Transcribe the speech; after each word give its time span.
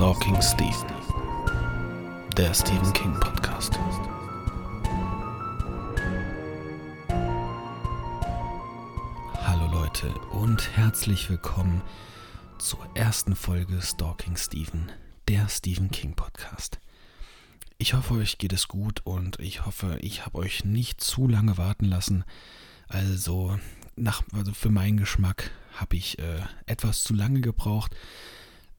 Stalking 0.00 0.40
Steve, 0.40 0.86
der 2.34 2.54
Stephen 2.54 2.90
King 2.94 3.12
Podcast. 3.20 3.78
Hallo 9.34 9.66
Leute 9.70 10.08
und 10.30 10.74
herzlich 10.74 11.28
willkommen 11.28 11.82
zur 12.58 12.78
ersten 12.94 13.36
Folge 13.36 13.82
Stalking 13.82 14.38
Stephen, 14.38 14.90
der 15.28 15.50
Stephen 15.50 15.90
King 15.90 16.16
Podcast. 16.16 16.80
Ich 17.76 17.92
hoffe, 17.92 18.14
euch 18.14 18.38
geht 18.38 18.54
es 18.54 18.68
gut 18.68 19.02
und 19.04 19.38
ich 19.38 19.66
hoffe, 19.66 19.98
ich 20.00 20.24
habe 20.24 20.38
euch 20.38 20.64
nicht 20.64 21.02
zu 21.02 21.28
lange 21.28 21.58
warten 21.58 21.84
lassen. 21.84 22.24
Also, 22.88 23.58
nach, 23.96 24.22
also 24.32 24.54
für 24.54 24.70
meinen 24.70 24.96
Geschmack 24.96 25.50
habe 25.74 25.96
ich 25.96 26.18
äh, 26.18 26.40
etwas 26.64 27.02
zu 27.02 27.12
lange 27.12 27.42
gebraucht. 27.42 27.94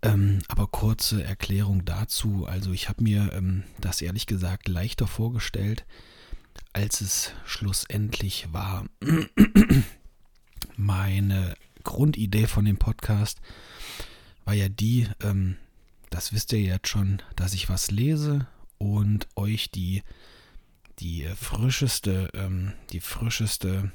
Ähm, 0.03 0.39
aber 0.47 0.67
kurze 0.67 1.23
Erklärung 1.23 1.85
dazu. 1.85 2.45
Also 2.47 2.71
ich 2.71 2.89
habe 2.89 3.03
mir 3.03 3.31
ähm, 3.33 3.63
das 3.79 4.01
ehrlich 4.01 4.25
gesagt 4.25 4.67
leichter 4.67 5.07
vorgestellt, 5.07 5.85
als 6.73 7.01
es 7.01 7.33
schlussendlich 7.45 8.47
war. 8.51 8.85
Meine 10.75 11.55
Grundidee 11.83 12.47
von 12.47 12.65
dem 12.65 12.77
Podcast 12.77 13.41
war 14.45 14.53
ja 14.53 14.69
die, 14.69 15.07
ähm, 15.21 15.57
das 16.09 16.33
wisst 16.33 16.51
ihr 16.53 16.61
jetzt 16.61 16.87
schon, 16.87 17.21
dass 17.35 17.53
ich 17.53 17.69
was 17.69 17.91
lese 17.91 18.47
und 18.77 19.27
euch 19.35 19.69
die, 19.69 20.01
die 20.99 21.27
frischeste, 21.35 22.29
ähm, 22.33 22.73
die 22.91 22.99
frischeste 22.99 23.91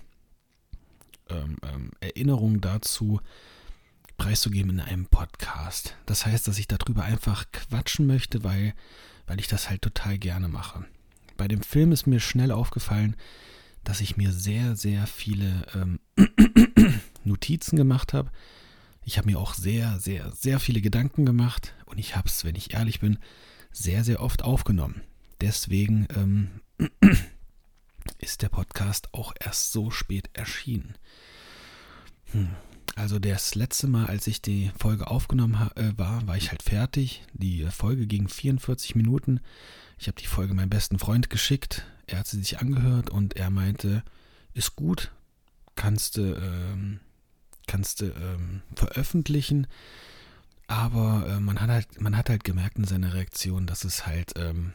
ähm, 1.28 1.56
ähm, 1.62 1.91
Erinnerung 2.00 2.61
dazu 2.61 3.20
preiszugeben 4.17 4.70
in 4.72 4.81
einem 4.81 5.06
Podcast. 5.06 5.97
Das 6.06 6.27
heißt, 6.27 6.48
dass 6.48 6.59
ich 6.59 6.69
darüber 6.69 7.05
einfach 7.05 7.50
quatschen 7.53 8.06
möchte, 8.06 8.45
weil, 8.45 8.75
weil 9.27 9.41
ich 9.41 9.48
das 9.48 9.69
halt 9.70 9.83
total 9.83 10.19
gerne 10.19 10.48
mache. 10.48 10.84
Bei 11.36 11.48
dem 11.48 11.62
Film 11.62 11.92
ist 11.92 12.06
mir 12.06 12.20
schnell 12.20 12.50
aufgefallen, 12.50 13.17
dass 13.84 14.00
ich 14.00 14.17
mir 14.17 14.33
sehr, 14.33 14.75
sehr 14.75 15.06
viele 15.06 15.67
ähm, 15.75 16.00
Notizen 17.25 17.77
gemacht 17.77 18.14
habe. 18.14 18.31
Ich 19.05 19.19
habe 19.19 19.31
mir 19.31 19.39
auch 19.39 19.55
sehr, 19.55 20.00
sehr, 20.00 20.33
sehr 20.33 20.58
viele 20.58 20.80
Gedanken 20.80 21.25
gemacht 21.25 21.75
und 21.84 21.98
ich 21.98 22.17
habe 22.17 22.28
es, 22.28 22.45
wenn 22.45 22.56
ich 22.56 22.75
ehrlich 22.75 23.01
bin, 23.01 23.19
sehr, 23.70 24.03
sehr 24.03 24.20
oft 24.20 24.42
aufgenommen. 24.42 25.03
Deswegen 25.41 26.08
ähm, 26.17 26.61
ist 28.19 28.42
der 28.42 28.48
Podcast 28.48 29.12
auch 29.12 29.33
erst 29.39 29.73
so 29.73 29.91
spät 29.91 30.30
erschienen. 30.33 30.95
Hm. 32.33 32.56
Also 32.97 33.19
das 33.19 33.55
letzte 33.55 33.89
Mal, 33.89 34.06
als 34.06 34.27
ich 34.27 34.41
die 34.41 34.72
Folge 34.78 35.08
aufgenommen 35.08 35.70
äh, 35.77 35.92
war, 35.98 36.27
war 36.27 36.36
ich 36.39 36.50
halt 36.50 36.62
fertig. 36.62 37.22
Die 37.34 37.66
Folge 37.66 38.06
ging 38.06 38.27
44 38.27 38.94
Minuten. 38.94 39.41
Ich 39.98 40.08
habe 40.08 40.19
die 40.19 40.27
Folge 40.27 40.55
meinem 40.55 40.70
besten 40.70 40.98
Freund 40.98 41.28
geschickt. 41.28 41.84
Er 42.06 42.20
hat 42.20 42.27
sie 42.27 42.39
sich 42.39 42.58
angehört 42.58 43.11
und 43.11 43.36
er 43.36 43.50
meinte, 43.50 44.02
ist 44.55 44.77
gut, 44.77 45.12
kannst 45.74 46.17
du 46.17 46.36
ähm, 46.36 47.00
kannst 47.67 48.00
ähm, 48.00 48.62
veröffentlichen. 48.74 49.67
Aber 50.67 51.27
äh, 51.28 51.39
man 51.39 51.61
hat 51.61 51.69
halt 51.69 52.00
man 52.00 52.17
hat 52.17 52.30
halt 52.30 52.44
gemerkt 52.44 52.78
in 52.78 52.84
seiner 52.84 53.12
Reaktion, 53.12 53.67
dass 53.67 53.84
es 53.84 54.06
halt 54.06 54.33
ähm, 54.36 54.72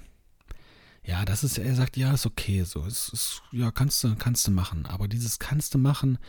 ja, 1.03 1.25
das 1.25 1.43
ist 1.43 1.57
er 1.57 1.73
sagt 1.73 1.97
ja 1.97 2.13
ist 2.13 2.27
okay 2.27 2.63
so, 2.65 2.85
es 2.85 3.09
ist 3.09 3.41
ja 3.51 3.71
kannst 3.71 4.03
du 4.03 4.15
kannst 4.15 4.45
du 4.45 4.51
machen. 4.51 4.85
Aber 4.85 5.07
dieses 5.07 5.39
kannst 5.39 5.73
du 5.73 5.79
machen 5.79 6.19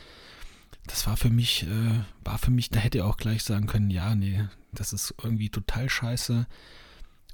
das 0.86 1.06
war 1.06 1.16
für 1.16 1.30
mich, 1.30 1.64
äh, 1.64 2.00
war 2.24 2.38
für 2.38 2.50
mich, 2.50 2.70
da 2.70 2.80
hätte 2.80 2.98
er 2.98 3.06
auch 3.06 3.16
gleich 3.16 3.42
sagen 3.42 3.66
können, 3.66 3.90
ja, 3.90 4.14
nee, 4.14 4.44
das 4.72 4.92
ist 4.92 5.14
irgendwie 5.22 5.50
total 5.50 5.88
scheiße. 5.88 6.46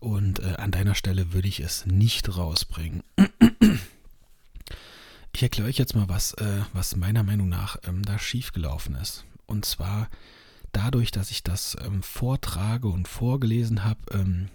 Und 0.01 0.41
äh, 0.41 0.55
an 0.57 0.71
deiner 0.71 0.95
Stelle 0.95 1.33
würde 1.33 1.49
ich 1.49 1.61
es 1.61 1.87
nicht 1.87 2.37
rausbringen. 2.37 3.03
Ich 5.35 5.43
erkläre 5.45 5.69
euch 5.69 5.79
jetzt 5.79 5.95
mal, 5.95 6.09
was, 6.09 6.33
äh, 6.33 6.63
was 6.73 6.97
meiner 6.97 7.23
Meinung 7.23 7.49
nach 7.49 7.77
ähm, 7.87 8.03
da 8.05 8.19
schiefgelaufen 8.19 8.97
ist. 8.97 9.25
Und 9.47 9.65
zwar 9.65 10.09
dadurch, 10.73 11.13
dass 11.13 11.31
ich 11.31 11.45
das 11.45 11.77
ähm, 11.85 12.03
vortrage 12.03 12.89
und 12.89 13.07
vorgelesen 13.07 13.85
habe, 13.85 14.01
ähm, 14.11 14.49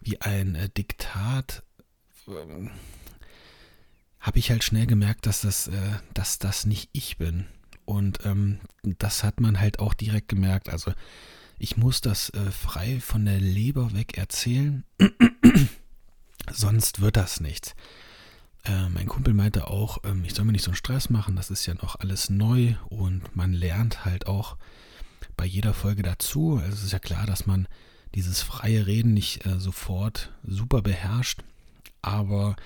wie 0.00 0.20
ein 0.22 0.54
äh, 0.54 0.70
Diktat, 0.70 1.62
ähm, 2.26 2.70
habe 4.20 4.38
ich 4.38 4.50
halt 4.50 4.64
schnell 4.64 4.86
gemerkt, 4.86 5.26
dass 5.26 5.42
das, 5.42 5.68
äh, 5.68 5.98
dass 6.14 6.38
das 6.38 6.64
nicht 6.64 6.88
ich 6.92 7.18
bin. 7.18 7.44
Und 7.84 8.24
ähm, 8.24 8.60
das 8.82 9.24
hat 9.24 9.40
man 9.40 9.60
halt 9.60 9.78
auch 9.78 9.94
direkt 9.94 10.28
gemerkt. 10.28 10.68
Also 10.68 10.92
ich 11.58 11.76
muss 11.76 12.00
das 12.00 12.30
äh, 12.30 12.50
frei 12.50 13.00
von 13.00 13.24
der 13.24 13.40
Leber 13.40 13.94
weg 13.94 14.18
erzählen, 14.18 14.84
sonst 16.52 17.00
wird 17.00 17.16
das 17.16 17.40
nichts. 17.40 17.74
Äh, 18.64 18.88
mein 18.88 19.06
Kumpel 19.06 19.34
meinte 19.34 19.68
auch, 19.68 19.98
ähm, 20.04 20.24
ich 20.24 20.34
soll 20.34 20.44
mir 20.44 20.52
nicht 20.52 20.64
so 20.64 20.70
einen 20.70 20.76
Stress 20.76 21.10
machen, 21.10 21.36
das 21.36 21.50
ist 21.50 21.66
ja 21.66 21.74
noch 21.74 22.00
alles 22.00 22.30
neu 22.30 22.74
und 22.88 23.36
man 23.36 23.52
lernt 23.52 24.04
halt 24.04 24.26
auch 24.26 24.56
bei 25.36 25.44
jeder 25.44 25.74
Folge 25.74 26.02
dazu. 26.02 26.58
Also 26.60 26.72
es 26.72 26.84
ist 26.84 26.92
ja 26.92 26.98
klar, 26.98 27.26
dass 27.26 27.46
man 27.46 27.68
dieses 28.14 28.42
freie 28.42 28.86
Reden 28.86 29.12
nicht 29.12 29.44
äh, 29.46 29.58
sofort 29.58 30.32
super 30.44 30.82
beherrscht, 30.82 31.42
aber 32.02 32.56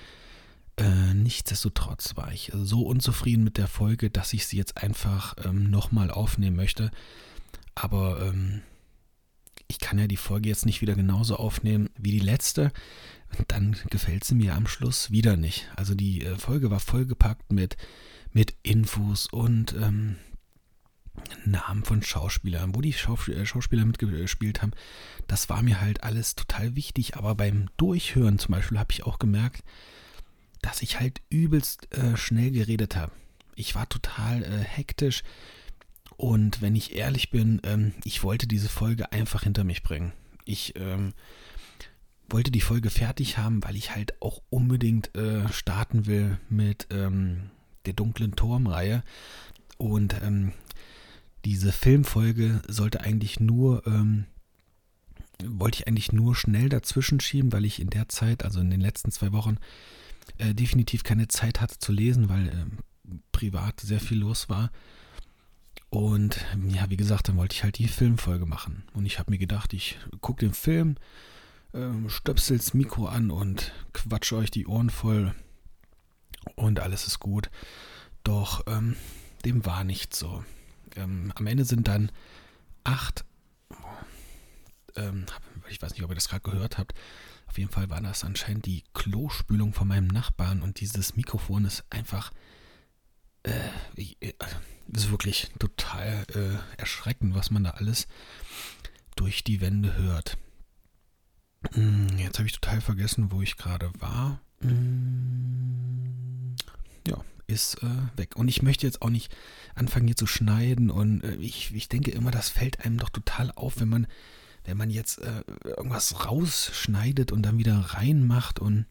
äh, 0.79 1.15
nichtsdestotrotz 1.15 2.17
war 2.17 2.33
ich 2.33 2.53
so 2.55 2.83
unzufrieden 2.83 3.45
mit 3.45 3.57
der 3.59 3.69
Folge, 3.69 4.11
dass 4.11 4.33
ich 4.33 4.47
sie 4.47 4.57
jetzt 4.57 4.77
einfach 4.77 5.35
ähm, 5.45 5.71
nochmal 5.71 6.11
aufnehmen 6.11 6.57
möchte. 6.57 6.91
Aber 7.75 8.23
ähm, 8.23 8.63
ich 9.67 9.79
kann 9.81 9.99
ja 9.99 10.07
die 10.07 10.17
Folge 10.17 10.49
jetzt 10.49 10.67
nicht 10.67 10.81
wieder 10.81 10.95
genauso 10.95 11.37
aufnehmen 11.37 11.91
wie 11.99 12.13
die 12.13 12.19
letzte. 12.21 12.73
Dann 13.49 13.77
gefällt 13.91 14.25
sie 14.25 14.35
mir 14.35 14.55
am 14.55 14.67
Schluss 14.67 15.11
wieder 15.11 15.37
nicht. 15.37 15.69
Also 15.77 15.95
die 15.95 16.25
äh, 16.25 16.37
Folge 16.37 16.71
war 16.71 16.81
vollgepackt 16.81 17.53
mit, 17.53 17.77
mit 18.33 18.55
Infos 18.63 19.27
und 19.27 19.75
ähm, 19.75 20.17
Namen 21.45 21.85
von 21.85 22.03
Schauspielern, 22.03 22.75
wo 22.75 22.81
die 22.81 22.95
äh, 22.95 23.47
Schauspieler 23.47 23.85
mitgespielt 23.85 24.63
haben. 24.63 24.73
Das 25.27 25.49
war 25.49 25.63
mir 25.63 25.81
halt 25.81 26.03
alles 26.03 26.37
total 26.37 26.77
wichtig. 26.77 27.17
Aber 27.17 27.35
beim 27.35 27.69
Durchhören 27.77 28.39
zum 28.39 28.53
Beispiel 28.53 28.79
habe 28.79 28.93
ich 28.93 29.05
auch 29.05 29.19
gemerkt, 29.19 29.63
dass 30.63 30.83
ich 30.83 31.01
halt 31.01 31.21
übelst 31.31 31.93
äh, 31.95 32.17
schnell 32.17 32.51
geredet 32.51 32.97
habe. 32.97 33.13
Ich 33.55 33.75
war 33.75 33.89
total 33.89 34.43
äh, 34.43 34.65
hektisch 34.65 35.23
und 36.19 36.61
wenn 36.61 36.75
ich 36.75 36.97
ehrlich 36.97 37.31
bin, 37.31 37.61
ähm, 37.63 37.95
ich 38.03 38.25
wollte 38.25 38.49
diese 38.49 38.69
Folge 38.69 39.13
einfach 39.13 39.45
hinter 39.45 39.63
mich 39.63 39.85
bringen. 39.85 40.13
Ich 40.45 40.75
ähm, 40.77 41.15
wollte 42.29 42.51
die 42.51 42.61
Folge 42.61 42.91
fertig 42.91 43.39
haben, 43.39 43.63
weil 43.63 43.77
ich 43.77 43.95
halt 43.95 44.21
auch 44.21 44.43
unbedingt 44.51 45.15
äh, 45.17 45.49
starten 45.53 46.07
will 46.07 46.39
mit 46.49 46.89
ähm, 46.91 47.51
der 47.87 47.93
dunklen 47.93 48.35
Turmreihe. 48.35 49.05
Und 49.77 50.21
ähm, 50.23 50.53
diese 51.45 51.71
Filmfolge 51.71 52.63
sollte 52.67 53.01
eigentlich 53.03 53.39
nur, 53.39 53.87
ähm, 53.87 54.27
wollte 55.45 55.77
ich 55.79 55.87
eigentlich 55.87 56.13
nur 56.13 56.35
schnell 56.35 56.69
dazwischen 56.69 57.21
schieben, 57.21 57.53
weil 57.53 57.65
ich 57.65 57.81
in 57.81 57.91
der 57.91 58.09
Zeit, 58.09 58.45
also 58.45 58.59
in 58.59 58.71
den 58.71 58.81
letzten 58.81 59.13
zwei 59.13 59.31
Wochen, 59.31 59.57
äh, 60.39 60.55
definitiv 60.55 61.03
keine 61.03 61.29
Zeit 61.29 61.61
hatte 61.61 61.79
zu 61.79 61.93
lesen, 61.93 62.29
weil 62.29 62.49
äh, 62.49 63.15
privat 63.33 63.81
sehr 63.81 64.01
viel 64.01 64.19
los 64.19 64.49
war. 64.49 64.71
Und 65.91 66.45
ja, 66.69 66.91
wie 66.91 66.99
gesagt, 66.99 67.29
dann 67.29 67.37
wollte 67.37 67.55
ich 67.55 67.65
halt 67.65 67.79
die 67.79 67.89
Filmfolge 67.89 68.45
machen. 68.45 68.85
Und 68.93 69.07
ich 69.07 69.19
habe 69.19 69.31
mir 69.31 69.39
gedacht, 69.39 69.73
ich 69.73 69.99
gucke 70.21 70.45
den 70.45 70.53
Film, 70.53 70.97
äh, 71.73 72.09
stöpsel's 72.09 72.75
Mikro 72.75 73.07
an 73.07 73.31
und 73.31 73.73
quatsche 73.95 74.37
euch 74.37 74.51
die 74.51 74.67
Ohren 74.67 74.91
voll. 74.91 75.35
Und 76.57 76.81
alles 76.81 77.07
ist 77.07 77.21
gut. 77.21 77.51
Doch 78.23 78.65
ähm, 78.67 78.97
dem 79.45 79.65
war 79.65 79.85
nicht 79.85 80.15
so. 80.15 80.45
Ähm, 80.97 81.33
am 81.35 81.47
Ende 81.47 81.65
sind 81.65 81.89
dann 81.89 82.11
acht, 82.85 83.25
ähm, 84.97 85.27
ich 85.69 85.81
weiß 85.81 85.93
nicht, 85.93 86.03
ob 86.03 86.11
ihr 86.11 86.15
das 86.15 86.29
gerade 86.29 86.51
gehört 86.51 86.79
habt, 86.79 86.95
auf 87.49 87.59
jeden 87.59 87.71
Fall 87.71 87.91
war 87.91 88.01
das 88.01 88.25
anscheinend 88.25 88.67
die 88.67 88.85
Klospülung 88.95 89.73
von 89.73 89.89
meinem 89.89 90.09
Nachbarn 90.09 90.63
und 90.63 90.81
dieses 90.81 91.17
Mikrofon 91.17 91.65
ist 91.65 91.85
einfach 91.91 92.31
äh, 93.43 94.05
äh, 94.21 94.33
ist 94.93 95.11
wirklich 95.11 95.51
total 95.59 96.25
äh, 96.35 96.81
erschreckend, 96.81 97.35
was 97.35 97.51
man 97.51 97.65
da 97.65 97.71
alles 97.71 98.07
durch 99.17 99.45
die 99.45 99.61
Wände 99.61 99.97
hört. 99.97 100.39
Hm, 101.73 102.19
jetzt 102.19 102.39
habe 102.39 102.47
ich 102.47 102.59
total 102.59 102.81
vergessen, 102.81 103.33
wo 103.33 103.43
ich 103.43 103.57
gerade 103.57 103.91
war. 103.99 104.41
Hm, 104.61 106.55
ja, 107.07 107.23
ist 107.47 107.83
äh, 107.83 108.19
weg. 108.19 108.37
Und 108.37 108.49
ich 108.49 108.63
möchte 108.63 108.87
jetzt 108.87 109.03
auch 109.03 109.11
nicht 109.11 109.35
anfangen 109.75 110.07
hier 110.07 110.17
zu 110.17 110.27
schneiden. 110.27 110.91
Und 110.91 111.23
äh, 111.23 111.35
ich, 111.37 111.75
ich 111.75 111.89
denke 111.89 112.11
immer, 112.13 112.31
das 112.31 112.49
fällt 112.49 112.85
einem 112.85 112.99
doch 112.99 113.11
total 113.11 113.51
auf, 113.53 113.81
wenn 113.81 113.89
man 113.89 114.07
wenn 114.69 114.77
man 114.77 114.91
jetzt 114.91 115.19
äh, 115.23 115.43
irgendwas 115.65 116.27
rausschneidet 116.27 117.33
und 117.33 117.43
dann 117.43 117.57
wieder 117.57 117.79
reinmacht 117.79 118.61
und 118.61 118.85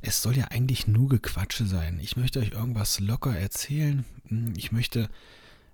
es 0.00 0.22
soll 0.22 0.36
ja 0.36 0.46
eigentlich 0.46 0.86
nur 0.86 1.10
Gequatsche 1.10 1.66
sein. 1.66 2.00
Ich 2.00 2.16
möchte 2.16 2.38
euch 2.38 2.52
irgendwas 2.52 2.98
locker 2.98 3.36
erzählen. 3.36 4.06
Hm, 4.28 4.54
ich 4.56 4.72
möchte 4.72 5.10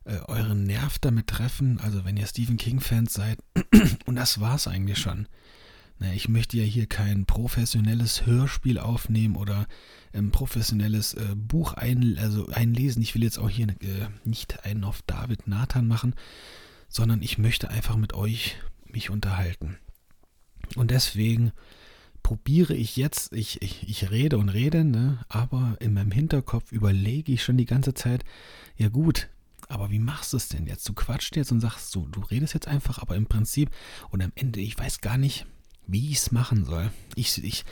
äh, 0.05 0.19
euren 0.27 0.65
Nerv 0.65 0.99
damit 0.99 1.29
treffen. 1.29 1.79
Also 1.79 2.05
wenn 2.05 2.17
ihr 2.17 2.27
Stephen 2.27 2.57
King-Fans 2.57 3.15
seid. 3.15 3.39
Und 4.07 4.17
das 4.17 4.41
war's 4.41 4.67
eigentlich 4.67 4.99
schon. 4.99 5.29
Na, 6.01 6.13
ich 6.13 6.29
möchte 6.29 6.57
ja 6.57 6.65
hier 6.65 6.87
kein 6.87 7.27
professionelles 7.27 8.27
Hörspiel 8.27 8.79
aufnehmen 8.79 9.37
oder 9.37 9.69
ein 10.13 10.33
professionelles 10.33 11.15
äh, 11.15 11.37
Buch 11.37 11.75
ein, 11.75 12.19
also 12.19 12.49
einlesen. 12.49 13.03
Ich 13.03 13.15
will 13.15 13.23
jetzt 13.23 13.39
auch 13.39 13.51
hier 13.51 13.69
äh, 13.69 14.09
nicht 14.25 14.65
einen 14.65 14.83
auf 14.83 15.03
David 15.03 15.47
Nathan 15.47 15.87
machen, 15.87 16.17
sondern 16.89 17.23
ich 17.23 17.39
möchte 17.39 17.71
einfach 17.71 17.97
mit 17.97 18.15
euch 18.15 18.57
mich 18.93 19.11
unterhalten. 19.11 19.79
Und 20.77 20.91
deswegen 20.91 21.53
probiere 22.23 22.75
ich 22.75 22.97
jetzt, 22.97 23.33
ich, 23.33 23.61
ich, 23.63 23.89
ich 23.89 24.11
rede 24.11 24.39
und 24.39 24.49
rede, 24.49 24.85
ne, 24.85 25.25
aber 25.29 25.77
in 25.81 25.93
meinem 25.95 26.13
Hinterkopf 26.13 26.73
überlege 26.73 27.33
ich 27.33 27.43
schon 27.43 27.57
die 27.57 27.67
ganze 27.67 27.95
Zeit, 27.95 28.25
ja 28.77 28.89
gut, 28.89 29.29
aber 29.69 29.91
wie 29.91 29.99
machst 29.99 30.33
du 30.33 30.37
es 30.37 30.49
denn 30.49 30.67
jetzt? 30.67 30.89
Du 30.89 30.93
quatschst 30.93 31.37
jetzt 31.37 31.53
und 31.53 31.61
sagst 31.61 31.91
so, 31.91 32.07
du 32.07 32.21
redest 32.21 32.55
jetzt 32.55 32.69
einfach, 32.69 32.99
aber 32.99 33.17
im 33.17 33.27
Prinzip 33.27 33.71
und 34.11 34.23
am 34.23 34.33
Ende, 34.35 34.61
ich 34.61 34.79
weiß 34.79 35.01
gar 35.01 35.19
nicht, 35.19 35.47
wie 35.87 36.11
ich 36.11 36.19
es 36.19 36.33
machen 36.33 36.65
soll. 36.65 36.93
Ich, 37.17 37.43
ich, 37.43 37.65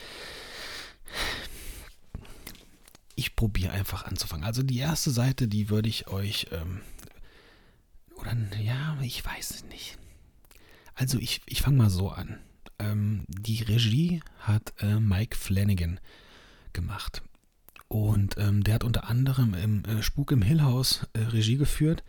ich 3.14 3.36
probiere 3.36 3.72
einfach 3.72 4.04
anzufangen. 4.04 4.44
Also 4.44 4.62
die 4.62 4.78
erste 4.78 5.10
Seite, 5.10 5.46
die 5.46 5.68
würde 5.68 5.88
ich 5.88 6.08
euch, 6.08 6.48
ähm, 6.52 6.80
oder 8.16 8.36
ja, 8.60 8.98
ich 9.02 9.24
weiß 9.24 9.50
es 9.50 9.64
nicht. 9.64 9.98
Also 10.94 11.18
ich, 11.18 11.40
ich 11.46 11.62
fange 11.62 11.76
mal 11.76 11.90
so 11.90 12.10
an. 12.10 12.38
Ähm, 12.78 13.24
die 13.28 13.62
Regie 13.62 14.22
hat 14.40 14.74
äh, 14.80 14.98
Mike 14.98 15.36
Flanagan 15.36 16.00
gemacht. 16.72 17.22
Und 17.88 18.36
ähm, 18.38 18.62
der 18.62 18.74
hat 18.74 18.84
unter 18.84 19.08
anderem 19.08 19.54
im 19.54 19.84
äh, 19.84 20.02
Spuk 20.02 20.30
im 20.30 20.42
Hill 20.42 20.62
House 20.62 21.06
äh, 21.12 21.20
Regie 21.20 21.56
geführt. 21.56 22.04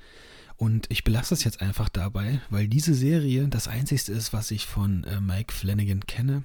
Und 0.56 0.86
ich 0.92 1.04
belasse 1.04 1.33
es 1.33 1.44
jetzt 1.44 1.62
einfach 1.62 1.89
dabei, 1.89 2.39
weil 2.51 2.68
diese 2.68 2.94
Serie 2.94 3.48
das 3.48 3.68
einzigste 3.68 4.12
ist, 4.12 4.31
was 4.31 4.51
ich 4.51 4.68
von 4.68 5.04
äh, 5.06 5.19
Mike 5.19 5.51
Flanagan 5.51 6.06
kenne. 6.06 6.44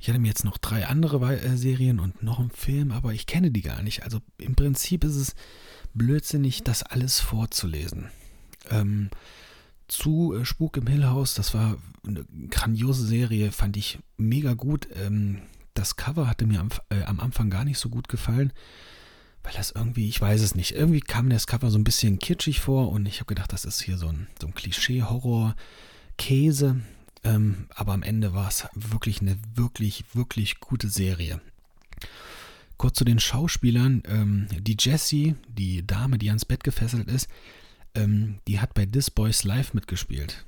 Ich 0.00 0.08
hatte 0.08 0.18
mir 0.18 0.26
jetzt 0.28 0.44
noch 0.44 0.58
drei 0.58 0.86
andere 0.86 1.40
äh, 1.40 1.56
Serien 1.56 2.00
und 2.00 2.22
noch 2.22 2.40
einen 2.40 2.50
Film, 2.50 2.90
aber 2.90 3.12
ich 3.12 3.26
kenne 3.26 3.52
die 3.52 3.62
gar 3.62 3.80
nicht. 3.82 4.02
Also 4.02 4.20
im 4.38 4.56
Prinzip 4.56 5.04
ist 5.04 5.14
es 5.14 5.34
blödsinnig, 5.94 6.64
das 6.64 6.82
alles 6.82 7.20
vorzulesen. 7.20 8.10
Ähm, 8.70 9.08
zu 9.88 10.34
äh, 10.34 10.44
Spuk 10.44 10.76
im 10.76 10.86
Hill 10.86 11.06
House, 11.06 11.34
das 11.34 11.54
war 11.54 11.78
eine 12.06 12.24
grandiose 12.50 13.06
Serie, 13.06 13.50
fand 13.52 13.76
ich 13.76 13.98
mega 14.16 14.54
gut. 14.54 14.88
Ähm, 14.94 15.42
das 15.74 15.96
Cover 15.96 16.26
hatte 16.28 16.46
mir 16.46 16.60
am, 16.60 16.70
äh, 16.90 17.02
am 17.04 17.20
Anfang 17.20 17.50
gar 17.50 17.64
nicht 17.64 17.78
so 17.78 17.88
gut 17.88 18.08
gefallen, 18.08 18.52
weil 19.42 19.52
das 19.54 19.72
irgendwie, 19.72 20.08
ich 20.08 20.20
weiß 20.20 20.40
es 20.40 20.54
nicht, 20.54 20.72
irgendwie 20.72 21.00
kam 21.00 21.26
mir 21.26 21.34
das 21.34 21.46
Cover 21.46 21.70
so 21.70 21.78
ein 21.78 21.84
bisschen 21.84 22.18
kitschig 22.18 22.60
vor 22.60 22.90
und 22.90 23.06
ich 23.06 23.20
habe 23.20 23.26
gedacht, 23.26 23.52
das 23.52 23.64
ist 23.64 23.82
hier 23.82 23.98
so 23.98 24.08
ein, 24.08 24.26
so 24.40 24.46
ein 24.46 24.54
Klischee-Horror-Käse. 24.54 26.80
Ähm, 27.24 27.66
aber 27.74 27.92
am 27.94 28.02
Ende 28.02 28.34
war 28.34 28.48
es 28.48 28.66
wirklich 28.74 29.22
eine 29.22 29.38
wirklich, 29.54 30.04
wirklich 30.12 30.60
gute 30.60 30.88
Serie. 30.88 31.40
Kurz 32.76 32.98
zu 32.98 33.04
den 33.04 33.18
Schauspielern. 33.18 34.02
Ähm, 34.06 34.46
die 34.60 34.76
Jessie, 34.78 35.34
die 35.48 35.86
Dame, 35.86 36.18
die 36.18 36.28
ans 36.28 36.44
Bett 36.44 36.62
gefesselt 36.64 37.08
ist, 37.08 37.28
ähm, 37.94 38.40
die 38.48 38.60
hat 38.60 38.74
bei 38.74 38.86
This 38.86 39.10
Boys 39.10 39.44
Live 39.44 39.74
mitgespielt. 39.74 40.44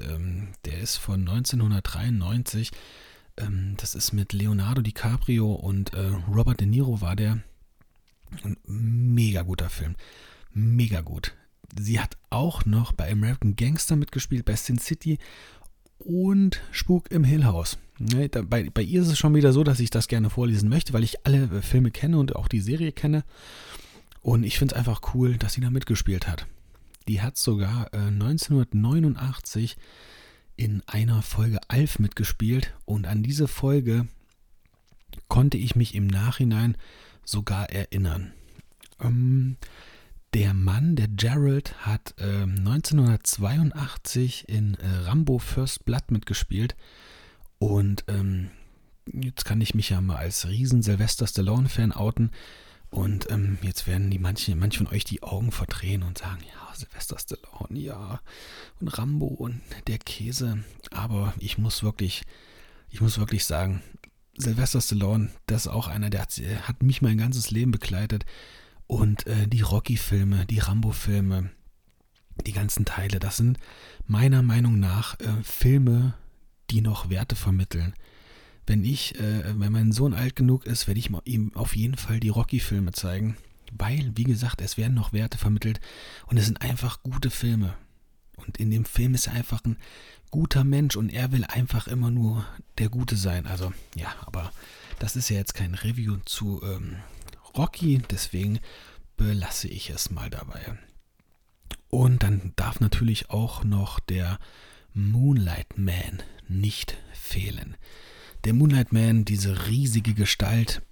Ähm, 0.00 0.48
der 0.64 0.78
ist 0.78 0.96
von 0.96 1.20
1993. 1.20 2.70
Ähm, 3.36 3.74
das 3.76 3.94
ist 3.94 4.12
mit 4.12 4.32
Leonardo 4.32 4.82
DiCaprio 4.82 5.52
und 5.52 5.94
äh, 5.94 6.12
Robert 6.32 6.60
De 6.60 6.66
Niro 6.66 7.00
war 7.00 7.16
der. 7.16 7.42
Ein 8.42 8.56
mega 8.66 9.42
guter 9.42 9.70
Film. 9.70 9.94
Mega 10.52 11.00
gut. 11.00 11.34
Sie 11.78 12.00
hat 12.00 12.16
auch 12.30 12.64
noch 12.64 12.92
bei 12.92 13.10
American 13.10 13.56
Gangster 13.56 13.96
mitgespielt, 13.96 14.44
bei 14.44 14.56
Sin 14.56 14.78
City 14.78 15.18
und 15.98 16.60
Spuk 16.70 17.10
im 17.10 17.24
Hill 17.24 17.44
House. 17.44 17.78
Ne, 17.98 18.28
da, 18.28 18.42
bei, 18.42 18.68
bei, 18.70 18.82
ihr 18.82 19.02
ist 19.02 19.08
es 19.08 19.18
schon 19.18 19.34
wieder 19.34 19.52
so, 19.52 19.62
dass 19.62 19.78
ich 19.78 19.90
das 19.90 20.08
gerne 20.08 20.30
vorlesen 20.30 20.68
möchte, 20.68 20.92
weil 20.92 21.04
ich 21.04 21.24
alle 21.26 21.44
äh, 21.44 21.62
Filme 21.62 21.90
kenne 21.90 22.18
und 22.18 22.34
auch 22.34 22.48
die 22.48 22.60
Serie 22.60 22.92
kenne. 22.92 23.24
Und 24.20 24.42
ich 24.42 24.58
finde 24.58 24.74
es 24.74 24.78
einfach 24.78 25.14
cool, 25.14 25.36
dass 25.36 25.52
sie 25.52 25.60
da 25.60 25.70
mitgespielt 25.70 26.26
hat. 26.26 26.46
Die 27.08 27.20
hat 27.20 27.36
sogar 27.36 27.92
äh, 27.92 27.98
1989 27.98 29.76
in 30.56 30.82
einer 30.86 31.22
Folge 31.22 31.58
Alf 31.68 31.98
mitgespielt 31.98 32.74
und 32.84 33.06
an 33.06 33.22
diese 33.22 33.48
Folge 33.48 34.06
konnte 35.28 35.58
ich 35.58 35.76
mich 35.76 35.94
im 35.94 36.06
Nachhinein 36.06 36.76
sogar 37.24 37.70
erinnern. 37.70 38.32
Ähm, 39.00 39.56
der 40.34 40.54
Mann, 40.54 40.96
der 40.96 41.08
Gerald, 41.08 41.86
hat 41.86 42.14
äh, 42.18 42.42
1982 42.42 44.48
in 44.48 44.74
äh, 44.74 44.86
Rambo 45.04 45.38
First 45.38 45.84
Blood 45.84 46.10
mitgespielt. 46.10 46.74
Und 47.58 48.04
ähm, 48.08 48.50
jetzt 49.06 49.44
kann 49.44 49.60
ich 49.60 49.74
mich 49.74 49.90
ja 49.90 50.00
mal 50.00 50.16
als 50.16 50.48
riesen 50.48 50.82
Sylvester 50.82 51.26
Stallone-Fan 51.26 51.92
outen. 51.92 52.30
Und 52.94 53.28
ähm, 53.28 53.58
jetzt 53.60 53.88
werden 53.88 54.08
die 54.08 54.20
manche, 54.20 54.54
manche 54.54 54.78
von 54.78 54.86
euch 54.86 55.02
die 55.02 55.20
Augen 55.24 55.50
verdrehen 55.50 56.04
und 56.04 56.18
sagen, 56.18 56.38
ja, 56.46 56.72
Sylvester 56.76 57.18
Stallone, 57.18 57.76
ja, 57.76 58.20
und 58.78 58.86
Rambo 58.86 59.26
und 59.26 59.60
der 59.88 59.98
Käse. 59.98 60.62
Aber 60.92 61.34
ich 61.40 61.58
muss 61.58 61.82
wirklich, 61.82 62.22
ich 62.90 63.00
muss 63.00 63.18
wirklich 63.18 63.46
sagen, 63.46 63.82
Sylvester 64.38 64.80
Stallone, 64.80 65.30
das 65.46 65.66
ist 65.66 65.72
auch 65.72 65.88
einer, 65.88 66.08
der 66.08 66.20
hat, 66.20 66.40
hat 66.68 66.84
mich 66.84 67.02
mein 67.02 67.18
ganzes 67.18 67.50
Leben 67.50 67.72
begleitet. 67.72 68.26
Und 68.86 69.26
äh, 69.26 69.48
die 69.48 69.62
Rocky-Filme, 69.62 70.46
die 70.46 70.60
Rambo-Filme, 70.60 71.50
die 72.46 72.52
ganzen 72.52 72.84
Teile, 72.84 73.18
das 73.18 73.38
sind 73.38 73.58
meiner 74.06 74.44
Meinung 74.44 74.78
nach 74.78 75.18
äh, 75.18 75.42
Filme, 75.42 76.14
die 76.70 76.80
noch 76.80 77.10
Werte 77.10 77.34
vermitteln. 77.34 77.92
Wenn 78.66 78.84
ich, 78.84 79.18
äh, 79.20 79.58
wenn 79.58 79.72
mein 79.72 79.92
Sohn 79.92 80.14
alt 80.14 80.36
genug 80.36 80.64
ist, 80.66 80.86
werde 80.86 81.00
ich 81.00 81.10
ihm 81.24 81.54
auf 81.54 81.76
jeden 81.76 81.96
Fall 81.96 82.20
die 82.20 82.30
Rocky-Filme 82.30 82.92
zeigen. 82.92 83.36
Weil, 83.76 84.12
wie 84.14 84.24
gesagt, 84.24 84.60
es 84.60 84.76
werden 84.76 84.94
noch 84.94 85.12
Werte 85.12 85.38
vermittelt 85.38 85.80
und 86.26 86.36
es 86.36 86.46
sind 86.46 86.62
einfach 86.62 87.02
gute 87.02 87.30
Filme. 87.30 87.74
Und 88.36 88.58
in 88.58 88.70
dem 88.70 88.84
Film 88.84 89.14
ist 89.14 89.26
er 89.26 89.34
einfach 89.34 89.64
ein 89.64 89.76
guter 90.30 90.64
Mensch 90.64 90.96
und 90.96 91.10
er 91.10 91.32
will 91.32 91.44
einfach 91.44 91.86
immer 91.86 92.10
nur 92.10 92.46
der 92.78 92.88
Gute 92.88 93.16
sein. 93.16 93.46
Also, 93.46 93.72
ja, 93.94 94.14
aber 94.26 94.52
das 94.98 95.16
ist 95.16 95.28
ja 95.28 95.36
jetzt 95.36 95.54
kein 95.54 95.74
Review 95.74 96.16
zu 96.24 96.62
ähm, 96.62 96.96
Rocky, 97.56 98.02
deswegen 98.10 98.60
belasse 99.16 99.68
ich 99.68 99.90
es 99.90 100.10
mal 100.10 100.30
dabei. 100.30 100.78
Und 101.88 102.22
dann 102.24 102.52
darf 102.56 102.80
natürlich 102.80 103.30
auch 103.30 103.62
noch 103.62 104.00
der 104.00 104.38
Moonlight 104.92 105.78
Man 105.78 106.22
nicht 106.48 106.96
fehlen. 107.12 107.76
Der 108.44 108.52
Moonlight 108.52 108.92
Man, 108.92 109.24
diese 109.24 109.68
riesige 109.68 110.12
Gestalt, 110.12 110.82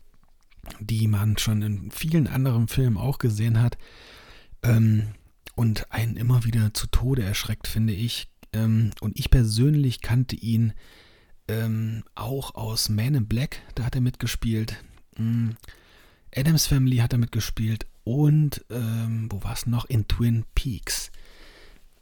die 0.80 1.06
man 1.06 1.36
schon 1.36 1.60
in 1.60 1.90
vielen 1.90 2.26
anderen 2.26 2.66
Filmen 2.66 2.96
auch 2.96 3.18
gesehen 3.18 3.60
hat 3.60 3.76
ähm, 4.62 5.08
und 5.54 5.92
einen 5.92 6.16
immer 6.16 6.44
wieder 6.44 6.72
zu 6.72 6.86
Tode 6.86 7.22
erschreckt, 7.22 7.68
finde 7.68 7.92
ich. 7.92 8.28
Ähm, 8.54 8.90
und 9.00 9.18
ich 9.18 9.30
persönlich 9.30 10.00
kannte 10.00 10.34
ihn 10.36 10.72
ähm, 11.48 12.04
auch 12.14 12.54
aus 12.54 12.88
Man 12.88 13.14
in 13.14 13.26
Black, 13.26 13.60
da 13.74 13.84
hat 13.84 13.94
er 13.94 14.00
mitgespielt. 14.00 14.82
Mhm. 15.18 15.56
Adams 16.34 16.66
Family 16.66 16.96
hat 16.96 17.12
damit 17.12 17.32
gespielt 17.32 17.86
und 18.04 18.64
ähm, 18.70 19.28
wo 19.30 19.42
war 19.42 19.52
es 19.52 19.66
noch? 19.66 19.84
In 19.84 20.08
Twin 20.08 20.44
Peaks. 20.54 21.10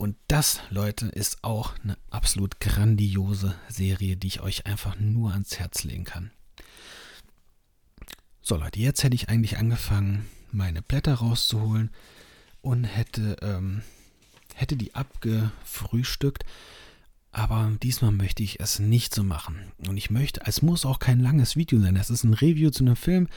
Und 0.01 0.17
das, 0.29 0.61
Leute, 0.71 1.09
ist 1.09 1.45
auch 1.45 1.75
eine 1.85 1.99
absolut 2.09 2.59
grandiose 2.59 3.55
Serie, 3.69 4.17
die 4.17 4.29
ich 4.29 4.41
euch 4.41 4.65
einfach 4.65 4.99
nur 4.99 5.33
ans 5.33 5.59
Herz 5.59 5.85
legen 5.85 6.05
kann. 6.05 6.31
So, 8.41 8.57
Leute, 8.57 8.81
jetzt 8.81 9.05
hätte 9.05 9.15
ich 9.15 9.29
eigentlich 9.29 9.59
angefangen, 9.59 10.25
meine 10.53 10.81
Blätter 10.81 11.17
rauszuholen 11.17 11.91
und 12.63 12.85
hätte, 12.85 13.37
ähm, 13.43 13.83
hätte 14.55 14.79
die 14.79 14.95
abgefrühstückt 14.95 16.47
aber 17.31 17.71
diesmal 17.83 18.11
möchte 18.11 18.43
ich 18.43 18.59
es 18.59 18.81
nicht 18.81 19.15
so 19.15 19.23
machen. 19.23 19.61
Und 19.87 19.97
ich 19.97 20.11
möchte, 20.11 20.41
es 20.47 20.63
muss 20.63 20.85
auch 20.85 20.99
kein 20.99 21.21
langes 21.21 21.55
Video 21.55 21.79
sein. 21.79 21.95
Es 21.95 22.11
ist 22.11 22.25
ein 22.25 22.35
Review 22.35 22.71
zu 22.71 22.83
einem 22.85 22.97
Film 22.97 23.29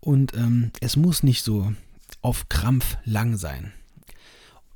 und 0.00 0.34
ähm, 0.34 0.70
es 0.80 0.96
muss 0.96 1.22
nicht 1.22 1.42
so 1.42 1.74
auf 2.22 2.48
Krampf 2.48 2.96
lang 3.04 3.36
sein. 3.36 3.74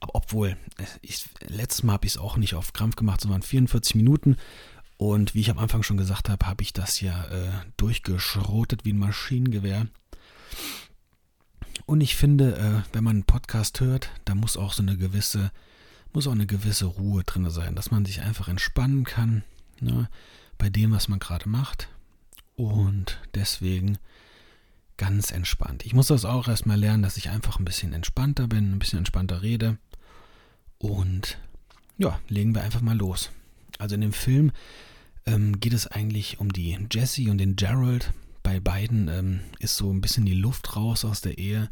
Obwohl, 0.00 0.56
ich, 1.02 1.28
letztes 1.40 1.82
Mal 1.82 1.94
habe 1.94 2.06
ich 2.06 2.12
es 2.12 2.18
auch 2.18 2.36
nicht 2.36 2.54
auf 2.54 2.72
Krampf 2.72 2.96
gemacht, 2.96 3.20
sondern 3.20 3.42
44 3.42 3.94
Minuten. 3.94 4.36
Und 4.98 5.34
wie 5.34 5.40
ich 5.40 5.50
am 5.50 5.58
Anfang 5.58 5.82
schon 5.82 5.96
gesagt 5.96 6.28
habe, 6.28 6.46
habe 6.46 6.62
ich 6.62 6.72
das 6.72 7.00
ja 7.00 7.24
äh, 7.26 7.50
durchgeschrotet 7.76 8.84
wie 8.84 8.92
ein 8.92 8.98
Maschinengewehr. 8.98 9.86
Und 11.84 12.00
ich 12.00 12.16
finde, 12.16 12.56
äh, 12.56 12.94
wenn 12.94 13.04
man 13.04 13.16
einen 13.16 13.24
Podcast 13.24 13.80
hört, 13.80 14.10
da 14.24 14.34
muss 14.34 14.56
auch 14.56 14.72
so 14.72 14.82
eine 14.82 14.96
gewisse 14.96 15.50
muss 16.16 16.26
auch 16.26 16.32
eine 16.32 16.46
gewisse 16.46 16.86
Ruhe 16.86 17.24
drin 17.24 17.50
sein, 17.50 17.74
dass 17.74 17.90
man 17.90 18.06
sich 18.06 18.22
einfach 18.22 18.48
entspannen 18.48 19.04
kann 19.04 19.44
ne, 19.80 20.08
bei 20.56 20.70
dem, 20.70 20.92
was 20.92 21.08
man 21.08 21.18
gerade 21.18 21.46
macht. 21.46 21.88
Und 22.54 23.20
deswegen 23.34 23.98
ganz 24.96 25.30
entspannt. 25.30 25.84
Ich 25.84 25.92
muss 25.92 26.06
das 26.06 26.24
auch 26.24 26.48
erstmal 26.48 26.78
lernen, 26.78 27.02
dass 27.02 27.18
ich 27.18 27.28
einfach 27.28 27.58
ein 27.58 27.66
bisschen 27.66 27.92
entspannter 27.92 28.48
bin, 28.48 28.72
ein 28.72 28.78
bisschen 28.78 28.98
entspannter 28.98 29.42
rede. 29.42 29.76
Und 30.78 31.38
ja, 31.98 32.20
legen 32.28 32.54
wir 32.54 32.62
einfach 32.62 32.82
mal 32.82 32.96
los. 32.96 33.30
Also 33.78 33.94
in 33.94 34.00
dem 34.00 34.12
Film 34.12 34.52
ähm, 35.26 35.60
geht 35.60 35.72
es 35.72 35.86
eigentlich 35.86 36.40
um 36.40 36.52
die 36.52 36.78
Jessie 36.90 37.30
und 37.30 37.38
den 37.38 37.56
Gerald. 37.56 38.12
Bei 38.42 38.60
beiden 38.60 39.08
ähm, 39.08 39.40
ist 39.58 39.76
so 39.76 39.90
ein 39.92 40.00
bisschen 40.00 40.24
die 40.24 40.34
Luft 40.34 40.76
raus 40.76 41.04
aus 41.04 41.20
der 41.20 41.38
Ehe. 41.38 41.70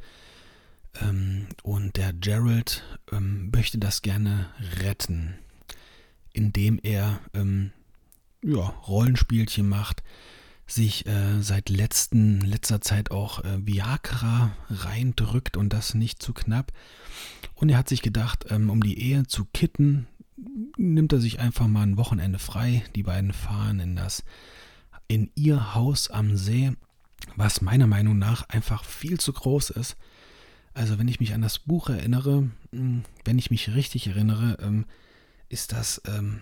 Ähm, 1.01 1.47
und 1.63 1.97
der 1.97 2.13
Gerald 2.13 2.83
ähm, 3.13 3.51
möchte 3.53 3.79
das 3.79 4.03
gerne 4.03 4.49
retten, 4.81 5.35
indem 6.33 6.79
er 6.83 7.21
ähm, 7.33 7.73
ja, 8.43 8.61
Rollenspielchen 8.61 9.69
macht, 9.69 10.03
sich 10.67 11.07
äh, 11.07 11.41
seit 11.41 11.69
letzten, 11.69 12.41
letzter 12.41 12.81
Zeit 12.81 13.11
auch 13.11 13.45
äh, 13.45 13.67
Viagra 13.67 14.57
reindrückt 14.71 15.57
und 15.57 15.73
das 15.73 15.95
nicht 15.95 16.23
zu 16.23 16.33
knapp. 16.33 16.73
Und 17.55 17.69
er 17.69 17.79
hat 17.79 17.89
sich 17.89 18.03
gedacht, 18.03 18.47
ähm, 18.49 18.71
um 18.71 18.83
die 18.83 18.99
Ehe 18.99 19.27
zu 19.27 19.45
kitten, 19.45 20.07
nimmt 20.77 21.13
er 21.13 21.21
sich 21.21 21.41
einfach 21.41 21.67
mal 21.67 21.83
ein 21.83 21.97
Wochenende 21.97 22.39
frei. 22.39 22.83
Die 22.95 23.03
beiden 23.03 23.33
fahren 23.33 23.81
in 23.81 23.97
das, 23.97 24.25
in 25.07 25.31
ihr 25.35 25.75
Haus 25.75 26.11
am 26.11 26.37
See, 26.37 26.73
was 27.37 27.61
meiner 27.61 27.87
Meinung 27.87 28.19
nach 28.19 28.49
einfach 28.49 28.85
viel 28.85 29.19
zu 29.19 29.33
groß 29.33 29.71
ist. 29.71 29.97
Also 30.73 30.99
wenn 30.99 31.09
ich 31.09 31.21
mich 31.21 31.35
an 31.35 31.43
das 31.43 31.61
Buch 31.61 31.89
erinnere, 31.89 32.51
hm, 32.73 33.05
wenn 33.25 33.39
ich 33.39 33.51
mich 33.51 33.75
richtig 33.75 34.09
erinnere, 34.09 34.59
ähm, 34.61 34.87
ist 35.49 35.73
das, 35.73 36.03
ähm, 36.07 36.41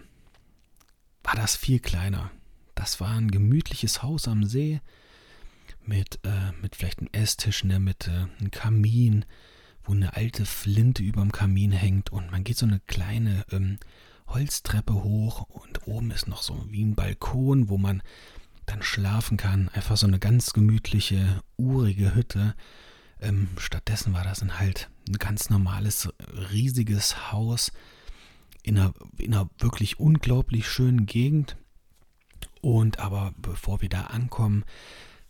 war 1.22 1.34
das 1.34 1.56
viel 1.56 1.80
kleiner. 1.80 2.30
Das 2.74 3.00
war 3.00 3.10
ein 3.10 3.30
gemütliches 3.30 4.02
Haus 4.02 4.28
am 4.28 4.44
See 4.44 4.80
mit, 5.84 6.20
äh, 6.24 6.52
mit 6.60 6.76
vielleicht 6.76 7.00
einem 7.00 7.10
Esstisch 7.12 7.62
in 7.62 7.70
der 7.70 7.80
Mitte, 7.80 8.28
einem 8.38 8.50
Kamin, 8.50 9.24
wo 9.84 9.92
eine 9.92 10.16
alte 10.16 10.46
Flinte 10.46 11.02
überm 11.02 11.32
Kamin 11.32 11.72
hängt 11.72 12.10
und 12.10 12.30
man 12.30 12.44
geht 12.44 12.56
so 12.56 12.66
eine 12.66 12.80
kleine 12.86 13.44
ähm, 13.50 13.78
Holztreppe 14.28 14.94
hoch 14.94 15.42
und 15.48 15.86
oben 15.86 16.10
ist 16.10 16.28
noch 16.28 16.42
so 16.42 16.64
wie 16.68 16.84
ein 16.84 16.94
Balkon, 16.94 17.68
wo 17.68 17.78
man 17.78 18.02
dann 18.66 18.82
schlafen 18.82 19.36
kann. 19.36 19.68
Einfach 19.70 19.96
so 19.96 20.06
eine 20.06 20.18
ganz 20.18 20.52
gemütliche, 20.52 21.42
urige 21.56 22.14
Hütte. 22.14 22.54
Ähm, 23.20 23.48
stattdessen 23.58 24.12
war 24.12 24.24
das 24.24 24.40
dann 24.40 24.58
halt 24.58 24.88
ein 25.08 25.18
ganz 25.18 25.50
normales, 25.50 26.08
riesiges 26.52 27.32
Haus 27.32 27.72
in 28.62 28.78
einer, 28.78 28.94
in 29.18 29.34
einer 29.34 29.50
wirklich 29.58 29.98
unglaublich 29.98 30.68
schönen 30.68 31.06
Gegend. 31.06 31.56
Und 32.62 33.00
aber 33.00 33.34
bevor 33.36 33.82
wir 33.82 33.88
da 33.88 34.02
ankommen, 34.04 34.64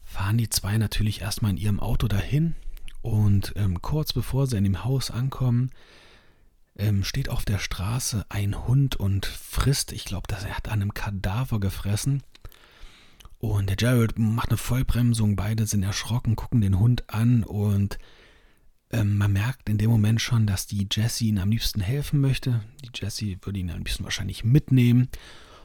fahren 0.04 0.38
die 0.38 0.50
zwei 0.50 0.76
natürlich 0.76 1.22
erstmal 1.22 1.52
in 1.52 1.56
ihrem 1.56 1.80
Auto 1.80 2.06
dahin 2.06 2.54
und 3.00 3.54
ähm, 3.56 3.80
kurz 3.80 4.12
bevor 4.12 4.46
sie 4.46 4.58
in 4.58 4.64
dem 4.64 4.84
Haus 4.84 5.10
ankommen, 5.10 5.70
ähm, 6.76 7.02
steht 7.04 7.30
auf 7.30 7.44
der 7.46 7.58
Straße 7.58 8.26
ein 8.28 8.66
Hund 8.66 8.96
und 8.96 9.24
frisst, 9.26 9.92
ich 9.92 10.04
glaube, 10.04 10.26
er 10.30 10.56
hat 10.56 10.68
an 10.68 10.82
einem 10.82 10.94
Kadaver 10.94 11.58
gefressen. 11.58 12.22
Und 13.38 13.70
der 13.70 13.76
Jared 13.78 14.18
macht 14.18 14.50
eine 14.50 14.58
Vollbremsung, 14.58 15.34
beide 15.34 15.66
sind 15.66 15.82
erschrocken, 15.82 16.36
gucken 16.36 16.60
den 16.60 16.78
Hund 16.78 17.08
an 17.08 17.44
und 17.44 17.98
ähm, 18.90 19.16
man 19.16 19.32
merkt 19.32 19.70
in 19.70 19.78
dem 19.78 19.90
Moment 19.90 20.20
schon, 20.20 20.46
dass 20.46 20.66
die 20.66 20.86
Jessie 20.92 21.28
ihn 21.28 21.38
am 21.38 21.50
liebsten 21.50 21.80
helfen 21.80 22.20
möchte. 22.20 22.60
Die 22.84 22.90
Jessie 22.94 23.38
würde 23.40 23.58
ihn 23.58 23.70
am 23.70 23.78
liebsten 23.78 24.04
wahrscheinlich 24.04 24.44
mitnehmen 24.44 25.08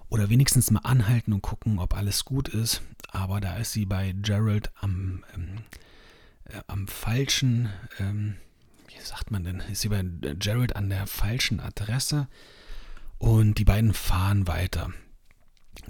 oder 0.10 0.30
wenigstens 0.30 0.72
mal 0.72 0.82
anhalten 0.82 1.34
und 1.34 1.42
gucken, 1.42 1.80
ob 1.80 1.96
alles 1.96 2.26
gut 2.26 2.48
ist. 2.50 2.82
Aber 3.10 3.42
da 3.42 3.58
ist 3.58 3.74
sie 3.74 3.86
bei 3.86 4.14
Gerald 4.14 4.72
am 4.82 5.24
ähm, 5.34 5.64
äh, 6.50 6.62
am 6.68 6.88
falschen, 6.88 7.70
ähm, 8.00 8.38
wie 8.88 9.00
sagt 9.02 9.32
man 9.32 9.44
denn, 9.44 9.60
ist 9.72 9.82
sie 9.82 9.90
bei 9.90 10.04
Jared 10.40 10.76
an 10.76 10.90
der 10.90 11.08
falschen 11.08 11.60
Adresse 11.60 12.28
und 13.18 13.56
die 13.56 13.66
beiden 13.66 13.94
fahren 13.94 14.48
weiter. 14.48 14.92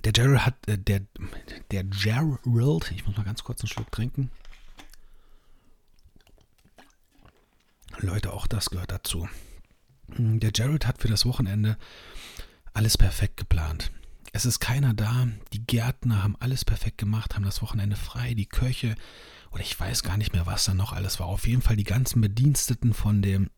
Der 0.04 0.14
Jared 0.16 0.46
hat, 0.46 0.56
äh, 0.68 0.78
der, 0.78 1.02
der 1.72 1.84
Gerald, 1.84 2.92
ich 2.92 3.06
muss 3.06 3.18
mal 3.18 3.24
ganz 3.24 3.44
kurz 3.44 3.62
einen 3.62 3.70
Schluck 3.70 3.92
trinken. 3.92 4.32
Leute, 8.00 8.34
auch 8.34 8.48
das 8.48 8.70
gehört 8.70 8.92
dazu. 8.92 9.28
Der 10.08 10.52
Jared 10.54 10.88
hat 10.88 11.02
für 11.02 11.08
das 11.08 11.26
Wochenende 11.26 11.78
alles 12.74 12.98
perfekt 12.98 13.38
geplant. 13.38 13.92
Es 14.38 14.46
ist 14.46 14.60
keiner 14.60 14.94
da. 14.94 15.28
Die 15.52 15.66
Gärtner 15.66 16.22
haben 16.22 16.36
alles 16.40 16.64
perfekt 16.64 17.00
gemacht, 17.00 17.34
haben 17.34 17.44
das 17.44 17.64
Wochenende 17.64 17.96
frei. 17.96 18.36
Die 18.36 18.46
Köche 18.46 18.94
oder 19.50 19.64
ich 19.64 19.80
weiß 19.80 20.04
gar 20.04 20.16
nicht 20.16 20.32
mehr, 20.32 20.46
was 20.46 20.66
da 20.66 20.76
noch 20.76 20.94
alles 20.94 21.20
war. 21.20 21.26
Auf 21.26 21.48
jeden 21.48 21.64
Fall 21.64 21.76
die 21.76 21.84
ganzen 21.84 22.22
Bediensteten 22.22 22.94
von 22.94 23.24
dem, 23.24 23.50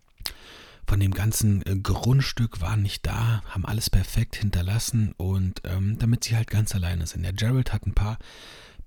von 0.88 1.02
dem 1.02 1.14
ganzen 1.14 1.66
äh, 1.66 1.76
Grundstück 1.76 2.62
waren 2.62 2.82
nicht 2.82 3.06
da, 3.06 3.42
haben 3.50 3.66
alles 3.66 3.90
perfekt 3.90 4.38
hinterlassen 4.38 5.12
und 5.18 5.60
ähm, 5.66 6.00
damit 6.00 6.24
sie 6.24 6.38
halt 6.38 6.50
ganz 6.50 6.74
alleine 6.74 7.06
sind. 7.08 7.24
Der 7.24 7.34
Gerald 7.34 7.74
hat 7.74 7.86
ein 7.86 7.94
paar 7.94 8.18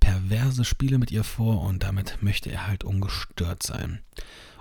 perverse 0.00 0.64
Spiele 0.64 0.96
mit 0.96 1.10
ihr 1.10 1.24
vor 1.24 1.60
und 1.60 1.82
damit 1.82 2.22
möchte 2.22 2.50
er 2.50 2.68
halt 2.68 2.84
ungestört 2.84 3.62
sein. 3.62 4.00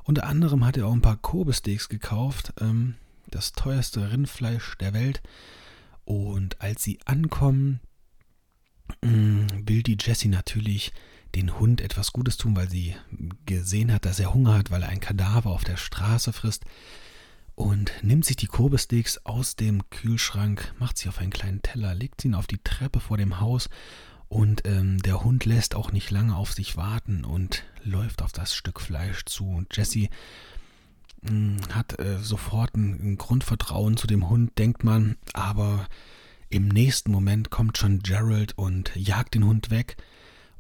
Unter 0.03 0.25
anderem 0.25 0.65
hat 0.65 0.75
er 0.75 0.85
auch 0.85 0.93
ein 0.93 1.01
paar 1.01 1.15
Kobe-Steaks 1.15 1.87
gekauft, 1.87 2.51
ähm, 2.59 2.95
das 3.29 3.53
teuerste 3.53 4.11
Rindfleisch 4.11 4.77
der 4.79 4.93
Welt. 4.93 5.21
Und 6.11 6.59
als 6.59 6.83
sie 6.83 6.99
ankommen, 7.05 7.79
mm, 9.01 9.47
will 9.63 9.81
die 9.81 9.95
Jessie 9.97 10.27
natürlich 10.27 10.91
den 11.35 11.57
Hund 11.57 11.79
etwas 11.79 12.11
Gutes 12.11 12.35
tun, 12.35 12.53
weil 12.53 12.69
sie 12.69 12.97
gesehen 13.45 13.93
hat, 13.93 14.03
dass 14.03 14.19
er 14.19 14.33
Hunger 14.33 14.55
hat, 14.55 14.71
weil 14.71 14.83
er 14.83 14.89
ein 14.89 14.99
Kadaver 14.99 15.51
auf 15.51 15.63
der 15.63 15.77
Straße 15.77 16.33
frisst 16.33 16.65
und 17.55 17.93
nimmt 18.01 18.25
sich 18.25 18.35
die 18.35 18.47
Korbesteaks 18.47 19.19
aus 19.19 19.55
dem 19.55 19.89
Kühlschrank, 19.89 20.75
macht 20.79 20.97
sie 20.97 21.07
auf 21.07 21.19
einen 21.19 21.31
kleinen 21.31 21.61
Teller, 21.61 21.95
legt 21.95 22.19
sie 22.19 22.27
ihn 22.27 22.35
auf 22.35 22.47
die 22.47 22.61
Treppe 22.61 22.99
vor 22.99 23.15
dem 23.15 23.39
Haus 23.39 23.69
und 24.27 24.67
ähm, 24.67 25.01
der 25.01 25.23
Hund 25.23 25.45
lässt 25.45 25.75
auch 25.75 25.93
nicht 25.93 26.11
lange 26.11 26.35
auf 26.35 26.51
sich 26.51 26.75
warten 26.75 27.23
und 27.23 27.63
läuft 27.85 28.21
auf 28.21 28.33
das 28.33 28.53
Stück 28.53 28.81
Fleisch 28.81 29.23
zu. 29.23 29.47
Und 29.47 29.77
Jessie 29.77 30.09
hat 31.71 31.99
äh, 31.99 32.17
sofort 32.19 32.75
ein, 32.75 32.99
ein 33.01 33.17
Grundvertrauen 33.17 33.97
zu 33.97 34.07
dem 34.07 34.29
Hund, 34.29 34.57
denkt 34.57 34.83
man, 34.83 35.17
aber 35.33 35.87
im 36.49 36.67
nächsten 36.67 37.11
Moment 37.11 37.49
kommt 37.49 37.77
schon 37.77 37.99
Gerald 37.99 38.57
und 38.57 38.91
jagt 38.95 39.35
den 39.35 39.45
Hund 39.45 39.69
weg. 39.69 39.97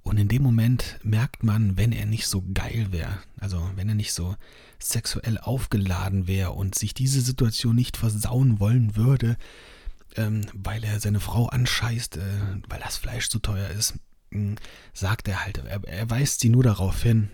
Und 0.03 0.17
in 0.17 0.27
dem 0.27 0.41
Moment 0.41 0.99
merkt 1.03 1.43
man, 1.43 1.77
wenn 1.77 1.91
er 1.91 2.05
nicht 2.05 2.25
so 2.25 2.43
geil 2.53 2.87
wäre, 2.91 3.19
also 3.39 3.69
wenn 3.75 3.87
er 3.87 3.95
nicht 3.95 4.13
so 4.13 4.35
sexuell 4.79 5.37
aufgeladen 5.37 6.27
wäre 6.27 6.51
und 6.51 6.73
sich 6.75 6.93
diese 6.93 7.21
Situation 7.21 7.75
nicht 7.75 7.97
versauen 7.97 8.59
wollen 8.59 8.95
würde, 8.95 9.37
ähm, 10.15 10.41
weil 10.53 10.83
er 10.83 10.99
seine 10.99 11.19
Frau 11.19 11.47
anscheißt, 11.47 12.17
äh, 12.17 12.21
weil 12.67 12.79
das 12.79 12.97
Fleisch 12.97 13.29
zu 13.29 13.39
teuer 13.39 13.69
ist, 13.69 13.95
äh, 14.31 14.55
sagt 14.93 15.27
er 15.27 15.43
halt, 15.43 15.59
er, 15.59 15.83
er 15.83 16.09
weist 16.09 16.39
sie 16.39 16.49
nur 16.49 16.63
darauf 16.63 17.03
hin, 17.03 17.29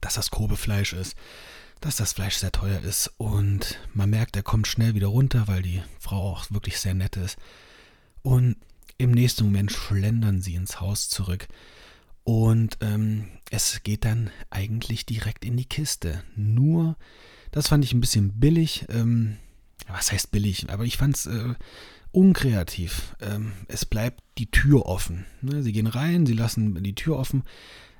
dass 0.00 0.14
das 0.14 0.30
Kobefleisch 0.30 0.94
ist, 0.94 1.14
dass 1.84 1.96
das 1.96 2.12
Fleisch 2.12 2.36
sehr 2.36 2.52
teuer 2.52 2.80
ist 2.80 3.12
und 3.18 3.78
man 3.92 4.10
merkt, 4.10 4.36
er 4.36 4.42
kommt 4.42 4.66
schnell 4.66 4.94
wieder 4.94 5.08
runter, 5.08 5.48
weil 5.48 5.62
die 5.62 5.82
Frau 5.98 6.32
auch 6.32 6.50
wirklich 6.50 6.78
sehr 6.78 6.94
nett 6.94 7.16
ist. 7.16 7.36
Und 8.22 8.56
im 8.98 9.10
nächsten 9.10 9.44
Moment 9.44 9.72
schlendern 9.72 10.40
sie 10.40 10.54
ins 10.54 10.80
Haus 10.80 11.08
zurück. 11.08 11.48
Und 12.24 12.78
ähm, 12.80 13.28
es 13.50 13.82
geht 13.82 14.04
dann 14.04 14.30
eigentlich 14.48 15.06
direkt 15.06 15.44
in 15.44 15.56
die 15.56 15.64
Kiste. 15.64 16.22
Nur, 16.36 16.96
das 17.50 17.68
fand 17.68 17.84
ich 17.84 17.92
ein 17.92 18.00
bisschen 18.00 18.38
billig. 18.38 18.86
Ähm, 18.88 19.38
was 19.88 20.12
heißt 20.12 20.30
billig? 20.30 20.70
Aber 20.70 20.84
ich 20.84 20.96
fand 20.96 21.16
es 21.16 21.26
äh, 21.26 21.54
unkreativ. 22.12 23.16
Ähm, 23.20 23.52
es 23.66 23.84
bleibt 23.84 24.22
die 24.38 24.50
Tür 24.50 24.86
offen. 24.86 25.26
Ne? 25.40 25.62
Sie 25.64 25.72
gehen 25.72 25.88
rein, 25.88 26.26
sie 26.26 26.34
lassen 26.34 26.80
die 26.82 26.94
Tür 26.94 27.18
offen. 27.18 27.42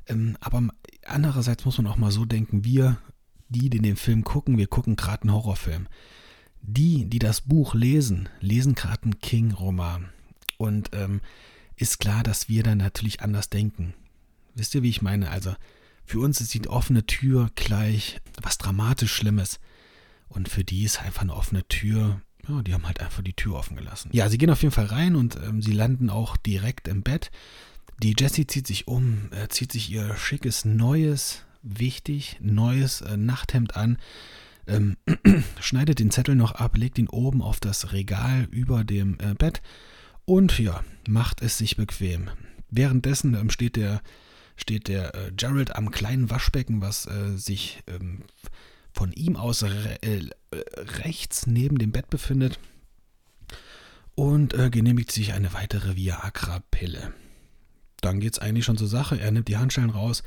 Ähm, 0.07 0.37
aber 0.41 0.69
andererseits 1.05 1.65
muss 1.65 1.79
man 1.79 1.89
auch 1.89 1.97
mal 1.97 2.13
so 2.13 2.25
denken, 2.25 2.65
wir, 2.65 2.99
die, 3.53 3.71
die 3.71 3.81
den 3.81 3.97
Film 3.97 4.25
gucken, 4.25 4.59
wir 4.59 4.67
gucken 4.67 4.97
gerade 4.97 5.23
einen 5.23 5.33
Horrorfilm. 5.33 5.87
Die, 6.63 7.07
die 7.07 7.19
das 7.19 7.41
Buch 7.41 7.75
lesen, 7.75 8.29
lesen 8.41 8.75
gerade 8.75 9.03
einen 9.05 9.19
King-Roman. 9.19 10.11
Und 10.59 10.91
ähm, 10.93 11.21
ist 11.77 11.99
klar, 11.99 12.23
dass 12.23 12.49
wir 12.49 12.63
dann 12.63 12.79
natürlich 12.79 13.21
anders 13.21 13.51
denken. 13.51 13.95
Wisst 14.55 14.75
ihr, 14.75 14.83
wie 14.83 14.91
ich 14.91 15.03
meine? 15.03 15.31
Also 15.31 15.55
für 16.05 16.21
uns 16.21 16.41
ist 16.41 16.55
die 16.55 16.69
offene 16.69 17.07
Tür 17.07 17.51
gleich 17.55 18.21
was 18.41 18.59
dramatisch 18.59 19.13
Schlimmes. 19.13 19.61
Und 20.29 20.49
für 20.49 20.65
die 20.65 20.85
ist 20.85 21.03
einfach 21.03 21.23
eine 21.23 21.35
offene 21.35 21.67
Tür. 21.69 22.21
Ja, 22.49 22.63
die 22.63 22.75
haben 22.75 22.87
halt 22.87 23.01
einfach 23.01 23.23
die 23.23 23.35
Tür 23.35 23.55
offen 23.55 23.77
gelassen. 23.77 24.11
Ja, 24.13 24.29
sie 24.29 24.39
gehen 24.39 24.51
auf 24.51 24.63
jeden 24.63 24.75
Fall 24.75 24.87
rein 24.87 25.17
und 25.17 25.37
ähm, 25.37 25.63
sie 25.63 25.73
landen 25.73 26.11
auch 26.11 26.37
direkt 26.37 26.89
im 26.89 27.03
Bett. 27.03 27.31
Die 28.03 28.15
Jessie 28.19 28.47
zieht 28.47 28.67
sich 28.67 28.89
um, 28.89 29.31
äh, 29.33 29.49
zieht 29.49 29.73
sich 29.73 29.91
ihr 29.91 30.17
schickes, 30.17 30.65
neues, 30.65 31.45
wichtig, 31.63 32.39
neues 32.41 33.01
äh, 33.01 33.17
Nachthemd 33.17 33.77
an, 33.77 33.99
ähm, 34.67 34.97
schneidet 35.61 35.99
den 35.99 36.11
Zettel 36.11 36.35
noch 36.35 36.53
ab, 36.53 36.77
legt 36.77 36.99
ihn 36.99 37.09
oben 37.09 37.43
auf 37.43 37.61
das 37.61 37.93
Regal 37.93 38.49
über 38.51 38.85
dem 38.85 39.19
äh, 39.21 39.35
Bett 39.35 39.63
und 40.25 40.59
ja, 40.59 40.85
macht 41.09 41.43
es 41.43 41.59
sich 41.59 41.77
bequem. 41.77 42.31
Währenddessen 42.71 43.35
ähm, 43.35 43.51
steht 43.51 43.77
der 43.77 44.03
steht 44.57 44.89
der 44.89 45.15
äh, 45.15 45.33
Gerald 45.35 45.75
am 45.75 45.91
kleinen 45.91 46.31
Waschbecken, 46.31 46.81
was 46.81 47.07
äh, 47.07 47.37
sich 47.37 47.83
ähm, 47.87 48.23
von 48.93 49.13
ihm 49.13 49.37
aus 49.37 49.63
re 49.63 49.99
äh, 50.03 50.29
rechts 51.03 51.47
neben 51.47 51.79
dem 51.79 51.93
Bett 51.93 52.11
befindet 52.11 52.59
und 54.15 54.55
äh, 54.55 54.71
genehmigt 54.71 55.11
sich 55.11 55.33
eine 55.33 55.53
weitere 55.55 55.97
Viagra-Pille. 55.97 57.13
Dann 58.03 58.21
geht 58.21 58.35
es 58.35 58.39
eigentlich 58.41 58.65
schon 58.67 58.77
zur 58.77 58.89
Sache. 58.89 59.19
Er 59.19 59.31
nimmt 59.31 59.49
die 59.49 59.57
Handschellen 59.57 59.91
raus, 59.91 60.23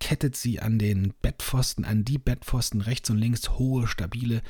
kettet 0.00 0.34
sie 0.34 0.60
an 0.60 0.78
den 0.78 1.14
Bettpfosten, 1.22 1.84
an 1.84 2.04
die 2.04 2.18
Bettpfosten 2.18 2.80
rechts 2.80 3.10
und 3.10 3.18
links, 3.18 3.50
hohe, 3.50 3.86
stabile, 3.86 4.42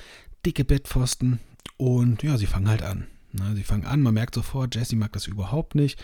dicke 0.46 0.64
Bettpfosten. 0.64 1.40
Und 1.76 2.22
ja, 2.22 2.38
sie 2.38 2.46
fangen 2.46 2.68
halt 2.68 2.82
an. 2.82 3.06
Na, 3.32 3.54
sie 3.54 3.64
fangen 3.64 3.84
an, 3.84 4.00
man 4.00 4.14
merkt 4.14 4.34
sofort, 4.34 4.74
Jesse 4.74 4.96
mag 4.96 5.12
das 5.12 5.26
überhaupt 5.26 5.74
nicht. 5.74 6.02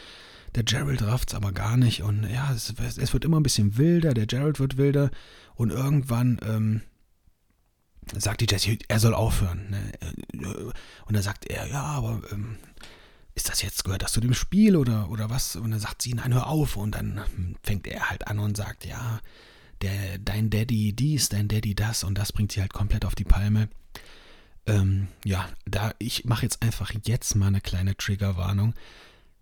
Der 0.57 0.65
Gerald 0.65 1.03
rafft 1.03 1.31
es 1.31 1.35
aber 1.35 1.53
gar 1.53 1.77
nicht. 1.77 2.03
Und 2.03 2.29
ja, 2.29 2.53
es, 2.53 2.75
es, 2.79 3.13
wird 3.13 3.25
immer 3.25 3.41
ein 3.41 3.45
bisschen 3.45 3.77
wilder, 3.79 4.13
der 4.13 4.27
Gerald 4.27 4.59
wird 4.59 4.77
wilder. 4.77 5.11
Und 5.55 5.71
irgendwann 5.71 6.39
ähm, 6.45 6.83
sagt 8.17 8.41
die 8.41 8.47
Jesse, 8.51 8.79
er 8.89 8.99
soll 8.99 9.15
aufhören. 9.15 9.71
Ne? 9.71 10.73
Und 11.07 11.15
dann 11.15 11.23
sagt 11.23 11.47
er, 11.47 11.69
ja, 11.69 11.83
aber 11.83 12.21
ähm, 12.33 12.57
ist 13.35 13.49
das 13.49 13.63
jetzt, 13.63 13.85
gehört 13.85 14.03
das 14.03 14.13
zu 14.13 14.21
dem 14.21 14.35
Spiel 14.35 14.77
oder, 14.77 15.11
oder 15.11 15.29
was? 15.29 15.57
Und 15.57 15.73
dann 15.73 15.81
sagt 15.81 16.03
sie, 16.03 16.15
nein, 16.15 16.33
hör 16.35 16.47
auf. 16.47 16.77
Und 16.77 16.95
dann 16.95 17.21
fängt 17.63 17.87
er 17.87 18.11
halt 18.11 18.29
an 18.29 18.39
und 18.39 18.57
sagt, 18.57 18.85
ja, 18.85 19.21
der, 19.83 20.19
dein 20.19 20.51
Daddy 20.51 20.93
dies, 20.93 21.29
dein 21.29 21.49
Daddy 21.49 21.75
das. 21.75 22.05
Und 22.05 22.17
das 22.17 22.33
bringt 22.33 22.53
sie 22.53 22.61
halt 22.61 22.73
komplett 22.73 23.05
auf 23.05 23.15
die 23.15 23.25
Palme. 23.25 23.69
Ähm, 24.67 25.09
ja, 25.25 25.49
da, 25.65 25.93
ich 25.99 26.25
mache 26.25 26.45
jetzt 26.45 26.63
einfach 26.63 26.93
jetzt 27.05 27.35
mal 27.35 27.49
eine 27.49 27.61
kleine 27.61 27.97
Triggerwarnung. 27.97 28.75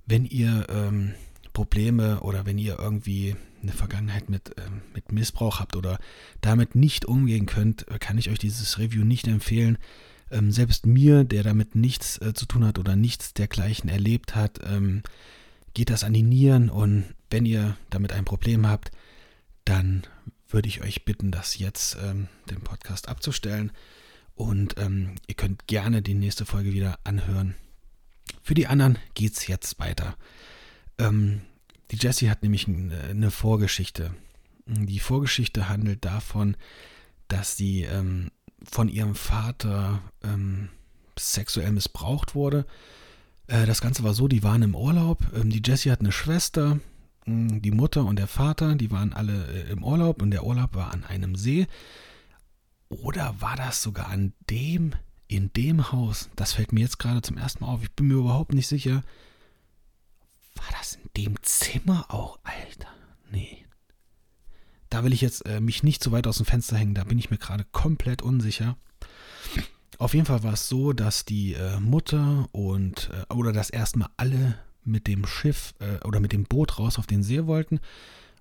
Wenn 0.06 0.24
ihr 0.24 0.66
ähm, 0.70 1.14
Probleme 1.52 2.20
oder 2.20 2.46
wenn 2.46 2.58
ihr 2.58 2.78
irgendwie 2.78 3.36
eine 3.62 3.72
Vergangenheit 3.72 4.30
mit, 4.30 4.54
ähm, 4.58 4.82
mit 4.94 5.12
Missbrauch 5.12 5.60
habt 5.60 5.76
oder 5.76 5.98
damit 6.40 6.74
nicht 6.74 7.04
umgehen 7.04 7.46
könnt, 7.46 7.86
kann 8.00 8.18
ich 8.18 8.30
euch 8.30 8.38
dieses 8.38 8.78
Review 8.78 9.04
nicht 9.04 9.28
empfehlen. 9.28 9.78
Ähm, 10.32 10.50
selbst 10.50 10.86
mir, 10.86 11.24
der 11.24 11.42
damit 11.42 11.74
nichts 11.74 12.18
äh, 12.18 12.34
zu 12.34 12.46
tun 12.46 12.64
hat 12.64 12.78
oder 12.78 12.96
nichts 12.96 13.34
dergleichen 13.34 13.88
erlebt 13.88 14.34
hat, 14.34 14.60
ähm, 14.64 15.02
geht 15.74 15.90
das 15.90 16.04
an 16.04 16.12
die 16.12 16.22
Nieren 16.22 16.70
und 16.70 17.04
wenn 17.30 17.46
ihr 17.46 17.76
damit 17.90 18.12
ein 18.12 18.24
Problem 18.24 18.66
habt, 18.66 18.90
dann 19.64 20.02
würde 20.48 20.68
ich 20.68 20.82
euch 20.82 21.04
bitten, 21.04 21.30
das 21.30 21.58
jetzt 21.58 21.96
ähm, 22.02 22.28
den 22.50 22.60
Podcast 22.60 23.08
abzustellen 23.08 23.72
und 24.34 24.76
ähm, 24.78 25.14
ihr 25.26 25.34
könnt 25.34 25.66
gerne 25.66 26.02
die 26.02 26.14
nächste 26.14 26.44
Folge 26.44 26.72
wieder 26.72 26.98
anhören. 27.04 27.54
Für 28.42 28.54
die 28.54 28.66
anderen 28.66 28.98
geht 29.14 29.34
es 29.34 29.46
jetzt 29.46 29.78
weiter. 29.78 30.16
Ähm, 30.98 31.42
die 31.90 31.96
Jessie 31.96 32.30
hat 32.30 32.42
nämlich 32.42 32.66
eine 32.68 33.30
Vorgeschichte. 33.30 34.14
Die 34.66 34.98
Vorgeschichte 34.98 35.68
handelt 35.68 36.04
davon, 36.04 36.56
dass 37.28 37.56
sie 37.56 37.82
ähm, 37.82 38.30
von 38.70 38.88
ihrem 38.88 39.14
Vater 39.14 40.00
ähm, 40.22 40.68
sexuell 41.18 41.72
missbraucht 41.72 42.34
wurde. 42.34 42.66
Äh, 43.46 43.66
das 43.66 43.80
Ganze 43.80 44.04
war 44.04 44.14
so, 44.14 44.28
die 44.28 44.42
waren 44.42 44.62
im 44.62 44.74
Urlaub. 44.74 45.18
Ähm, 45.34 45.50
die 45.50 45.62
Jessie 45.64 45.90
hat 45.90 46.00
eine 46.00 46.12
Schwester, 46.12 46.78
mh, 47.26 47.60
die 47.60 47.70
Mutter 47.70 48.04
und 48.04 48.18
der 48.18 48.28
Vater, 48.28 48.74
die 48.74 48.90
waren 48.90 49.12
alle 49.12 49.46
äh, 49.46 49.70
im 49.70 49.84
Urlaub 49.84 50.22
und 50.22 50.30
der 50.30 50.44
Urlaub 50.44 50.74
war 50.74 50.92
an 50.92 51.04
einem 51.04 51.36
See. 51.36 51.66
Oder 52.88 53.34
war 53.40 53.56
das 53.56 53.82
sogar 53.82 54.08
an 54.08 54.34
dem, 54.50 54.94
in 55.28 55.52
dem 55.52 55.92
Haus? 55.92 56.28
Das 56.36 56.52
fällt 56.52 56.72
mir 56.72 56.80
jetzt 56.80 56.98
gerade 56.98 57.22
zum 57.22 57.38
ersten 57.38 57.64
Mal 57.64 57.72
auf. 57.72 57.82
Ich 57.82 57.92
bin 57.92 58.08
mir 58.08 58.14
überhaupt 58.14 58.52
nicht 58.52 58.68
sicher. 58.68 59.02
War 60.56 60.78
das 60.78 60.96
in 60.96 61.10
dem 61.16 61.42
Zimmer 61.42 62.06
auch, 62.08 62.38
Alter? 62.44 62.88
Nee. 63.30 63.61
Da 64.92 65.04
will 65.04 65.14
ich 65.14 65.22
jetzt 65.22 65.46
äh, 65.46 65.58
mich 65.58 65.82
nicht 65.82 66.04
so 66.04 66.12
weit 66.12 66.26
aus 66.26 66.36
dem 66.36 66.44
Fenster 66.44 66.76
hängen, 66.76 66.94
da 66.94 67.04
bin 67.04 67.18
ich 67.18 67.30
mir 67.30 67.38
gerade 67.38 67.64
komplett 67.72 68.20
unsicher. 68.20 68.76
Auf 69.96 70.12
jeden 70.12 70.26
Fall 70.26 70.42
war 70.42 70.52
es 70.52 70.68
so, 70.68 70.92
dass 70.92 71.24
die 71.24 71.54
äh, 71.54 71.80
Mutter 71.80 72.46
und 72.52 73.08
äh, 73.10 73.32
oder 73.32 73.54
dass 73.54 73.70
erstmal 73.70 74.10
alle 74.18 74.58
mit 74.84 75.06
dem 75.06 75.24
Schiff 75.24 75.72
äh, 75.78 76.06
oder 76.06 76.20
mit 76.20 76.32
dem 76.32 76.44
Boot 76.44 76.78
raus 76.78 76.98
auf 76.98 77.06
den 77.06 77.22
See 77.22 77.46
wollten. 77.46 77.80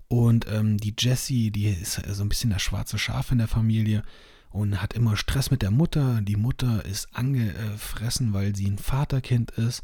Und 0.09 0.45
ähm, 0.51 0.75
die 0.75 0.93
Jessie, 0.99 1.51
die 1.51 1.67
ist 1.67 2.05
äh, 2.05 2.13
so 2.13 2.21
ein 2.21 2.27
bisschen 2.29 2.49
das 2.49 2.61
schwarze 2.61 2.99
Schaf 2.99 3.31
in 3.31 3.37
der 3.37 3.47
Familie 3.47 4.03
und 4.49 4.81
hat 4.81 4.93
immer 4.93 5.15
Stress 5.15 5.51
mit 5.51 5.61
der 5.61 5.71
Mutter. 5.71 6.19
Die 6.21 6.35
Mutter 6.35 6.83
ist 6.83 7.15
angefressen, 7.15 8.33
weil 8.33 8.57
sie 8.57 8.69
ein 8.69 8.77
Vaterkind 8.77 9.51
ist 9.51 9.83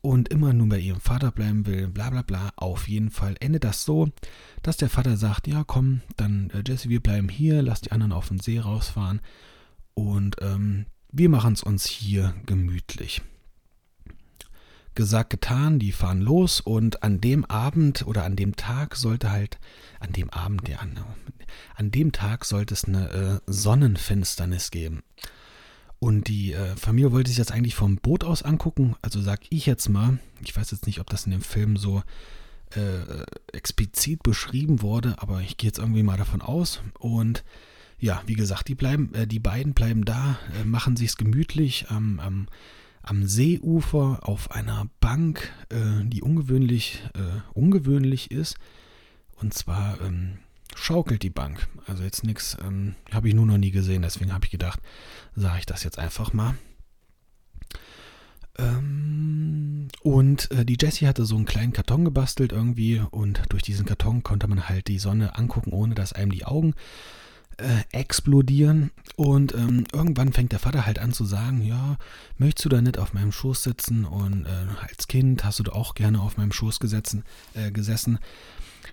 und 0.00 0.28
immer 0.28 0.52
nur 0.52 0.68
bei 0.68 0.78
ihrem 0.78 1.00
Vater 1.00 1.32
bleiben 1.32 1.66
will, 1.66 1.88
bla 1.88 2.10
bla 2.10 2.22
bla. 2.22 2.52
Auf 2.56 2.88
jeden 2.88 3.10
Fall 3.10 3.36
endet 3.40 3.64
das 3.64 3.84
so, 3.84 4.08
dass 4.62 4.76
der 4.76 4.88
Vater 4.88 5.16
sagt, 5.16 5.46
ja 5.46 5.64
komm, 5.64 6.00
dann 6.16 6.50
äh, 6.50 6.62
Jesse, 6.66 6.88
wir 6.88 7.00
bleiben 7.00 7.28
hier, 7.28 7.62
lass 7.62 7.80
die 7.80 7.92
anderen 7.92 8.12
auf 8.12 8.28
den 8.28 8.38
See 8.38 8.58
rausfahren 8.58 9.20
und 9.94 10.36
ähm, 10.40 10.86
wir 11.10 11.28
machen 11.28 11.54
es 11.54 11.62
uns 11.62 11.86
hier 11.86 12.34
gemütlich. 12.46 13.22
Gesagt, 14.94 15.30
getan, 15.30 15.78
die 15.78 15.92
fahren 15.92 16.22
los 16.22 16.60
und 16.60 17.02
an 17.02 17.20
dem 17.20 17.44
Abend 17.44 18.06
oder 18.06 18.24
an 18.24 18.36
dem 18.36 18.56
Tag 18.56 18.96
sollte 18.96 19.30
halt, 19.30 19.58
an 20.00 20.12
dem 20.12 20.30
Abend, 20.30 20.68
ja, 20.68 20.78
an 21.74 21.90
dem 21.90 22.12
Tag 22.12 22.44
sollte 22.44 22.74
es 22.74 22.84
eine 22.84 23.10
äh, 23.10 23.40
Sonnenfinsternis 23.46 24.70
geben. 24.70 25.02
Und 25.98 26.28
die 26.28 26.52
äh, 26.52 26.76
Familie 26.76 27.12
wollte 27.12 27.30
sich 27.30 27.38
das 27.38 27.50
eigentlich 27.50 27.74
vom 27.74 27.96
Boot 27.96 28.24
aus 28.24 28.42
angucken. 28.42 28.96
Also 29.02 29.20
sag 29.20 29.40
ich 29.50 29.66
jetzt 29.66 29.88
mal, 29.88 30.18
ich 30.44 30.54
weiß 30.54 30.70
jetzt 30.70 30.86
nicht, 30.86 31.00
ob 31.00 31.08
das 31.08 31.24
in 31.24 31.32
dem 31.32 31.40
Film 31.40 31.76
so 31.76 32.02
äh, 32.74 33.24
explizit 33.52 34.22
beschrieben 34.22 34.82
wurde, 34.82 35.16
aber 35.18 35.40
ich 35.40 35.56
gehe 35.56 35.68
jetzt 35.68 35.78
irgendwie 35.78 36.02
mal 36.02 36.18
davon 36.18 36.42
aus. 36.42 36.82
Und 36.98 37.44
ja, 37.98 38.22
wie 38.26 38.34
gesagt, 38.34 38.68
die 38.68 38.74
bleiben, 38.74 39.14
äh, 39.14 39.26
die 39.26 39.38
beiden 39.38 39.72
bleiben 39.72 40.04
da, 40.04 40.38
äh, 40.60 40.64
machen 40.64 40.96
sich's 40.96 41.16
gemütlich 41.16 41.86
am, 41.88 42.20
am, 42.20 42.48
am 43.02 43.26
Seeufer 43.26 44.20
auf 44.22 44.50
einer 44.50 44.88
Bank, 45.00 45.52
äh, 45.70 46.04
die 46.04 46.22
ungewöhnlich, 46.22 47.02
äh, 47.14 47.40
ungewöhnlich 47.54 48.30
ist. 48.30 48.56
Und 49.36 49.54
zwar 49.54 50.00
ähm, 50.02 50.38
schaukelt 50.76 51.22
die 51.22 51.30
Bank. 51.30 51.66
Also 51.86 52.04
jetzt 52.04 52.24
nichts, 52.24 52.56
ähm, 52.64 52.94
habe 53.12 53.28
ich 53.28 53.34
nur 53.34 53.46
noch 53.46 53.58
nie 53.58 53.70
gesehen, 53.70 54.02
deswegen 54.02 54.32
habe 54.32 54.44
ich 54.44 54.50
gedacht, 54.50 54.80
sage 55.34 55.58
ich 55.60 55.66
das 55.66 55.82
jetzt 55.82 55.98
einfach 55.98 56.32
mal. 56.32 56.54
Ähm, 58.58 59.88
und 60.02 60.50
äh, 60.50 60.64
die 60.64 60.78
Jessie 60.80 61.06
hatte 61.06 61.24
so 61.24 61.36
einen 61.36 61.44
kleinen 61.44 61.72
Karton 61.72 62.04
gebastelt 62.04 62.52
irgendwie 62.52 63.02
und 63.10 63.42
durch 63.50 63.62
diesen 63.62 63.86
Karton 63.86 64.22
konnte 64.22 64.48
man 64.48 64.68
halt 64.68 64.88
die 64.88 64.98
Sonne 64.98 65.36
angucken, 65.36 65.72
ohne 65.72 65.94
dass 65.94 66.12
einem 66.12 66.30
die 66.30 66.44
Augen 66.44 66.74
äh, 67.58 67.82
explodieren. 67.92 68.90
Und 69.16 69.54
ähm, 69.54 69.84
irgendwann 69.92 70.32
fängt 70.32 70.52
der 70.52 70.58
Vater 70.58 70.86
halt 70.86 70.98
an 70.98 71.12
zu 71.12 71.24
sagen, 71.24 71.62
ja, 71.62 71.96
möchtest 72.38 72.66
du 72.66 72.68
da 72.68 72.80
nicht 72.80 72.98
auf 72.98 73.12
meinem 73.12 73.32
Schoß 73.32 73.62
sitzen? 73.62 74.04
Und 74.04 74.46
äh, 74.46 74.66
als 74.80 75.06
Kind 75.06 75.44
hast 75.44 75.58
du 75.58 75.62
da 75.62 75.72
auch 75.72 75.94
gerne 75.94 76.20
auf 76.20 76.36
meinem 76.36 76.52
Schoß 76.52 76.80
gesetzen, 76.80 77.24
äh, 77.54 77.70
gesessen. 77.70 78.18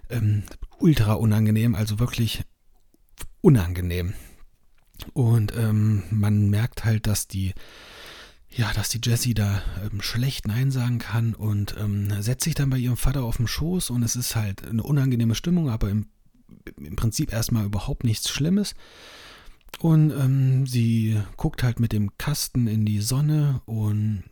Ähm, 0.09 0.43
ultra 0.83 1.13
unangenehm, 1.13 1.75
also 1.75 1.97
wirklich 1.97 2.43
unangenehm. 3.39 4.13
Und 5.13 5.53
ähm, 5.55 6.03
man 6.11 6.49
merkt 6.49 6.83
halt, 6.83 7.07
dass 7.07 7.27
die, 7.27 7.53
ja, 8.49 8.71
dass 8.73 8.89
die 8.89 8.99
Jessie 9.01 9.33
da 9.33 9.61
ähm, 9.81 10.01
schlecht 10.01 10.45
Nein 10.45 10.71
sagen 10.71 10.99
kann 10.99 11.35
und 11.35 11.75
ähm, 11.79 12.21
setzt 12.21 12.43
sich 12.43 12.53
dann 12.53 12.69
bei 12.69 12.77
ihrem 12.77 12.97
Vater 12.97 13.23
auf 13.23 13.37
den 13.37 13.47
Schoß 13.47 13.89
und 13.91 14.03
es 14.03 14.17
ist 14.17 14.35
halt 14.35 14.67
eine 14.67 14.83
unangenehme 14.83 15.35
Stimmung, 15.35 15.69
aber 15.69 15.89
im, 15.89 16.07
im 16.77 16.97
Prinzip 16.97 17.31
erstmal 17.31 17.65
überhaupt 17.65 18.03
nichts 18.03 18.29
Schlimmes. 18.29 18.75
Und 19.79 20.11
ähm, 20.11 20.67
sie 20.67 21.19
guckt 21.37 21.63
halt 21.63 21.79
mit 21.79 21.93
dem 21.93 22.17
Kasten 22.17 22.67
in 22.67 22.85
die 22.85 22.99
Sonne 22.99 23.61
und 23.65 24.23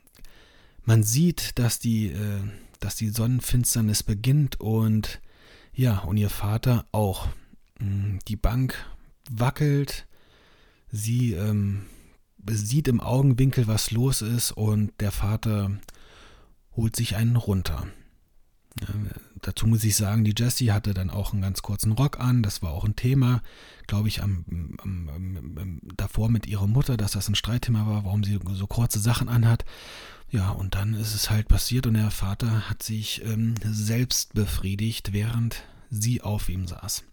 man 0.84 1.04
sieht, 1.04 1.58
dass 1.60 1.80
die, 1.80 2.08
äh, 2.08 2.42
dass 2.82 2.98
die 2.98 3.10
Sonnenfinsternis 3.10 4.04
beginnt 4.04 4.60
und 4.60 5.22
ja, 5.82 5.98
und 5.98 6.18
ihr 6.18 6.30
Vater 6.30 6.86
auch. 6.92 7.28
Mm, 7.80 8.20
die 8.28 8.36
Bank 8.36 8.76
wackelt, 9.32 10.06
sie 10.92 11.34
ähm, 11.34 11.88
sieht 12.48 12.88
im 12.88 13.02
Augenwinkel, 13.02 13.68
was 13.68 13.90
los 13.90 14.22
ist 14.22 14.52
und 14.52 14.92
der 15.00 15.12
Vater 15.12 15.72
holt 16.76 16.96
sich 16.96 17.16
einen 17.16 17.36
runter. 17.36 17.88
Dazu 19.42 19.68
muss 19.68 19.84
ich 19.84 19.96
sagen, 19.96 20.24
die 20.24 20.36
Jessie 20.38 20.72
hatte 20.72 20.94
dann 20.94 21.10
auch 21.10 21.34
einen 21.34 21.42
ganz 21.42 21.62
kurzen 21.62 21.92
Rock 21.92 22.20
an. 22.20 22.42
Das 22.42 22.62
war 22.62 22.72
auch 22.72 22.86
ein 22.86 22.96
Thema, 22.96 23.42
glaube 23.88 24.08
ich, 24.08 24.24
am, 24.24 24.46
am, 24.82 25.10
am, 25.10 25.82
davor 25.98 26.30
mit 26.30 26.48
ihrer 26.48 26.68
Mutter, 26.68 26.96
dass 26.96 27.12
das 27.12 27.28
ein 27.28 27.36
Streitthema 27.36 27.86
war, 27.86 28.06
warum 28.06 28.24
sie 28.24 28.40
so 28.54 28.68
kurze 28.68 29.00
Sachen 29.00 29.30
anhat. 29.30 29.66
Ja, 30.30 30.50
und 30.52 30.76
dann 30.76 30.94
ist 30.94 31.14
es 31.14 31.30
halt 31.30 31.50
passiert 31.50 31.88
und 31.88 31.96
der 31.96 32.12
Vater 32.12 32.70
hat 32.70 32.84
sich 32.84 33.22
ähm, 33.26 33.56
selbst 33.64 34.34
befriedigt, 34.34 35.12
während 35.12 35.64
sie 35.90 36.22
auf 36.22 36.48
ihm 36.48 36.68
saß. 36.68 37.04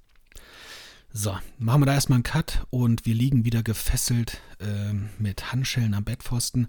So, 1.13 1.37
machen 1.59 1.81
wir 1.81 1.87
da 1.87 1.95
erstmal 1.95 2.19
einen 2.19 2.23
Cut 2.23 2.67
und 2.71 3.07
wir 3.07 3.15
liegen 3.15 3.45
wieder 3.45 3.65
gefesselt 3.65 4.41
äh, 4.61 4.93
mit 5.19 5.51
Handschellen 5.51 5.95
am 5.95 6.05
Bettpfosten. 6.05 6.69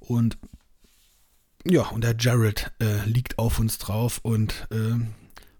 Und 0.00 0.38
ja, 1.64 1.82
und 1.88 2.02
der 2.02 2.16
Jared 2.18 2.72
äh, 2.80 3.04
liegt 3.04 3.38
auf 3.38 3.58
uns 3.58 3.78
drauf 3.78 4.20
und 4.22 4.66
äh, 4.70 4.98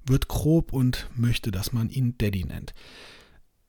wird 0.07 0.29
grob 0.29 0.73
und 0.73 1.09
möchte, 1.15 1.51
dass 1.51 1.73
man 1.73 1.91
ihn 1.91 2.17
Daddy 2.19 2.45
nennt. 2.45 2.75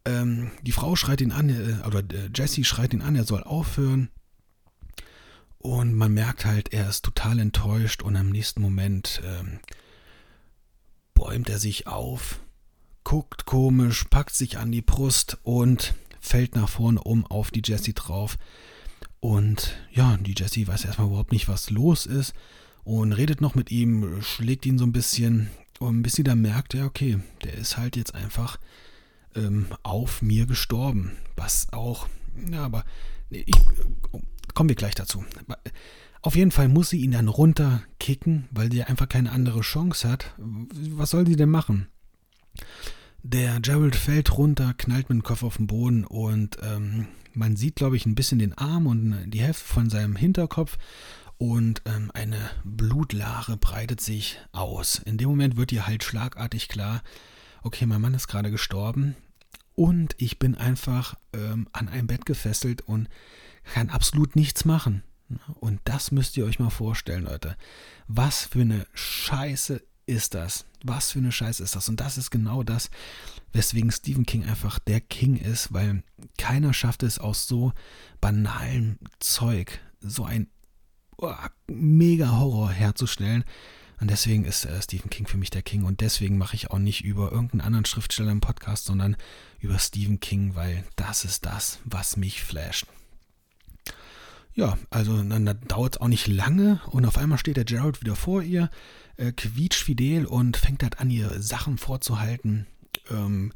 Ähm, 0.06 0.52
die 0.62 0.72
Frau 0.72 0.96
schreit 0.96 1.22
ihn 1.22 1.32
an, 1.32 1.50
äh, 1.50 1.86
oder 1.86 2.00
äh, 2.00 2.30
Jesse 2.34 2.64
schreit 2.64 2.94
ihn 2.94 3.02
an, 3.02 3.16
er 3.16 3.26
soll 3.26 3.44
aufhören. 3.44 4.10
Und 5.58 5.94
man 5.94 6.14
merkt 6.14 6.46
halt, 6.46 6.72
er 6.72 6.90
ist 6.90 7.04
total 7.04 7.38
enttäuscht 7.40 8.02
und 8.02 8.16
im 8.16 8.30
nächsten 8.30 8.62
Moment 8.62 9.22
ähm, 9.26 9.60
bäumt 11.14 11.50
er 11.50 11.60
sich 11.60 11.86
auf, 11.86 12.40
guckt 13.04 13.46
komisch, 13.46 14.06
packt 14.06 14.34
sich 14.34 14.58
an 14.58 14.72
die 14.72 14.82
Brust 14.82 15.38
und 15.44 15.94
fällt 16.22 16.56
nach 16.56 16.70
vorne 16.70 17.02
um 17.02 17.26
auf 17.26 17.52
die 17.52 17.62
Jessie 17.64 17.94
drauf. 17.94 18.38
Und 19.20 19.78
ja, 19.92 20.18
die 20.18 20.36
Jessie 20.38 20.68
weiß 20.68 20.86
erstmal 20.86 21.08
überhaupt 21.08 21.32
nicht, 21.32 21.48
was 21.48 21.70
los 21.70 22.06
ist 22.06 22.34
und 22.84 23.14
redet 23.14 23.42
noch 23.42 23.56
mit 23.56 23.72
ihm, 23.72 24.22
schlägt 24.22 24.66
ihn 24.66 24.78
so 24.78 24.86
ein 24.86 24.94
bisschen, 24.94 25.50
bis 25.80 26.14
sie 26.14 26.24
dann 26.24 26.42
merkt, 26.42 26.74
ja, 26.74 26.86
okay, 26.86 27.20
der 27.44 27.54
ist 27.56 27.78
halt 27.78 27.96
jetzt 27.96 28.16
einfach 28.16 28.58
ähm, 29.36 29.68
auf 29.84 30.22
mir 30.22 30.46
gestorben. 30.46 31.18
Was 31.36 31.72
auch, 31.74 32.08
ja, 32.50 32.64
aber 32.64 32.86
ich, 33.30 33.46
kommen 34.54 34.70
wir 34.70 34.76
gleich 34.76 34.96
dazu. 34.96 35.24
Auf 36.22 36.36
jeden 36.36 36.52
Fall 36.52 36.68
muss 36.68 36.90
sie 36.90 37.02
ihn 37.02 37.12
dann 37.12 37.28
runterkicken, 37.28 38.48
weil 38.52 38.72
sie 38.72 38.84
einfach 38.84 39.08
keine 39.08 39.32
andere 39.32 39.62
Chance 39.62 40.10
hat. 40.10 40.34
Was 40.38 41.12
soll 41.12 41.26
sie 41.26 41.36
denn 41.36 41.50
machen? 41.50 41.88
Der 43.22 43.60
Gerald 43.60 43.96
fällt 43.96 44.38
runter, 44.38 44.74
knallt 44.78 45.10
mit 45.10 45.18
dem 45.18 45.24
Kopf 45.24 45.44
auf 45.44 45.58
den 45.58 45.68
Boden 45.68 46.06
und 46.06 46.58
ähm, 46.62 47.08
man 47.34 47.56
sieht, 47.56 47.76
glaube 47.76 47.96
ich, 47.96 48.06
ein 48.06 48.16
bisschen 48.16 48.40
den 48.40 48.58
Arm 48.58 48.88
und 48.88 49.30
die 49.30 49.42
Hälfte 49.42 49.66
von 49.66 49.90
seinem 49.90 50.16
Hinterkopf 50.16 50.78
und 51.38 51.82
ähm, 51.86 52.12
eine 52.14 52.52
Blutlache 52.64 53.58
breitet 53.58 54.02
sich 54.02 54.40
aus. 54.52 55.02
In 55.06 55.18
dem 55.18 55.30
Moment 55.30 55.56
wird 55.56 55.72
ihr 55.72 55.88
halt 55.88 56.04
schlagartig 56.04 56.68
klar, 56.68 57.02
okay, 57.64 57.86
mein 57.86 58.02
Mann 58.02 58.14
ist 58.14 58.28
gerade 58.28 58.52
gestorben 58.52 59.16
und 59.76 60.16
ich 60.18 60.38
bin 60.38 60.56
einfach 60.56 61.16
ähm, 61.34 61.68
an 61.72 61.88
ein 61.88 62.08
Bett 62.08 62.26
gefesselt 62.26 62.82
und 62.82 63.08
kann 63.64 63.90
absolut 63.90 64.36
nichts 64.36 64.66
machen. 64.66 65.04
Und 65.60 65.80
das 65.86 66.12
müsst 66.12 66.36
ihr 66.36 66.46
euch 66.46 66.60
mal 66.60 66.70
vorstellen, 66.72 67.24
Leute. 67.24 67.56
Was 68.08 68.46
für 68.46 68.62
eine 68.62 68.86
Scheiße 68.94 69.82
ist 70.08 70.34
das? 70.34 70.66
Was 70.84 71.12
für 71.12 71.20
eine 71.20 71.32
Scheiße 71.32 71.64
ist 71.64 71.76
das? 71.76 71.88
Und 71.88 72.02
das 72.02 72.18
ist 72.18 72.32
genau 72.32 72.64
das, 72.64 72.90
weswegen 73.54 73.92
Stephen 73.92 74.26
King 74.26 74.46
einfach 74.46 74.80
der 74.80 75.02
King 75.02 75.36
ist, 75.36 75.74
weil 75.74 76.04
keiner 76.38 76.74
schafft 76.74 77.04
es 77.04 77.20
aus 77.20 77.48
so 77.48 77.74
banalem 78.22 78.98
Zeug 79.20 79.80
so 80.02 80.26
ein 80.26 80.48
oh, 81.18 81.34
mega 81.68 82.38
Horror 82.38 82.72
herzustellen. 82.72 83.44
Und 84.00 84.10
deswegen 84.10 84.46
ist 84.46 84.66
äh, 84.66 84.82
Stephen 84.82 85.10
King 85.10 85.28
für 85.28 85.38
mich 85.38 85.50
der 85.50 85.62
King. 85.62 85.84
Und 85.84 86.02
deswegen 86.02 86.38
mache 86.38 86.56
ich 86.56 86.72
auch 86.72 86.80
nicht 86.80 87.04
über 87.04 87.32
irgendeinen 87.32 87.62
anderen 87.62 87.86
Schriftsteller 87.86 88.32
im 88.32 88.40
Podcast, 88.40 88.86
sondern 88.86 89.18
über 89.60 89.78
Stephen 89.78 90.20
King, 90.20 90.56
weil 90.56 90.86
das 90.96 91.26
ist 91.26 91.46
das, 91.46 91.80
was 91.84 92.16
mich 92.16 92.42
flasht. 92.42 92.86
Ja, 94.54 94.78
also 94.90 95.22
dann, 95.22 95.46
dann 95.46 95.60
dauert 95.68 95.96
es 95.96 96.02
auch 96.02 96.08
nicht 96.08 96.28
lange 96.28 96.82
und 96.88 97.06
auf 97.06 97.18
einmal 97.18 97.38
steht 97.38 97.58
der 97.58 97.66
Gerald 97.66 98.02
wieder 98.02 98.16
vor 98.16 98.42
ihr, 98.42 98.70
äh, 99.18 99.32
quietschfidel 99.32 100.26
und 100.26 100.58
fängt 100.58 100.84
halt 100.84 101.00
an, 101.00 101.10
ihr 101.10 101.42
Sachen 101.42 101.78
vorzuhalten. 101.78 102.68
Ähm, 103.12 103.54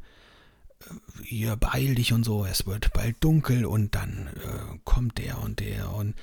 äh, 0.80 1.28
ihr 1.28 1.56
beeil 1.56 1.94
dich 1.94 2.12
und 2.12 2.24
so, 2.24 2.44
es 2.44 2.66
wird 2.66 2.92
bald 2.92 3.16
dunkel 3.20 3.64
und 3.66 3.94
dann 3.94 4.28
äh, 4.28 4.78
kommt 4.84 5.18
der 5.18 5.40
und 5.40 5.60
der 5.60 5.92
und 5.92 6.14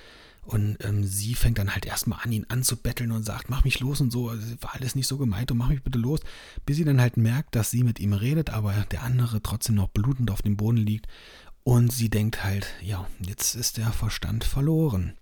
und 0.44 0.84
ähm, 0.84 1.04
sie 1.04 1.36
fängt 1.36 1.60
dann 1.60 1.74
halt 1.74 1.86
erstmal 1.86 2.20
an, 2.24 2.32
ihn 2.32 2.46
anzubetteln 2.50 3.12
und 3.12 3.24
sagt, 3.24 3.50
mach 3.50 3.64
mich 3.64 3.80
los 3.80 4.02
und 4.02 4.12
so, 4.12 4.32
war 4.60 4.74
alles 4.74 4.96
nicht 4.96 5.08
so 5.08 5.18
gemeint 5.18 5.52
und 5.52 5.58
mach 5.58 5.70
mich 5.70 5.84
bitte 5.84 6.00
los, 6.00 6.20
bis 6.66 6.78
sie 6.78 6.84
dann 6.84 7.00
halt 7.00 7.16
merkt, 7.16 7.56
dass 7.56 7.70
sie 7.70 7.84
mit 7.84 8.00
ihm 8.00 8.14
redet, 8.14 8.50
aber 8.50 8.74
der 8.92 9.04
andere 9.04 9.44
trotzdem 9.44 9.76
noch 9.76 9.90
blutend 9.90 10.32
auf 10.32 10.42
dem 10.42 10.58
Boden 10.58 10.78
liegt. 10.78 11.08
Und 11.64 11.94
sie 11.94 12.10
denkt 12.10 12.44
halt, 12.44 12.74
ja, 12.82 13.08
jetzt 13.20 13.54
ist 13.54 13.78
der 13.78 13.92
Verstand 13.92 14.44
verloren. 14.44 15.14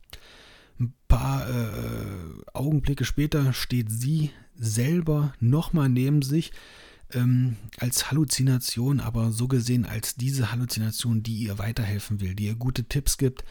Ein 0.79 0.93
paar 1.09 1.49
äh, 1.49 2.53
Augenblicke 2.53 3.03
später 3.03 3.51
steht 3.51 3.91
sie 3.91 4.31
selber 4.55 5.33
nochmal 5.41 5.89
neben 5.89 6.21
sich 6.21 6.53
ähm, 7.13 7.57
als 7.77 8.09
Halluzination, 8.09 8.99
aber 8.99 9.31
so 9.31 9.47
gesehen 9.47 9.85
als 9.85 10.15
diese 10.15 10.51
Halluzination, 10.51 11.23
die 11.23 11.35
ihr 11.37 11.57
weiterhelfen 11.57 12.21
will, 12.21 12.35
die 12.35 12.45
ihr 12.45 12.55
gute 12.55 12.83
Tipps 12.83 13.17
gibt 13.17 13.43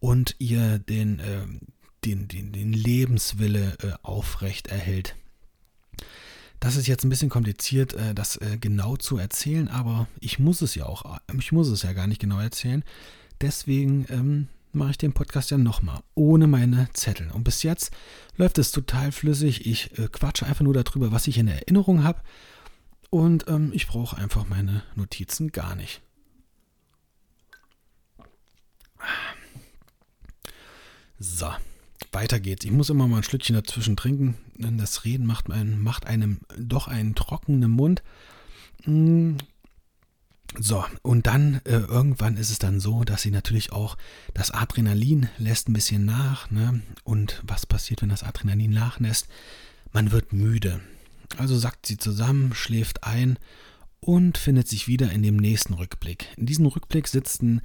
und 0.00 0.36
ihr 0.38 0.78
den, 0.78 1.20
äh, 1.20 1.46
den, 2.04 2.28
den, 2.28 2.52
den 2.52 2.72
Lebenswille 2.72 3.76
äh, 3.82 3.92
aufrecht 4.02 4.68
erhält. 4.68 5.14
Das 6.60 6.76
ist 6.76 6.86
jetzt 6.86 7.04
ein 7.04 7.10
bisschen 7.10 7.28
kompliziert, 7.28 7.94
äh, 7.94 8.14
das 8.14 8.36
äh, 8.36 8.56
genau 8.60 8.96
zu 8.96 9.18
erzählen, 9.18 9.68
aber 9.68 10.08
ich 10.20 10.38
muss 10.38 10.62
es 10.62 10.74
ja 10.74 10.86
auch, 10.86 11.18
ich 11.38 11.52
muss 11.52 11.68
es 11.68 11.82
ja 11.82 11.92
gar 11.92 12.06
nicht 12.06 12.20
genau 12.20 12.38
erzählen. 12.38 12.84
Deswegen 13.40 14.06
ähm, 14.08 14.48
mache 14.72 14.92
ich 14.92 14.98
den 14.98 15.12
Podcast 15.12 15.50
ja 15.50 15.58
nochmal, 15.58 16.00
ohne 16.14 16.46
meine 16.46 16.88
Zettel. 16.92 17.30
Und 17.30 17.44
bis 17.44 17.62
jetzt 17.62 17.92
läuft 18.36 18.58
es 18.58 18.72
total 18.72 19.12
flüssig. 19.12 19.66
Ich 19.66 19.98
äh, 19.98 20.08
quatsche 20.08 20.46
einfach 20.46 20.64
nur 20.64 20.74
darüber, 20.74 21.12
was 21.12 21.26
ich 21.26 21.38
in 21.38 21.48
Erinnerung 21.48 22.04
habe. 22.04 22.20
Und 23.14 23.46
ähm, 23.46 23.70
ich 23.72 23.86
brauche 23.86 24.18
einfach 24.18 24.48
meine 24.48 24.82
Notizen 24.96 25.52
gar 25.52 25.76
nicht. 25.76 26.02
So. 31.20 31.48
Weiter 32.10 32.40
geht's. 32.40 32.64
Ich 32.64 32.72
muss 32.72 32.90
immer 32.90 33.06
mal 33.06 33.18
ein 33.18 33.22
Schlückchen 33.22 33.54
dazwischen 33.54 33.96
trinken, 33.96 34.36
denn 34.56 34.78
das 34.78 35.04
Reden 35.04 35.26
macht, 35.26 35.48
einen, 35.48 35.80
macht 35.80 36.06
einem 36.06 36.40
doch 36.58 36.88
einen 36.88 37.14
trockenen 37.14 37.70
Mund. 37.70 38.02
Mm. 38.84 39.36
So, 40.58 40.84
und 41.02 41.28
dann 41.28 41.60
äh, 41.66 41.76
irgendwann 41.76 42.36
ist 42.36 42.50
es 42.50 42.58
dann 42.58 42.80
so, 42.80 43.04
dass 43.04 43.22
sie 43.22 43.30
natürlich 43.30 43.70
auch 43.70 43.96
das 44.34 44.50
Adrenalin 44.50 45.28
lässt 45.38 45.68
ein 45.68 45.72
bisschen 45.72 46.04
nach. 46.04 46.50
Ne? 46.50 46.82
Und 47.04 47.40
was 47.46 47.64
passiert, 47.64 48.02
wenn 48.02 48.08
das 48.08 48.24
Adrenalin 48.24 48.72
nachlässt? 48.72 49.28
Man 49.92 50.10
wird 50.10 50.32
müde. 50.32 50.80
Also 51.38 51.56
sackt 51.58 51.86
sie 51.86 51.96
zusammen, 51.96 52.54
schläft 52.54 53.04
ein 53.04 53.38
und 54.00 54.38
findet 54.38 54.68
sich 54.68 54.86
wieder 54.86 55.10
in 55.10 55.22
dem 55.22 55.36
nächsten 55.36 55.74
Rückblick. 55.74 56.26
In 56.36 56.46
diesem 56.46 56.66
Rückblick 56.66 57.08
sitzen 57.08 57.62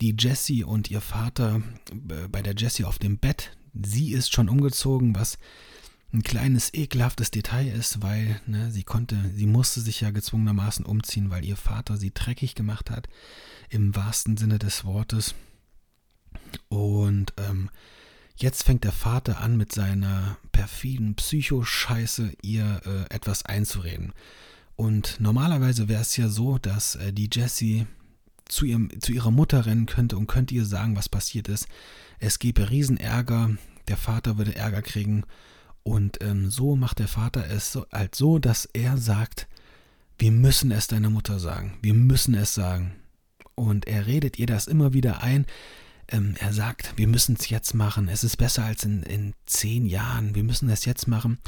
die 0.00 0.14
Jessie 0.18 0.64
und 0.64 0.90
ihr 0.90 1.00
Vater 1.00 1.62
äh, 1.90 2.28
bei 2.28 2.42
der 2.42 2.54
Jessie 2.54 2.84
auf 2.84 2.98
dem 2.98 3.18
Bett 3.18 3.52
sie 3.74 4.12
ist 4.12 4.32
schon 4.32 4.48
umgezogen, 4.48 5.14
was 5.14 5.38
ein 6.12 6.22
kleines 6.22 6.74
ekelhaftes 6.74 7.30
Detail 7.30 7.68
ist, 7.68 8.02
weil 8.02 8.40
ne, 8.46 8.70
sie 8.70 8.82
konnte, 8.82 9.16
sie 9.34 9.46
musste 9.46 9.80
sich 9.80 10.00
ja 10.00 10.10
gezwungenermaßen 10.10 10.84
umziehen, 10.84 11.30
weil 11.30 11.44
ihr 11.44 11.56
Vater 11.56 11.96
sie 11.96 12.12
dreckig 12.12 12.54
gemacht 12.54 12.90
hat, 12.90 13.08
im 13.68 13.94
wahrsten 13.94 14.36
Sinne 14.36 14.58
des 14.58 14.84
Wortes. 14.84 15.34
Und 16.68 17.32
ähm, 17.36 17.70
jetzt 18.42 18.64
fängt 18.64 18.84
der 18.84 18.92
Vater 18.92 19.40
an, 19.40 19.56
mit 19.56 19.72
seiner 19.72 20.36
perfiden 20.52 21.14
Psychoscheiße 21.14 22.32
ihr 22.42 22.80
äh, 22.84 23.14
etwas 23.14 23.44
einzureden. 23.44 24.12
Und 24.76 25.16
normalerweise 25.20 25.88
wäre 25.88 26.02
es 26.02 26.16
ja 26.16 26.28
so, 26.28 26.58
dass 26.58 26.96
äh, 26.96 27.12
die 27.12 27.28
Jessie 27.32 27.86
zu, 28.46 28.64
ihrem, 28.64 28.90
zu 29.00 29.12
ihrer 29.12 29.30
Mutter 29.30 29.66
rennen 29.66 29.86
könnte 29.86 30.16
und 30.16 30.26
könnte 30.26 30.54
ihr 30.54 30.64
sagen, 30.64 30.96
was 30.96 31.08
passiert 31.08 31.48
ist. 31.48 31.66
Es 32.18 32.38
gäbe 32.38 32.70
Riesenärger, 32.70 33.50
der 33.88 33.96
Vater 33.96 34.38
würde 34.38 34.56
Ärger 34.56 34.82
kriegen 34.82 35.24
und 35.82 36.22
ähm, 36.22 36.50
so 36.50 36.76
macht 36.76 36.98
der 36.98 37.08
Vater 37.08 37.46
es 37.48 37.72
so, 37.72 37.86
halt 37.92 38.14
so, 38.14 38.38
dass 38.38 38.66
er 38.66 38.96
sagt, 38.96 39.48
wir 40.18 40.32
müssen 40.32 40.70
es 40.70 40.86
deiner 40.86 41.10
Mutter 41.10 41.40
sagen, 41.40 41.78
wir 41.82 41.94
müssen 41.94 42.34
es 42.34 42.54
sagen. 42.54 42.94
Und 43.54 43.86
er 43.86 44.06
redet 44.06 44.38
ihr 44.38 44.46
das 44.46 44.66
immer 44.66 44.92
wieder 44.92 45.22
ein. 45.22 45.46
Ähm, 46.10 46.34
er 46.38 46.52
sagt, 46.52 46.96
wir 46.96 47.06
müssen 47.06 47.36
es 47.38 47.48
jetzt 47.48 47.74
machen, 47.74 48.08
es 48.08 48.24
ist 48.24 48.36
besser 48.36 48.64
als 48.64 48.84
in, 48.84 49.02
in 49.02 49.34
zehn 49.46 49.86
Jahren, 49.86 50.34
wir 50.34 50.44
müssen 50.44 50.68
es 50.68 50.84
jetzt 50.84 51.06
machen, 51.08 51.38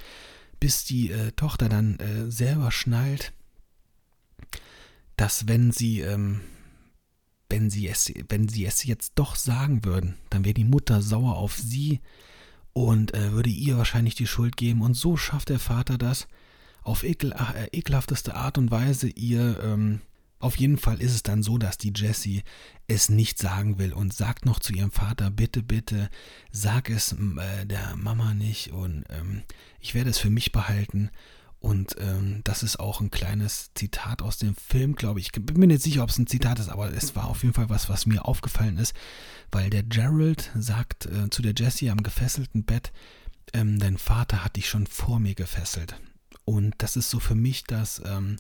bis 0.61 0.85
die 0.85 1.11
äh, 1.11 1.33
Tochter 1.33 1.68
dann 1.68 1.98
äh, 1.98 2.31
selber 2.31 2.70
schnallt, 2.70 3.33
dass 5.16 5.48
wenn 5.48 5.72
sie 5.72 6.01
ähm, 6.01 6.40
wenn 7.53 7.68
sie 7.68 7.87
es, 7.87 8.11
wenn 8.29 8.48
sie 8.48 8.64
es 8.64 8.83
jetzt 8.85 9.12
doch 9.16 9.37
sagen 9.37 9.85
würden, 9.85 10.14
dann 10.31 10.44
wäre 10.44 10.55
die 10.55 10.64
Mutter 10.64 11.03
sauer 11.03 11.37
auf 11.37 11.59
sie 11.59 12.01
und 12.72 13.12
äh, 13.12 13.33
würde 13.33 13.51
ihr 13.51 13.77
wahrscheinlich 13.77 14.14
die 14.14 14.27
Schuld 14.27 14.57
geben. 14.57 14.81
Und 14.81 14.94
so 14.94 15.18
schafft 15.18 15.51
der 15.51 15.59
Vater 15.59 15.98
das 15.98 16.29
auf 16.83 17.05
ekel, 17.05 17.33
äh, 17.33 17.66
ekelhafteste 17.77 18.35
Art 18.35 18.57
und 18.57 18.70
Weise 18.70 19.09
ihr. 19.09 19.61
Ähm, 19.62 20.01
auf 20.42 20.57
jeden 20.57 20.76
Fall 20.76 21.00
ist 21.00 21.14
es 21.14 21.22
dann 21.22 21.42
so, 21.42 21.57
dass 21.59 21.78
die 21.78 21.92
Jessie 21.94 22.42
es 22.88 23.09
nicht 23.09 23.38
sagen 23.38 23.78
will 23.78 23.92
und 23.92 24.12
sagt 24.12 24.44
noch 24.44 24.59
zu 24.59 24.72
ihrem 24.72 24.90
Vater, 24.90 25.31
bitte, 25.31 25.62
bitte, 25.62 26.11
sag 26.50 26.90
es 26.90 27.12
äh, 27.12 27.64
der 27.64 27.96
Mama 27.96 28.35
nicht 28.35 28.72
und 28.72 29.05
ähm, 29.09 29.42
ich 29.81 29.94
werde 29.94 30.11
es 30.11 30.18
für 30.18 30.31
mich 30.31 30.52
behalten. 30.52 31.11
Und 31.61 31.94
ähm, 32.00 32.40
das 32.42 32.64
ist 32.64 32.81
auch 32.81 33.00
ein 33.00 33.12
kleines 33.12 33.70
Zitat 33.74 34.20
aus 34.20 34.37
dem 34.37 34.57
Film, 34.57 34.96
glaube 34.96 35.20
ich. 35.20 35.26
Ich 35.26 35.46
bin 35.46 35.61
mir 35.61 35.68
nicht 35.68 35.85
sicher, 35.85 36.02
ob 36.02 36.11
es 36.11 36.18
ein 36.18 36.26
Zitat 36.26 36.59
ist, 36.59 36.68
aber 36.68 36.92
es 36.92 37.14
war 37.14 37.28
auf 37.28 37.44
jeden 37.44 37.55
Fall 37.55 37.70
was, 37.70 37.88
was 37.88 38.05
mir 38.05 38.24
aufgefallen 38.24 38.78
ist, 38.78 38.94
weil 39.52 39.70
der 39.70 39.85
Gerald 39.85 40.50
sagt 40.57 41.07
äh, 41.07 41.31
zu 41.31 41.40
der 41.40 41.55
Jessie 41.57 41.90
am 41.90 42.02
gefesselten 42.02 42.64
Bett, 42.64 42.90
ähm, 43.52 43.78
dein 43.78 43.96
Vater 43.96 44.44
hat 44.44 44.57
dich 44.57 44.68
schon 44.68 44.88
vor 44.88 45.20
mir 45.20 45.37
gefesselt. 45.37 45.94
Und 46.44 46.74
das 46.78 46.96
ist 46.96 47.11
so 47.11 47.20
für 47.20 47.37
mich 47.37 47.62
das, 47.62 48.02
ähm, 48.05 48.38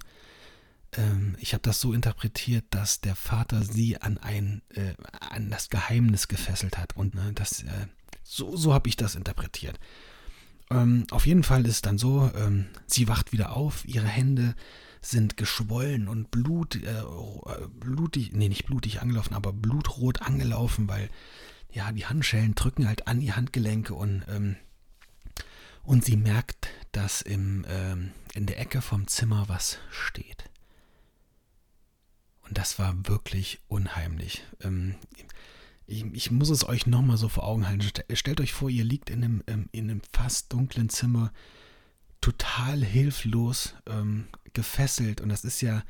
ähm, 0.96 1.36
ich 1.38 1.54
habe 1.54 1.62
das 1.62 1.80
so 1.80 1.92
interpretiert, 1.92 2.64
dass 2.70 3.00
der 3.00 3.16
Vater 3.16 3.62
sie 3.62 4.00
an 4.00 4.18
ein, 4.18 4.62
äh, 4.74 4.94
an 5.20 5.50
das 5.50 5.68
Geheimnis 5.70 6.28
gefesselt 6.28 6.78
hat. 6.78 6.96
Und 6.96 7.14
ne, 7.14 7.32
das, 7.34 7.62
äh, 7.62 7.86
so, 8.22 8.56
so 8.56 8.72
habe 8.74 8.88
ich 8.88 8.96
das 8.96 9.14
interpretiert. 9.14 9.78
Ähm, 10.70 11.06
auf 11.10 11.26
jeden 11.26 11.42
Fall 11.42 11.66
ist 11.66 11.76
es 11.76 11.82
dann 11.82 11.98
so, 11.98 12.30
ähm, 12.34 12.66
sie 12.86 13.08
wacht 13.08 13.32
wieder 13.32 13.56
auf, 13.56 13.84
ihre 13.86 14.06
Hände 14.06 14.54
sind 15.00 15.36
geschwollen 15.36 16.06
und 16.08 16.30
Blut, 16.30 16.76
äh, 16.76 17.02
blutig, 17.68 18.32
nee, 18.32 18.48
nicht 18.48 18.66
blutig 18.66 19.02
angelaufen, 19.02 19.34
aber 19.34 19.52
blutrot 19.52 20.22
angelaufen, 20.22 20.88
weil 20.88 21.10
ja, 21.72 21.90
die 21.90 22.06
Handschellen 22.06 22.54
drücken 22.54 22.86
halt 22.86 23.08
an 23.08 23.20
die 23.20 23.32
Handgelenke 23.32 23.94
und, 23.94 24.24
ähm, 24.28 24.56
und 25.82 26.04
sie 26.04 26.16
merkt, 26.16 26.68
dass 26.92 27.22
im, 27.22 27.66
ähm, 27.68 28.12
in 28.34 28.46
der 28.46 28.60
Ecke 28.60 28.80
vom 28.80 29.08
Zimmer 29.08 29.48
was 29.48 29.78
steht. 29.90 30.51
Und 32.52 32.58
das 32.58 32.78
war 32.78 32.94
wirklich 33.08 33.60
unheimlich. 33.68 34.42
Ähm, 34.60 34.96
ich, 35.86 36.04
ich, 36.12 36.30
muss 36.30 36.50
es 36.50 36.68
euch 36.68 36.86
nochmal 36.86 37.16
so 37.16 37.30
vor 37.30 37.44
Augen 37.44 37.66
halten. 37.66 37.88
Stellt 38.12 38.42
euch 38.42 38.52
vor, 38.52 38.68
ihr 38.68 38.84
liegt 38.84 39.08
in 39.08 39.24
einem, 39.24 39.42
ähm, 39.46 39.70
in 39.72 39.90
einem 39.90 40.02
fast 40.12 40.52
dunklen 40.52 40.90
Zimmer, 40.90 41.32
total 42.20 42.84
hilflos, 42.84 43.74
ähm, 43.86 44.26
gefesselt. 44.52 45.22
Und 45.22 45.30
das 45.30 45.46
ist 45.46 45.62
ja, 45.62 45.82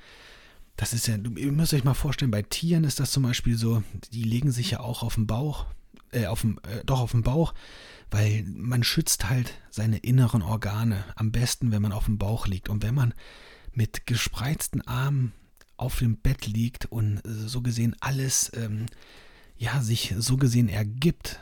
das 0.77 0.93
ist 0.93 1.09
ja, 1.09 1.17
ihr 1.17 1.51
müsst 1.51 1.75
euch 1.75 1.83
mal 1.83 1.95
vorstellen, 1.95 2.31
bei 2.31 2.43
Tieren 2.43 2.85
ist 2.85 3.01
das 3.01 3.11
zum 3.11 3.25
Beispiel 3.25 3.59
so, 3.59 3.83
die 4.13 4.23
legen 4.23 4.53
sich 4.53 4.71
ja 4.71 4.79
auch 4.79 5.03
auf 5.03 5.17
den 5.17 5.27
Bauch, 5.27 5.67
äh, 6.13 6.27
auf 6.27 6.43
dem, 6.43 6.61
äh, 6.63 6.85
doch 6.85 7.01
auf 7.01 7.11
den 7.11 7.25
Bauch, 7.25 7.55
weil 8.13 8.45
man 8.47 8.85
schützt 8.85 9.29
halt 9.29 9.59
seine 9.71 9.99
inneren 9.99 10.43
Organe 10.43 11.03
am 11.17 11.33
besten, 11.33 11.73
wenn 11.73 11.83
man 11.83 11.91
auf 11.91 12.05
dem 12.05 12.19
Bauch 12.19 12.47
liegt. 12.47 12.69
Und 12.69 12.85
wenn 12.85 12.95
man 12.95 13.15
mit 13.73 14.07
gespreizten 14.07 14.87
Armen 14.87 15.33
auf 15.83 15.99
dem 15.99 16.17
Bett 16.17 16.47
liegt 16.47 16.87
und 16.87 17.21
so 17.25 17.61
gesehen 17.61 17.97
alles, 18.01 18.51
ähm, 18.55 18.87
ja, 19.57 19.83
sich 19.83 20.15
so 20.17 20.37
gesehen 20.37 20.69
ergibt, 20.69 21.41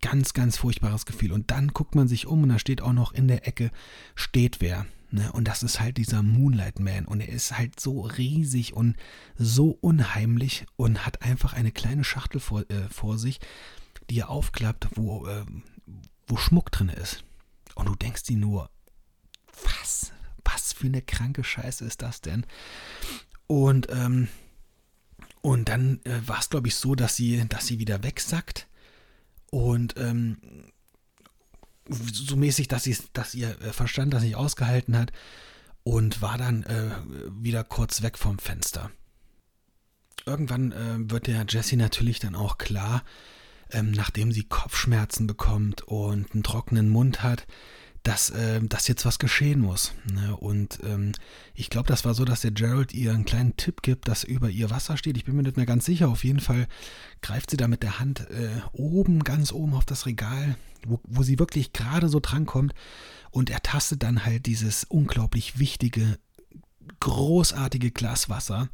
ganz, 0.00 0.32
ganz 0.34 0.56
furchtbares 0.56 1.06
Gefühl. 1.06 1.32
Und 1.32 1.50
dann 1.50 1.68
guckt 1.68 1.94
man 1.94 2.08
sich 2.08 2.26
um 2.26 2.42
und 2.42 2.48
da 2.50 2.58
steht 2.58 2.82
auch 2.82 2.92
noch 2.92 3.12
in 3.12 3.28
der 3.28 3.46
Ecke, 3.46 3.70
steht 4.14 4.60
wer. 4.60 4.86
Ne? 5.10 5.30
Und 5.32 5.46
das 5.46 5.62
ist 5.62 5.80
halt 5.80 5.96
dieser 5.96 6.22
Moonlight 6.22 6.80
Man. 6.80 7.06
Und 7.06 7.20
er 7.20 7.28
ist 7.28 7.56
halt 7.56 7.78
so 7.78 8.00
riesig 8.00 8.74
und 8.74 8.96
so 9.36 9.78
unheimlich 9.80 10.66
und 10.76 11.06
hat 11.06 11.22
einfach 11.22 11.52
eine 11.52 11.72
kleine 11.72 12.04
Schachtel 12.04 12.40
vor, 12.40 12.68
äh, 12.70 12.88
vor 12.90 13.18
sich, 13.18 13.40
die 14.10 14.20
er 14.20 14.30
aufklappt, 14.30 14.88
wo, 14.94 15.26
äh, 15.26 15.44
wo 16.26 16.36
Schmuck 16.36 16.70
drin 16.72 16.88
ist. 16.88 17.24
Und 17.74 17.86
du 17.86 17.94
denkst 17.94 18.24
dir 18.24 18.36
nur, 18.36 18.70
was? 19.64 20.12
Was 20.44 20.72
für 20.72 20.86
eine 20.86 21.02
kranke 21.02 21.42
Scheiße 21.42 21.84
ist 21.84 22.02
das 22.02 22.20
denn? 22.20 22.46
Und, 23.46 23.88
ähm, 23.90 24.28
und 25.40 25.68
dann 25.68 26.00
äh, 26.04 26.26
war 26.26 26.40
es, 26.40 26.50
glaube 26.50 26.68
ich, 26.68 26.74
so, 26.74 26.94
dass 26.94 27.16
sie, 27.16 27.46
dass 27.48 27.66
sie 27.66 27.78
wieder 27.78 28.02
wegsackt. 28.02 28.66
Und 29.50 29.96
ähm, 29.96 30.38
so 31.88 32.36
mäßig, 32.36 32.68
dass, 32.68 32.88
dass 33.12 33.34
ihr 33.34 33.60
äh, 33.60 33.72
Verstand 33.72 34.12
das 34.12 34.22
nicht 34.22 34.36
ausgehalten 34.36 34.96
hat 34.96 35.12
und 35.84 36.20
war 36.20 36.36
dann 36.36 36.64
äh, 36.64 36.90
wieder 37.30 37.62
kurz 37.62 38.02
weg 38.02 38.18
vom 38.18 38.38
Fenster. 38.38 38.90
Irgendwann 40.24 40.72
äh, 40.72 41.10
wird 41.10 41.28
der 41.28 41.46
Jessie 41.48 41.76
natürlich 41.76 42.18
dann 42.18 42.34
auch 42.34 42.58
klar, 42.58 43.04
ähm, 43.70 43.92
nachdem 43.92 44.32
sie 44.32 44.44
Kopfschmerzen 44.44 45.28
bekommt 45.28 45.82
und 45.82 46.32
einen 46.32 46.42
trockenen 46.42 46.88
Mund 46.88 47.22
hat, 47.22 47.46
dass, 48.06 48.30
äh, 48.30 48.60
dass 48.62 48.86
jetzt 48.86 49.04
was 49.04 49.18
geschehen 49.18 49.60
muss. 49.60 49.92
Ne? 50.12 50.36
Und 50.36 50.78
ähm, 50.84 51.10
ich 51.54 51.70
glaube, 51.70 51.88
das 51.88 52.04
war 52.04 52.14
so, 52.14 52.24
dass 52.24 52.42
der 52.42 52.52
Gerald 52.52 52.94
ihr 52.94 53.12
einen 53.12 53.24
kleinen 53.24 53.56
Tipp 53.56 53.82
gibt, 53.82 54.06
dass 54.06 54.22
über 54.22 54.48
ihr 54.48 54.70
Wasser 54.70 54.96
steht. 54.96 55.16
Ich 55.16 55.24
bin 55.24 55.34
mir 55.34 55.42
nicht 55.42 55.56
mehr 55.56 55.66
ganz 55.66 55.86
sicher. 55.86 56.08
Auf 56.08 56.22
jeden 56.22 56.38
Fall 56.38 56.68
greift 57.20 57.50
sie 57.50 57.56
da 57.56 57.66
mit 57.66 57.82
der 57.82 57.98
Hand 57.98 58.30
äh, 58.30 58.60
oben, 58.70 59.24
ganz 59.24 59.50
oben 59.50 59.74
auf 59.74 59.84
das 59.84 60.06
Regal, 60.06 60.56
wo, 60.86 61.00
wo 61.02 61.24
sie 61.24 61.40
wirklich 61.40 61.72
gerade 61.72 62.08
so 62.08 62.20
drankommt. 62.20 62.74
Und 63.32 63.50
er 63.50 63.60
tastet 63.62 64.04
dann 64.04 64.24
halt 64.24 64.46
dieses 64.46 64.84
unglaublich 64.84 65.58
wichtige, 65.58 66.16
großartige 67.00 67.90
Glas 67.90 68.28
Wasser, 68.28 68.68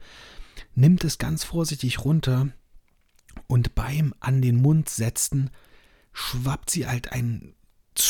nimmt 0.75 1.05
es 1.05 1.17
ganz 1.17 1.43
vorsichtig 1.43 2.05
runter 2.05 2.49
und 3.47 3.75
beim 3.75 4.13
an 4.21 4.43
den 4.43 4.61
Mund 4.61 4.91
setzen 4.91 5.49
schwappt 6.13 6.69
sie 6.69 6.87
halt 6.87 7.13
ein 7.13 7.55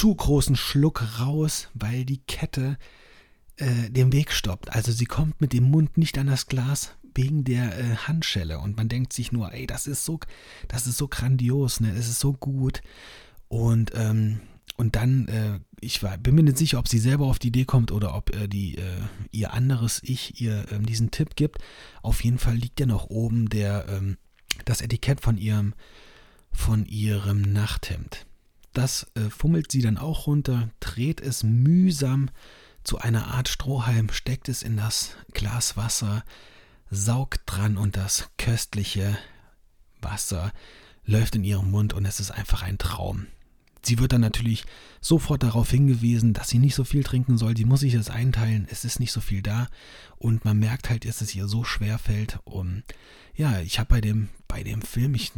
zu 0.02 0.12
großen 0.12 0.56
Schluck 0.56 1.20
raus, 1.20 1.68
weil 1.74 2.04
die 2.04 2.18
Kette 2.18 2.76
äh, 3.54 3.88
den 3.88 4.12
Weg 4.12 4.32
stoppt. 4.32 4.72
Also 4.72 4.90
sie 4.90 5.04
kommt 5.04 5.40
mit 5.40 5.52
dem 5.52 5.62
Mund 5.62 5.96
nicht 5.96 6.18
an 6.18 6.26
das 6.26 6.48
Glas 6.48 6.96
wegen 7.14 7.44
der 7.44 7.78
äh, 7.78 7.94
Handschelle 7.94 8.58
und 8.58 8.76
man 8.76 8.88
denkt 8.88 9.12
sich 9.12 9.30
nur, 9.30 9.52
ey, 9.52 9.64
das 9.64 9.86
ist 9.86 10.04
so, 10.04 10.18
das 10.66 10.88
ist 10.88 10.98
so 10.98 11.06
grandios, 11.06 11.78
ne, 11.78 11.92
es 11.92 12.08
ist 12.08 12.18
so 12.18 12.32
gut 12.32 12.82
und 13.46 13.92
ähm, 13.94 14.40
und 14.76 14.96
dann, 14.96 15.28
äh, 15.28 15.60
ich 15.80 16.02
war, 16.02 16.18
bin 16.18 16.34
mir 16.34 16.42
nicht 16.42 16.58
sicher, 16.58 16.80
ob 16.80 16.88
sie 16.88 16.98
selber 16.98 17.26
auf 17.26 17.38
die 17.38 17.48
Idee 17.48 17.64
kommt 17.64 17.92
oder 17.92 18.16
ob 18.16 18.34
äh, 18.34 18.48
die, 18.48 18.78
äh, 18.78 19.02
ihr 19.30 19.52
anderes 19.52 20.00
Ich 20.02 20.40
ihr 20.40 20.64
ähm, 20.72 20.84
diesen 20.84 21.12
Tipp 21.12 21.36
gibt. 21.36 21.58
Auf 22.02 22.24
jeden 22.24 22.38
Fall 22.38 22.56
liegt 22.56 22.80
ja 22.80 22.86
noch 22.86 23.08
oben 23.08 23.48
der, 23.48 23.86
ähm, 23.88 24.16
das 24.64 24.80
Etikett 24.80 25.20
von 25.20 25.38
ihrem, 25.38 25.74
von 26.50 26.86
ihrem 26.86 27.42
Nachthemd. 27.42 28.26
Das 28.72 29.06
äh, 29.14 29.28
fummelt 29.28 29.70
sie 29.70 29.82
dann 29.82 29.98
auch 29.98 30.26
runter, 30.26 30.70
dreht 30.80 31.20
es 31.20 31.42
mühsam 31.42 32.30
zu 32.84 32.98
einer 32.98 33.28
Art 33.28 33.48
Strohhalm, 33.48 34.10
steckt 34.10 34.48
es 34.48 34.62
in 34.62 34.76
das 34.76 35.16
Glas 35.32 35.76
Wasser, 35.76 36.24
saugt 36.90 37.42
dran 37.46 37.76
und 37.76 37.96
das 37.96 38.30
köstliche 38.38 39.16
Wasser 40.00 40.52
läuft 41.04 41.34
in 41.34 41.44
ihrem 41.44 41.70
Mund 41.70 41.92
und 41.92 42.04
es 42.04 42.20
ist 42.20 42.30
einfach 42.30 42.62
ein 42.62 42.78
Traum. 42.78 43.26
Sie 43.84 43.98
wird 43.98 44.12
dann 44.12 44.20
natürlich 44.20 44.64
sofort 45.00 45.42
darauf 45.42 45.70
hingewiesen, 45.70 46.34
dass 46.34 46.48
sie 46.48 46.58
nicht 46.58 46.74
so 46.74 46.84
viel 46.84 47.02
trinken 47.02 47.36
soll. 47.36 47.56
Sie 47.56 47.64
muss 47.64 47.80
sich 47.80 47.94
das 47.94 48.10
einteilen. 48.10 48.66
Es 48.70 48.84
ist 48.84 49.00
nicht 49.00 49.12
so 49.12 49.20
viel 49.20 49.42
da. 49.42 49.68
Und 50.18 50.44
man 50.44 50.58
merkt 50.58 50.88
halt, 50.88 51.04
dass 51.04 51.20
es 51.20 51.34
ihr 51.34 51.48
so 51.48 51.64
schwer 51.64 51.98
fällt. 51.98 52.38
Und 52.44 52.84
ja, 53.34 53.60
ich 53.60 53.78
habe 53.78 53.88
bei 53.88 54.00
dem, 54.00 54.28
bei 54.46 54.62
dem 54.62 54.82
Film, 54.82 55.14
ich 55.14 55.32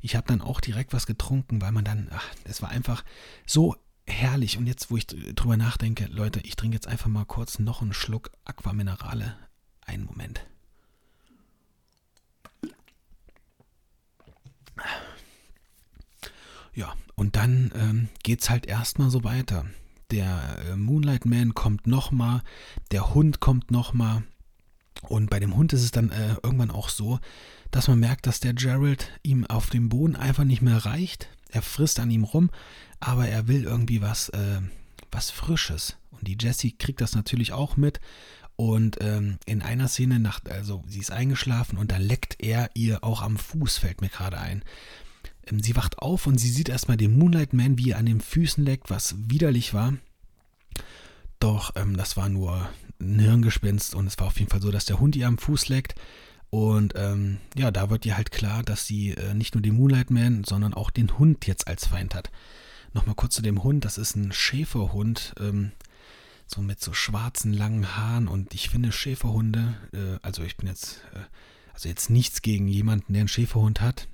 ich 0.00 0.16
habe 0.16 0.26
dann 0.26 0.40
auch 0.40 0.60
direkt 0.60 0.94
was 0.94 1.06
getrunken, 1.06 1.60
weil 1.60 1.72
man 1.72 1.84
dann, 1.84 2.08
ach, 2.10 2.26
es 2.44 2.62
war 2.62 2.70
einfach 2.70 3.04
so 3.46 3.76
herrlich. 4.06 4.56
Und 4.56 4.66
jetzt, 4.66 4.90
wo 4.90 4.96
ich 4.96 5.06
drüber 5.06 5.58
nachdenke, 5.58 6.06
Leute, 6.06 6.40
ich 6.40 6.56
trinke 6.56 6.76
jetzt 6.76 6.88
einfach 6.88 7.08
mal 7.08 7.26
kurz 7.26 7.58
noch 7.58 7.82
einen 7.82 7.92
Schluck 7.92 8.30
Aquaminerale. 8.44 9.36
Einen 9.82 10.06
Moment. 10.06 10.46
Ja, 16.80 16.94
und 17.14 17.36
dann 17.36 17.70
ähm, 17.74 18.08
geht 18.22 18.40
es 18.40 18.48
halt 18.48 18.64
erstmal 18.64 19.10
so 19.10 19.22
weiter. 19.22 19.66
Der 20.10 20.56
äh, 20.66 20.76
Moonlight 20.76 21.26
Man 21.26 21.52
kommt 21.52 21.86
nochmal, 21.86 22.40
der 22.90 23.12
Hund 23.12 23.38
kommt 23.38 23.70
nochmal. 23.70 24.22
Und 25.02 25.28
bei 25.28 25.40
dem 25.40 25.54
Hund 25.54 25.74
ist 25.74 25.82
es 25.82 25.90
dann 25.90 26.08
äh, 26.08 26.36
irgendwann 26.42 26.70
auch 26.70 26.88
so, 26.88 27.20
dass 27.70 27.86
man 27.86 28.00
merkt, 28.00 28.26
dass 28.26 28.40
der 28.40 28.54
Gerald 28.54 29.12
ihm 29.22 29.44
auf 29.44 29.68
dem 29.68 29.90
Boden 29.90 30.16
einfach 30.16 30.44
nicht 30.44 30.62
mehr 30.62 30.78
reicht. 30.86 31.28
Er 31.50 31.60
frisst 31.60 32.00
an 32.00 32.10
ihm 32.10 32.24
rum, 32.24 32.48
aber 32.98 33.28
er 33.28 33.46
will 33.46 33.64
irgendwie 33.64 34.00
was, 34.00 34.30
äh, 34.30 34.62
was 35.12 35.30
Frisches. 35.30 35.98
Und 36.10 36.28
die 36.28 36.38
Jessie 36.40 36.72
kriegt 36.72 37.02
das 37.02 37.14
natürlich 37.14 37.52
auch 37.52 37.76
mit. 37.76 38.00
Und 38.56 38.96
ähm, 39.02 39.36
in 39.44 39.60
einer 39.60 39.88
Szene, 39.88 40.18
nach, 40.18 40.40
also 40.48 40.82
sie 40.88 41.00
ist 41.00 41.12
eingeschlafen 41.12 41.76
und 41.76 41.92
da 41.92 41.98
leckt 41.98 42.36
er 42.38 42.70
ihr 42.72 43.04
auch 43.04 43.20
am 43.20 43.36
Fuß, 43.36 43.76
fällt 43.76 44.00
mir 44.00 44.08
gerade 44.08 44.38
ein. 44.38 44.64
Ähm, 45.50 45.60
sie 45.60 45.76
wacht 45.76 45.98
auf 45.98 46.26
und 46.26 46.38
sie 46.38 46.50
sieht 46.50 46.68
erstmal 46.68 46.96
den 46.96 47.18
Moonlight 47.18 47.52
Man, 47.52 47.78
wie 47.78 47.90
er 47.90 47.98
an 47.98 48.06
den 48.06 48.20
Füßen 48.20 48.64
leckt, 48.64 48.90
was 48.90 49.14
widerlich 49.18 49.74
war. 49.74 49.94
Doch 51.38 51.72
ähm, 51.76 51.96
das 51.96 52.16
war 52.16 52.28
nur 52.28 52.68
ein 53.00 53.18
Hirngespinst 53.18 53.94
und 53.94 54.06
es 54.06 54.18
war 54.18 54.26
auf 54.26 54.38
jeden 54.38 54.50
Fall 54.50 54.60
so, 54.60 54.70
dass 54.70 54.84
der 54.84 55.00
Hund 55.00 55.16
ihr 55.16 55.26
am 55.26 55.38
Fuß 55.38 55.68
leckt. 55.68 55.94
Und 56.50 56.94
ähm, 56.96 57.38
ja, 57.56 57.70
da 57.70 57.90
wird 57.90 58.04
ihr 58.04 58.16
halt 58.16 58.32
klar, 58.32 58.62
dass 58.62 58.86
sie 58.86 59.10
äh, 59.12 59.34
nicht 59.34 59.54
nur 59.54 59.62
den 59.62 59.76
Moonlight 59.76 60.10
Man, 60.10 60.44
sondern 60.44 60.74
auch 60.74 60.90
den 60.90 61.18
Hund 61.18 61.46
jetzt 61.46 61.68
als 61.68 61.86
Feind 61.86 62.14
hat. 62.14 62.30
Nochmal 62.92 63.14
kurz 63.14 63.36
zu 63.36 63.42
dem 63.42 63.62
Hund, 63.62 63.84
das 63.84 63.98
ist 63.98 64.16
ein 64.16 64.32
Schäferhund, 64.32 65.32
ähm, 65.38 65.70
so 66.48 66.60
mit 66.60 66.80
so 66.80 66.92
schwarzen, 66.92 67.52
langen 67.52 67.96
Haaren. 67.96 68.26
Und 68.26 68.52
ich 68.52 68.68
finde 68.68 68.90
Schäferhunde, 68.90 69.76
äh, 69.92 70.18
also 70.22 70.42
ich 70.42 70.56
bin 70.56 70.68
jetzt, 70.68 71.00
äh, 71.14 71.20
also 71.72 71.88
jetzt 71.88 72.10
nichts 72.10 72.42
gegen 72.42 72.66
jemanden, 72.66 73.12
der 73.12 73.20
einen 73.20 73.28
Schäferhund 73.28 73.80
hat. 73.80 74.08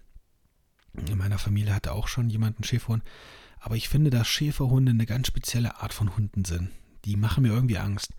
In 1.11 1.18
meiner 1.18 1.38
Familie 1.38 1.74
hatte 1.74 1.92
auch 1.92 2.09
schon 2.09 2.30
jemand 2.30 2.56
einen 2.56 2.64
Schäferhund. 2.64 3.02
Aber 3.61 3.76
ich 3.76 3.88
finde, 3.88 4.11
dass 4.11 4.28
Schäferhunde 4.28 4.90
eine 4.90 5.06
ganz 5.06 5.26
spezielle 5.26 5.80
Art 5.80 5.92
von 5.92 6.16
Hunden 6.16 6.44
sind. 6.44 6.70
Die 7.04 7.16
machen 7.16 7.42
mir 7.42 7.52
irgendwie 7.52 7.78
Angst 7.78 8.12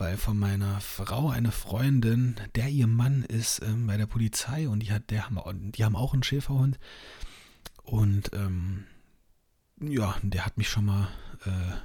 weil 0.00 0.16
von 0.16 0.38
meiner 0.38 0.80
Frau 0.80 1.28
eine 1.28 1.52
Freundin, 1.52 2.34
der 2.54 2.68
ihr 2.68 2.86
Mann 2.86 3.22
ist 3.22 3.62
ähm, 3.62 3.86
bei 3.86 3.98
der 3.98 4.06
Polizei 4.06 4.66
und 4.66 4.80
die 4.80 4.90
hat, 4.90 5.10
der 5.10 5.26
haben, 5.26 5.72
die 5.72 5.84
haben 5.84 5.94
auch 5.94 6.14
einen 6.14 6.22
Schäferhund 6.22 6.78
und 7.82 8.32
ähm, 8.32 8.84
ja, 9.78 10.16
der 10.22 10.46
hat 10.46 10.56
mich 10.56 10.70
schon 10.70 10.86
mal 10.86 11.08
äh, 11.44 11.76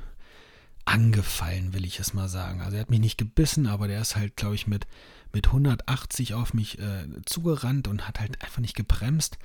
angefallen, 0.86 1.74
will 1.74 1.86
ich 1.86 2.00
es 2.00 2.14
mal 2.14 2.30
sagen. 2.30 2.62
Also 2.62 2.78
er 2.78 2.82
hat 2.82 2.90
mich 2.90 3.00
nicht 3.02 3.18
gebissen, 3.18 3.68
aber 3.68 3.88
der 3.88 4.02
ist 4.02 4.16
halt, 4.16 4.38
glaube 4.38 4.56
ich, 4.56 4.66
mit, 4.66 4.88
mit 5.34 5.48
180 5.48 6.36
auf 6.36 6.54
mich 6.54 6.80
äh, 6.80 7.08
zugerannt 7.26 7.88
und 7.90 8.08
hat 8.08 8.22
halt 8.22 8.42
einfach 8.42 8.60
nicht 8.60 8.76
gebremst, 8.76 9.38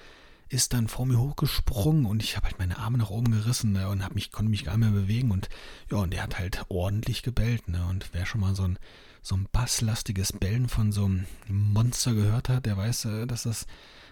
ist 0.51 0.73
dann 0.73 0.89
vor 0.89 1.07
mir 1.07 1.19
hochgesprungen 1.19 2.07
und 2.07 2.23
ich 2.25 2.37
habe 2.37 2.47
halt 2.47 2.59
meine 2.59 2.79
Arme 2.79 2.99
nach 2.99 3.11
oben 3.11 3.31
gerissen 3.31 3.73
ne, 3.73 3.89
und 3.89 4.05
hab 4.05 4.17
mich, 4.17 4.33
konnte 4.33 4.51
mich 4.51 4.65
gar 4.65 4.77
nicht 4.77 4.91
mehr 4.91 5.01
bewegen 5.01 5.31
und 5.31 5.49
ja, 5.91 5.99
und 5.99 6.13
der 6.13 6.25
hat 6.25 6.39
halt 6.39 6.65
ordentlich 6.69 7.23
gebellt, 7.23 7.69
ne? 7.69 7.87
Und 7.87 8.11
wer 8.13 8.27
schon 8.27 8.41
mal 8.41 8.57
so 8.57 8.65
ein, 8.65 8.79
so 9.23 9.37
ein 9.37 9.49
basslastiges 9.53 10.33
Bellen 10.33 10.69
von 10.69 10.91
so 10.91 11.05
einem 11.05 11.27
Monster 11.47 12.15
gehört 12.15 12.49
hat, 12.49 12.67
der 12.67 12.77
weiß, 12.77 13.05
äh, 13.05 13.27
dass 13.27 13.45
das, 13.45 13.67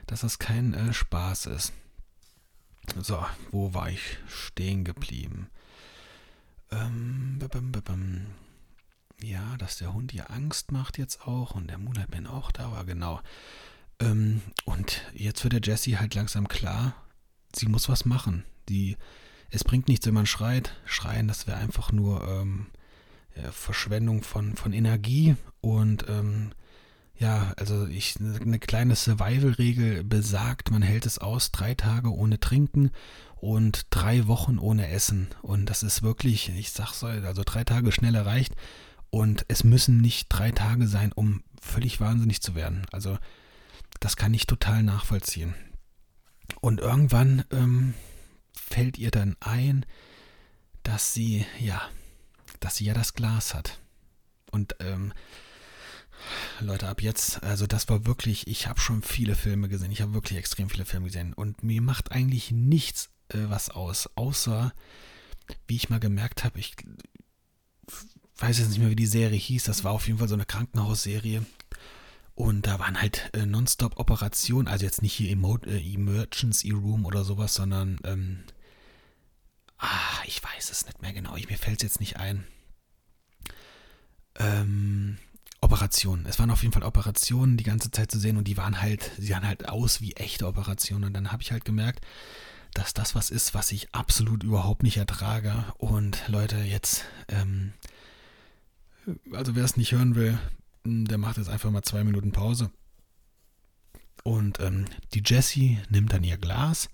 dass 0.06 0.20
das 0.20 0.38
kein 0.38 0.74
äh, 0.74 0.92
Spaß 0.92 1.46
ist. 1.46 1.72
So, 2.96 3.24
wo 3.50 3.74
war 3.74 3.90
ich 3.90 4.18
stehen 4.28 4.84
geblieben? 4.84 5.48
Ähm, 6.70 7.40
ja, 9.20 9.56
dass 9.56 9.78
der 9.78 9.92
Hund 9.92 10.14
ihr 10.14 10.30
Angst 10.30 10.70
macht 10.70 10.98
jetzt 10.98 11.26
auch 11.26 11.56
und 11.56 11.68
der 11.68 11.78
Moonlight 11.78 12.10
Man 12.10 12.28
auch 12.28 12.52
da 12.52 12.70
war, 12.70 12.84
genau. 12.84 13.20
Ähm, 14.00 14.42
und 14.64 15.02
jetzt 15.14 15.42
wird 15.44 15.52
der 15.52 15.60
Jessie 15.62 15.98
halt 15.98 16.14
langsam 16.14 16.48
klar, 16.48 16.94
sie 17.54 17.66
muss 17.66 17.88
was 17.88 18.04
machen. 18.04 18.44
Die, 18.68 18.96
es 19.50 19.64
bringt 19.64 19.88
nichts, 19.88 20.06
wenn 20.06 20.14
man 20.14 20.26
schreit. 20.26 20.74
Schreien, 20.84 21.28
das 21.28 21.46
wäre 21.46 21.58
einfach 21.58 21.92
nur 21.92 22.26
ähm, 22.28 22.66
ja, 23.36 23.50
Verschwendung 23.50 24.22
von, 24.22 24.56
von 24.56 24.72
Energie 24.72 25.36
und 25.60 26.06
ähm, 26.08 26.52
ja, 27.18 27.52
also 27.56 27.86
ich, 27.86 28.14
eine 28.20 28.60
kleine 28.60 28.94
Survival-Regel 28.94 30.04
besagt, 30.04 30.70
man 30.70 30.82
hält 30.82 31.04
es 31.04 31.18
aus, 31.18 31.50
drei 31.50 31.74
Tage 31.74 32.14
ohne 32.14 32.38
Trinken 32.38 32.90
und 33.34 33.86
drei 33.90 34.28
Wochen 34.28 34.58
ohne 34.58 34.88
Essen. 34.88 35.28
Und 35.42 35.66
das 35.66 35.82
ist 35.82 36.02
wirklich, 36.02 36.50
ich 36.56 36.70
sag's 36.70 37.02
euch, 37.02 37.24
also 37.24 37.42
drei 37.44 37.64
Tage 37.64 37.90
schnell 37.90 38.14
erreicht. 38.14 38.54
Und 39.10 39.44
es 39.48 39.64
müssen 39.64 40.00
nicht 40.00 40.28
drei 40.28 40.52
Tage 40.52 40.86
sein, 40.86 41.12
um 41.12 41.42
völlig 41.60 42.00
wahnsinnig 42.00 42.40
zu 42.40 42.54
werden. 42.54 42.86
Also 42.92 43.18
das 44.00 44.16
kann 44.16 44.34
ich 44.34 44.46
total 44.46 44.82
nachvollziehen. 44.82 45.54
Und 46.60 46.80
irgendwann 46.80 47.44
ähm, 47.50 47.94
fällt 48.52 48.98
ihr 48.98 49.10
dann 49.10 49.36
ein, 49.40 49.84
dass 50.82 51.12
sie, 51.14 51.44
ja, 51.58 51.82
dass 52.60 52.76
sie 52.76 52.86
ja 52.86 52.94
das 52.94 53.14
Glas 53.14 53.54
hat. 53.54 53.78
Und 54.50 54.76
ähm, 54.80 55.12
Leute, 56.60 56.88
ab 56.88 57.02
jetzt, 57.02 57.42
also 57.42 57.66
das 57.66 57.88
war 57.88 58.06
wirklich, 58.06 58.46
ich 58.46 58.66
habe 58.66 58.80
schon 58.80 59.02
viele 59.02 59.34
Filme 59.34 59.68
gesehen, 59.68 59.92
ich 59.92 60.00
habe 60.00 60.14
wirklich 60.14 60.38
extrem 60.38 60.68
viele 60.68 60.84
Filme 60.84 61.06
gesehen 61.06 61.32
und 61.32 61.62
mir 61.62 61.80
macht 61.80 62.12
eigentlich 62.12 62.50
nichts 62.50 63.10
äh, 63.28 63.38
was 63.48 63.70
aus, 63.70 64.08
außer, 64.16 64.72
wie 65.66 65.76
ich 65.76 65.90
mal 65.90 66.00
gemerkt 66.00 66.44
habe, 66.44 66.58
ich 66.58 66.74
weiß 68.38 68.58
jetzt 68.58 68.70
nicht 68.70 68.78
mehr, 68.78 68.90
wie 68.90 68.96
die 68.96 69.06
Serie 69.06 69.38
hieß, 69.38 69.64
das 69.64 69.84
war 69.84 69.92
auf 69.92 70.06
jeden 70.06 70.18
Fall 70.18 70.28
so 70.28 70.34
eine 70.34 70.46
Krankenhausserie 70.46 71.44
und 72.38 72.68
da 72.68 72.78
waren 72.78 73.00
halt 73.00 73.30
äh, 73.32 73.46
Nonstop-Operationen, 73.46 74.68
also 74.68 74.84
jetzt 74.84 75.02
nicht 75.02 75.12
hier 75.12 75.32
Emo 75.32 75.58
äh, 75.66 75.82
Emergency 75.92 76.70
Room 76.70 77.04
oder 77.04 77.24
sowas, 77.24 77.52
sondern, 77.52 77.98
ähm, 78.04 78.44
ah, 79.76 80.22
ich 80.24 80.40
weiß 80.40 80.70
es 80.70 80.86
nicht 80.86 81.02
mehr 81.02 81.12
genau, 81.12 81.34
ich, 81.34 81.50
mir 81.50 81.58
fällt 81.58 81.78
es 81.78 81.82
jetzt 81.82 81.98
nicht 81.98 82.16
ein. 82.16 82.46
Ähm, 84.36 85.18
Operationen. 85.60 86.26
Es 86.26 86.38
waren 86.38 86.52
auf 86.52 86.62
jeden 86.62 86.72
Fall 86.72 86.84
Operationen 86.84 87.56
die 87.56 87.64
ganze 87.64 87.90
Zeit 87.90 88.12
zu 88.12 88.20
sehen 88.20 88.36
und 88.36 88.44
die 88.44 88.56
waren 88.56 88.80
halt, 88.80 89.10
sie 89.18 89.26
sahen 89.26 89.44
halt 89.44 89.68
aus 89.68 90.00
wie 90.00 90.12
echte 90.12 90.46
Operationen. 90.46 91.06
Und 91.06 91.14
dann 91.14 91.32
habe 91.32 91.42
ich 91.42 91.50
halt 91.50 91.64
gemerkt, 91.64 92.06
dass 92.72 92.94
das 92.94 93.16
was 93.16 93.30
ist, 93.30 93.52
was 93.52 93.72
ich 93.72 93.92
absolut 93.92 94.44
überhaupt 94.44 94.84
nicht 94.84 94.98
ertrage. 94.98 95.64
Und 95.76 96.22
Leute, 96.28 96.58
jetzt, 96.58 97.04
ähm, 97.26 97.72
also 99.32 99.56
wer 99.56 99.64
es 99.64 99.76
nicht 99.76 99.90
hören 99.90 100.14
will, 100.14 100.38
der 100.84 101.18
macht 101.18 101.36
jetzt 101.36 101.48
einfach 101.50 101.70
mal 101.70 101.82
zwei 101.82 102.04
Minuten 102.04 102.32
Pause. 102.32 102.70
Und 104.24 104.60
ähm, 104.60 104.86
die 105.14 105.22
Jessie 105.24 105.78
nimmt 105.88 106.12
dann 106.12 106.24
ihr 106.24 106.36
Glas 106.36 106.88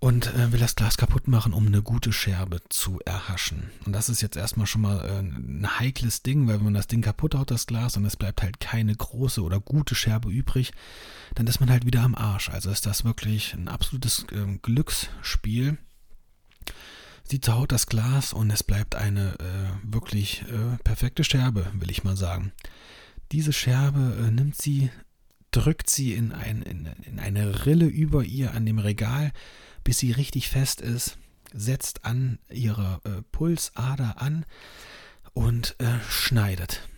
und 0.00 0.34
äh, 0.34 0.50
will 0.50 0.58
das 0.58 0.76
Glas 0.76 0.96
kaputt 0.96 1.28
machen, 1.28 1.52
um 1.52 1.66
eine 1.66 1.82
gute 1.82 2.12
Scherbe 2.12 2.60
zu 2.70 3.00
erhaschen. 3.04 3.70
Und 3.84 3.92
das 3.92 4.08
ist 4.08 4.22
jetzt 4.22 4.36
erstmal 4.36 4.66
schon 4.66 4.80
mal 4.80 5.04
äh, 5.04 5.20
ein 5.20 5.78
heikles 5.78 6.22
Ding, 6.22 6.48
weil 6.48 6.56
wenn 6.56 6.64
man 6.64 6.74
das 6.74 6.86
Ding 6.86 7.02
kaputt 7.02 7.34
haut, 7.34 7.50
das 7.50 7.66
Glas, 7.66 7.96
und 7.96 8.06
es 8.06 8.16
bleibt 8.16 8.42
halt 8.42 8.60
keine 8.60 8.94
große 8.94 9.42
oder 9.42 9.60
gute 9.60 9.94
Scherbe 9.94 10.30
übrig, 10.30 10.72
dann 11.34 11.46
ist 11.46 11.60
man 11.60 11.70
halt 11.70 11.84
wieder 11.84 12.02
am 12.02 12.14
Arsch. 12.14 12.48
Also 12.48 12.70
ist 12.70 12.86
das 12.86 13.04
wirklich 13.04 13.52
ein 13.52 13.68
absolutes 13.68 14.24
äh, 14.32 14.58
Glücksspiel. 14.62 15.76
Sie 17.30 17.40
zerhaut 17.40 17.70
das 17.70 17.86
Glas 17.86 18.32
und 18.32 18.50
es 18.50 18.64
bleibt 18.64 18.96
eine 18.96 19.38
äh, 19.38 19.68
wirklich 19.84 20.42
äh, 20.48 20.76
perfekte 20.82 21.22
Scherbe, 21.22 21.64
will 21.74 21.88
ich 21.88 22.02
mal 22.02 22.16
sagen. 22.16 22.50
Diese 23.30 23.52
Scherbe 23.52 24.16
äh, 24.20 24.32
nimmt 24.32 24.56
sie, 24.56 24.90
drückt 25.52 25.88
sie 25.88 26.14
in, 26.14 26.32
ein, 26.32 26.62
in, 26.62 26.86
in 27.06 27.20
eine 27.20 27.66
Rille 27.66 27.86
über 27.86 28.24
ihr 28.24 28.52
an 28.52 28.66
dem 28.66 28.80
Regal, 28.80 29.30
bis 29.84 29.98
sie 29.98 30.10
richtig 30.10 30.48
fest 30.48 30.80
ist, 30.80 31.18
setzt 31.52 32.04
an 32.04 32.40
ihre 32.48 33.00
äh, 33.04 33.22
Pulsader 33.30 34.20
an 34.20 34.44
und 35.32 35.76
äh, 35.78 36.00
schneidet. 36.08 36.88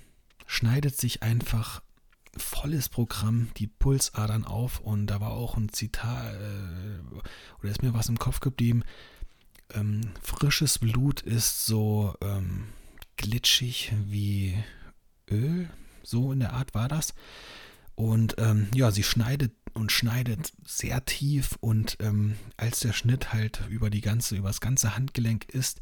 Schneidet 0.46 0.96
sich 0.96 1.22
einfach 1.22 1.82
volles 2.34 2.88
Programm 2.88 3.50
die 3.58 3.66
Pulsadern 3.66 4.46
auf 4.46 4.80
und 4.80 5.08
da 5.08 5.20
war 5.20 5.32
auch 5.32 5.58
ein 5.58 5.68
Zitat, 5.68 6.32
äh, 6.36 7.20
oder 7.60 7.70
ist 7.70 7.82
mir 7.82 7.92
was 7.92 8.08
im 8.08 8.18
Kopf 8.18 8.40
geblieben, 8.40 8.82
ähm, 9.74 10.12
frisches 10.22 10.78
Blut 10.78 11.20
ist 11.20 11.66
so 11.66 12.14
ähm, 12.20 12.68
glitschig 13.16 13.92
wie 14.06 14.54
Öl, 15.30 15.68
so 16.02 16.32
in 16.32 16.40
der 16.40 16.52
Art 16.52 16.74
war 16.74 16.88
das. 16.88 17.14
Und 17.94 18.36
ähm, 18.38 18.68
ja, 18.74 18.90
sie 18.90 19.02
schneidet 19.02 19.52
und 19.74 19.92
schneidet 19.92 20.52
sehr 20.66 21.04
tief 21.04 21.56
und 21.60 21.96
ähm, 22.00 22.36
als 22.56 22.80
der 22.80 22.92
Schnitt 22.92 23.32
halt 23.32 23.62
über 23.68 23.90
die 23.90 24.00
ganze, 24.00 24.36
über 24.36 24.48
das 24.48 24.60
ganze 24.60 24.96
Handgelenk 24.96 25.48
ist, 25.48 25.80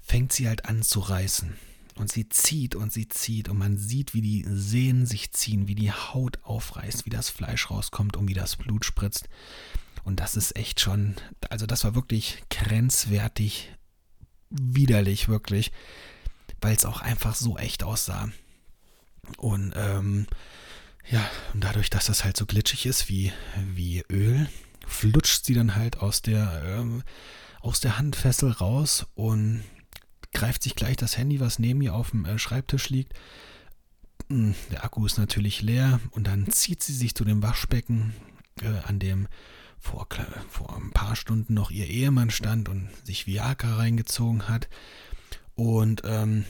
fängt 0.00 0.32
sie 0.32 0.48
halt 0.48 0.66
an 0.66 0.82
zu 0.82 1.00
reißen. 1.00 1.54
Und 1.94 2.10
sie 2.10 2.28
zieht 2.28 2.74
und 2.74 2.92
sie 2.92 3.08
zieht 3.08 3.48
und 3.48 3.58
man 3.58 3.76
sieht, 3.76 4.14
wie 4.14 4.22
die 4.22 4.46
Sehnen 4.48 5.04
sich 5.04 5.32
ziehen, 5.32 5.68
wie 5.68 5.74
die 5.74 5.92
Haut 5.92 6.38
aufreißt, 6.42 7.04
wie 7.04 7.10
das 7.10 7.28
Fleisch 7.28 7.70
rauskommt 7.70 8.16
und 8.16 8.28
wie 8.28 8.34
das 8.34 8.56
Blut 8.56 8.84
spritzt. 8.84 9.28
Und 10.04 10.20
das 10.20 10.36
ist 10.36 10.56
echt 10.56 10.80
schon, 10.80 11.14
also 11.48 11.66
das 11.66 11.84
war 11.84 11.94
wirklich 11.94 12.42
grenzwertig 12.50 13.70
widerlich, 14.50 15.28
wirklich, 15.28 15.72
weil 16.60 16.74
es 16.74 16.84
auch 16.84 17.00
einfach 17.00 17.34
so 17.34 17.56
echt 17.56 17.84
aussah. 17.84 18.30
Und 19.38 19.72
ähm, 19.76 20.26
ja, 21.10 21.28
und 21.54 21.64
dadurch, 21.64 21.90
dass 21.90 22.06
das 22.06 22.24
halt 22.24 22.36
so 22.36 22.46
glitschig 22.46 22.86
ist 22.86 23.08
wie, 23.08 23.32
wie 23.74 24.04
Öl, 24.10 24.48
flutscht 24.86 25.44
sie 25.44 25.54
dann 25.54 25.74
halt 25.74 25.98
aus 25.98 26.22
der, 26.22 26.62
ähm, 26.64 27.02
aus 27.60 27.80
der 27.80 27.98
Handfessel 27.98 28.50
raus 28.50 29.06
und 29.14 29.62
greift 30.32 30.62
sich 30.62 30.74
gleich 30.74 30.96
das 30.96 31.16
Handy, 31.16 31.40
was 31.40 31.58
neben 31.58 31.82
ihr 31.82 31.94
auf 31.94 32.10
dem 32.10 32.24
äh, 32.24 32.38
Schreibtisch 32.38 32.88
liegt. 32.88 33.14
Hm, 34.28 34.54
der 34.70 34.84
Akku 34.84 35.04
ist 35.06 35.18
natürlich 35.18 35.62
leer 35.62 36.00
und 36.10 36.26
dann 36.26 36.50
zieht 36.50 36.82
sie 36.82 36.94
sich 36.94 37.14
zu 37.14 37.24
dem 37.24 37.42
Waschbecken, 37.42 38.14
äh, 38.62 38.78
an 38.86 38.98
dem 38.98 39.28
vor, 39.82 40.06
vor 40.48 40.76
ein 40.76 40.92
paar 40.92 41.16
Stunden 41.16 41.54
noch 41.54 41.70
ihr 41.70 41.86
Ehemann 41.86 42.30
stand 42.30 42.68
und 42.68 42.88
sich 43.04 43.26
Viagra 43.26 43.76
reingezogen 43.76 44.48
hat. 44.48 44.68
Und 45.54 46.02
ähm, 46.04 46.46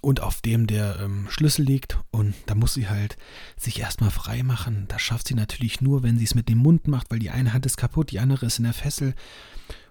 und 0.00 0.20
auf 0.20 0.40
dem 0.40 0.66
der 0.66 1.00
ähm, 1.00 1.26
Schlüssel 1.28 1.64
liegt. 1.64 1.98
Und 2.10 2.34
da 2.46 2.54
muss 2.54 2.74
sie 2.74 2.88
halt 2.88 3.16
sich 3.58 3.80
erstmal 3.80 4.10
frei 4.10 4.42
machen. 4.42 4.86
Das 4.88 5.02
schafft 5.02 5.28
sie 5.28 5.34
natürlich 5.34 5.80
nur, 5.80 6.02
wenn 6.02 6.18
sie 6.18 6.24
es 6.24 6.34
mit 6.34 6.48
dem 6.48 6.58
Mund 6.58 6.88
macht, 6.88 7.10
weil 7.10 7.18
die 7.18 7.30
eine 7.30 7.52
Hand 7.52 7.66
ist 7.66 7.76
kaputt, 7.76 8.10
die 8.10 8.20
andere 8.20 8.46
ist 8.46 8.58
in 8.58 8.64
der 8.64 8.72
Fessel. 8.72 9.14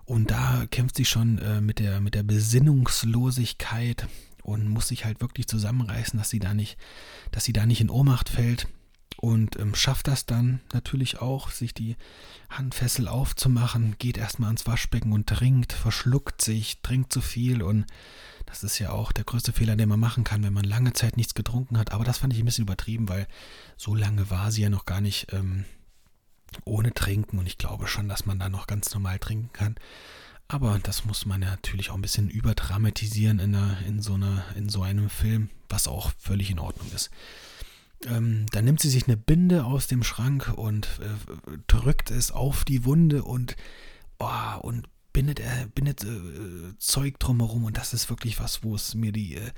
Und 0.05 0.31
da 0.31 0.65
kämpft 0.69 0.95
sie 0.97 1.05
schon 1.05 1.39
äh, 1.39 1.61
mit, 1.61 1.79
der, 1.79 1.99
mit 1.99 2.13
der 2.13 2.23
Besinnungslosigkeit 2.23 4.07
und 4.43 4.69
muss 4.69 4.87
sich 4.87 5.05
halt 5.05 5.21
wirklich 5.21 5.47
zusammenreißen, 5.47 6.17
dass 6.17 6.29
sie 6.29 6.39
da 6.39 6.53
nicht, 6.53 6.77
dass 7.31 7.45
sie 7.45 7.53
da 7.53 7.65
nicht 7.65 7.81
in 7.81 7.89
Ohnmacht 7.89 8.29
fällt. 8.29 8.67
Und 9.17 9.57
ähm, 9.59 9.75
schafft 9.75 10.07
das 10.07 10.25
dann 10.25 10.59
natürlich 10.73 11.21
auch, 11.21 11.49
sich 11.49 11.73
die 11.73 11.95
Handfessel 12.49 13.07
aufzumachen, 13.07 13.95
geht 13.97 14.17
erstmal 14.17 14.47
ans 14.47 14.67
Waschbecken 14.67 15.13
und 15.13 15.27
trinkt, 15.27 15.73
verschluckt 15.73 16.41
sich, 16.41 16.81
trinkt 16.81 17.11
zu 17.13 17.21
viel 17.21 17.61
und 17.61 17.85
das 18.45 18.63
ist 18.63 18.79
ja 18.79 18.91
auch 18.91 19.11
der 19.11 19.23
größte 19.23 19.53
Fehler, 19.53 19.75
den 19.75 19.89
man 19.89 19.99
machen 19.99 20.23
kann, 20.23 20.43
wenn 20.43 20.53
man 20.53 20.63
lange 20.63 20.93
Zeit 20.93 21.17
nichts 21.17 21.33
getrunken 21.33 21.77
hat. 21.77 21.91
Aber 21.91 22.03
das 22.03 22.19
fand 22.19 22.33
ich 22.33 22.39
ein 22.39 22.45
bisschen 22.45 22.63
übertrieben, 22.63 23.09
weil 23.09 23.27
so 23.75 23.95
lange 23.95 24.29
war 24.29 24.51
sie 24.51 24.61
ja 24.61 24.69
noch 24.69 24.85
gar 24.85 25.01
nicht 25.01 25.33
ähm, 25.33 25.65
ohne 26.63 26.93
Trinken. 26.93 27.39
Und 27.39 27.47
ich 27.47 27.57
glaube 27.57 27.87
schon, 27.87 28.07
dass 28.07 28.25
man 28.25 28.39
da 28.39 28.49
noch 28.49 28.67
ganz 28.67 28.93
normal 28.93 29.19
trinken 29.19 29.51
kann. 29.51 29.75
Aber 30.47 30.79
das 30.81 31.05
muss 31.05 31.25
man 31.25 31.41
natürlich 31.41 31.89
auch 31.89 31.95
ein 31.95 32.01
bisschen 32.01 32.29
überdramatisieren 32.29 33.39
in, 33.39 33.55
einer, 33.55 33.77
in, 33.87 34.01
so, 34.01 34.13
einer, 34.13 34.45
in 34.55 34.69
so 34.69 34.83
einem 34.83 35.09
Film, 35.09 35.49
was 35.69 35.87
auch 35.87 36.11
völlig 36.19 36.51
in 36.51 36.59
Ordnung 36.59 36.87
ist. 36.93 37.09
Ähm, 38.05 38.45
dann 38.51 38.65
nimmt 38.65 38.81
sie 38.81 38.89
sich 38.89 39.07
eine 39.07 39.17
Binde 39.17 39.65
aus 39.65 39.87
dem 39.87 40.03
Schrank 40.03 40.53
und 40.55 40.99
äh, 41.01 41.57
drückt 41.67 42.11
es 42.11 42.31
auf 42.31 42.65
die 42.65 42.85
Wunde 42.85 43.23
und, 43.23 43.55
oh, 44.19 44.59
und 44.61 44.87
bindet 45.13 45.39
er, 45.39 45.67
bindet 45.67 46.03
äh, 46.03 46.77
Zeug 46.77 47.19
drumherum 47.19 47.63
und 47.63 47.77
das 47.77 47.93
ist 47.93 48.09
wirklich 48.09 48.39
was, 48.39 48.63
wo 48.63 48.75
es 48.75 48.95
mir 48.95 49.11
die, 49.11 49.35
äh, 49.35 49.51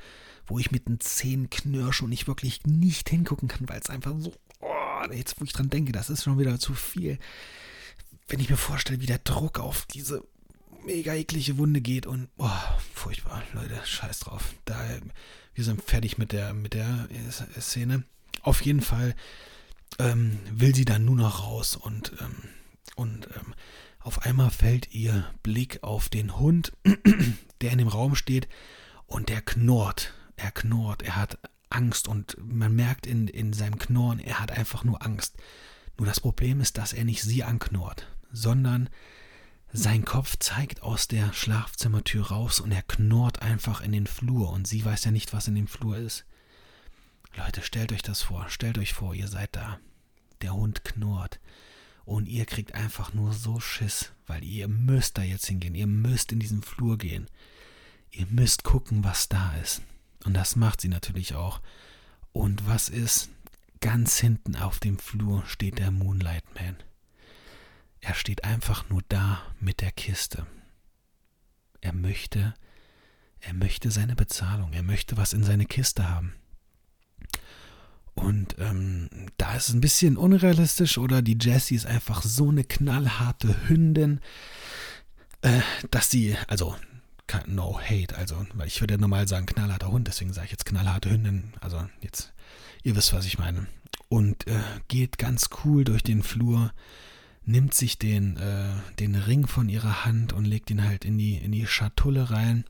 wo 0.45 0.59
ich 0.59 0.71
mit 0.71 0.87
den 0.87 0.99
Zähnen 0.99 1.49
knirsche 1.49 2.05
und 2.05 2.11
ich 2.11 2.27
wirklich 2.27 2.63
nicht 2.65 3.09
hingucken 3.09 3.47
kann, 3.47 3.67
weil 3.67 3.79
es 3.79 3.89
einfach 3.89 4.13
so, 4.19 4.31
oh, 4.61 5.11
jetzt 5.11 5.39
wo 5.39 5.45
ich 5.45 5.53
dran 5.53 5.69
denke, 5.69 5.91
das 5.91 6.09
ist 6.09 6.23
schon 6.23 6.37
wieder 6.37 6.59
zu 6.59 6.73
viel. 6.73 7.17
Wenn 8.27 8.39
ich 8.39 8.49
mir 8.49 8.57
vorstelle, 8.57 9.01
wie 9.01 9.07
der 9.07 9.19
Druck 9.19 9.59
auf 9.59 9.85
diese 9.87 10.23
mega 10.85 11.13
eklige 11.13 11.57
Wunde 11.57 11.81
geht 11.81 12.05
und, 12.05 12.29
oh, 12.37 12.49
furchtbar, 12.93 13.43
Leute, 13.53 13.79
scheiß 13.83 14.19
drauf. 14.19 14.53
Da, 14.65 14.77
wir 15.53 15.63
sind 15.63 15.81
fertig 15.81 16.17
mit 16.17 16.31
der, 16.31 16.53
mit 16.53 16.73
der 16.73 17.07
äh, 17.09 17.61
Szene. 17.61 18.03
Auf 18.41 18.61
jeden 18.61 18.81
Fall 18.81 19.15
ähm, 19.99 20.39
will 20.51 20.75
sie 20.75 20.85
dann 20.85 21.05
nur 21.05 21.15
noch 21.15 21.43
raus 21.43 21.75
und, 21.75 22.13
ähm, 22.19 22.49
und 22.95 23.27
ähm, 23.35 23.53
auf 23.99 24.23
einmal 24.23 24.51
fällt 24.51 24.93
ihr 24.93 25.25
Blick 25.43 25.83
auf 25.83 26.09
den 26.09 26.37
Hund, 26.39 26.71
der 27.61 27.71
in 27.71 27.77
dem 27.77 27.87
Raum 27.87 28.15
steht 28.15 28.47
und 29.05 29.29
der 29.29 29.41
knurrt. 29.41 30.13
Er 30.35 30.51
knurrt, 30.51 31.01
er 31.01 31.15
hat 31.15 31.39
Angst 31.69 32.07
und 32.07 32.37
man 32.39 32.75
merkt 32.75 33.05
in, 33.05 33.27
in 33.27 33.53
seinem 33.53 33.77
Knurren, 33.77 34.19
er 34.19 34.39
hat 34.39 34.51
einfach 34.51 34.83
nur 34.83 35.03
Angst. 35.05 35.35
Nur 35.97 36.05
das 36.05 36.19
Problem 36.19 36.61
ist, 36.61 36.77
dass 36.77 36.93
er 36.93 37.03
nicht 37.03 37.23
sie 37.23 37.43
anknurrt, 37.43 38.07
sondern 38.31 38.89
sein 39.73 40.05
Kopf 40.05 40.37
zeigt 40.37 40.83
aus 40.83 41.07
der 41.07 41.33
Schlafzimmertür 41.33 42.27
raus 42.27 42.59
und 42.59 42.71
er 42.71 42.83
knurrt 42.83 43.41
einfach 43.41 43.81
in 43.81 43.91
den 43.91 44.07
Flur 44.07 44.51
und 44.51 44.67
sie 44.67 44.85
weiß 44.85 45.05
ja 45.05 45.11
nicht, 45.11 45.33
was 45.33 45.47
in 45.47 45.55
dem 45.55 45.67
Flur 45.67 45.97
ist. 45.97 46.25
Leute, 47.37 47.61
stellt 47.61 47.91
euch 47.91 48.01
das 48.01 48.23
vor, 48.23 48.49
stellt 48.49 48.77
euch 48.77 48.93
vor, 48.93 49.13
ihr 49.13 49.27
seid 49.27 49.55
da. 49.55 49.79
Der 50.41 50.53
Hund 50.53 50.83
knurrt 50.83 51.39
und 52.03 52.27
ihr 52.27 52.45
kriegt 52.45 52.73
einfach 52.73 53.13
nur 53.13 53.31
so 53.31 53.59
Schiss, 53.59 54.11
weil 54.25 54.43
ihr 54.43 54.67
müsst 54.67 55.17
da 55.17 55.21
jetzt 55.21 55.45
hingehen, 55.45 55.75
ihr 55.75 55.87
müsst 55.87 56.31
in 56.31 56.39
diesen 56.39 56.63
Flur 56.63 56.97
gehen. 56.97 57.27
Ihr 58.11 58.25
müsst 58.27 58.63
gucken, 58.63 59.03
was 59.03 59.29
da 59.29 59.55
ist. 59.57 59.81
Und 60.25 60.33
das 60.33 60.55
macht 60.55 60.81
sie 60.81 60.87
natürlich 60.87 61.35
auch. 61.35 61.61
Und 62.31 62.65
was 62.67 62.89
ist? 62.89 63.29
Ganz 63.81 64.17
hinten 64.17 64.55
auf 64.55 64.79
dem 64.79 64.97
Flur 64.97 65.45
steht 65.45 65.77
der 65.77 65.91
Moonlight 65.91 66.43
Man. 66.55 66.77
Er 67.99 68.15
steht 68.15 68.43
einfach 68.43 68.89
nur 68.89 69.03
da 69.09 69.43
mit 69.59 69.81
der 69.81 69.91
Kiste. 69.91 70.47
Er 71.81 71.93
möchte, 71.93 72.55
er 73.39 73.53
möchte 73.53 73.91
seine 73.91 74.15
Bezahlung, 74.15 74.73
er 74.73 74.81
möchte 74.81 75.17
was 75.17 75.33
in 75.33 75.43
seine 75.43 75.65
Kiste 75.65 76.09
haben. 76.09 76.33
Und 78.17 78.55
ähm, 78.57 79.09
da 79.37 79.55
ist 79.55 79.69
es 79.69 79.75
ein 79.75 79.81
bisschen 79.81 80.17
unrealistisch 80.17 80.97
oder 80.97 81.21
die 81.21 81.37
Jessie 81.39 81.75
ist 81.75 81.85
einfach 81.85 82.23
so 82.23 82.49
eine 82.49 82.63
knallharte 82.63 83.55
Hündin, 83.67 84.21
äh, 85.43 85.61
dass 85.91 86.09
sie, 86.09 86.35
also 86.47 86.75
no 87.45 87.79
hate, 87.79 88.17
also, 88.17 88.35
weil 88.55 88.67
ich 88.67 88.81
würde 88.81 88.97
normal 88.97 89.27
sagen 89.27 89.45
knallharter 89.45 89.91
Hund, 89.91 90.07
deswegen 90.07 90.33
sage 90.33 90.45
ich 90.45 90.51
jetzt 90.51 90.65
knallharte 90.65 91.11
Hündin, 91.11 91.53
also 91.61 91.87
jetzt, 92.01 92.33
ihr 92.81 92.95
wisst, 92.95 93.13
was 93.13 93.27
ich 93.27 93.37
meine. 93.37 93.67
Und 94.09 94.47
äh, 94.47 94.61
geht 94.87 95.19
ganz 95.19 95.49
cool 95.63 95.83
durch 95.83 96.01
den 96.01 96.23
Flur, 96.23 96.73
nimmt 97.45 97.75
sich 97.75 97.99
den, 97.99 98.37
äh, 98.37 98.73
den 98.97 99.13
Ring 99.13 99.45
von 99.45 99.69
ihrer 99.69 100.05
Hand 100.05 100.33
und 100.33 100.45
legt 100.45 100.71
ihn 100.71 100.83
halt 100.83 101.05
in 101.05 101.19
die, 101.19 101.37
in 101.37 101.51
die 101.51 101.67
Schatulle 101.67 102.31
rein 102.31 102.65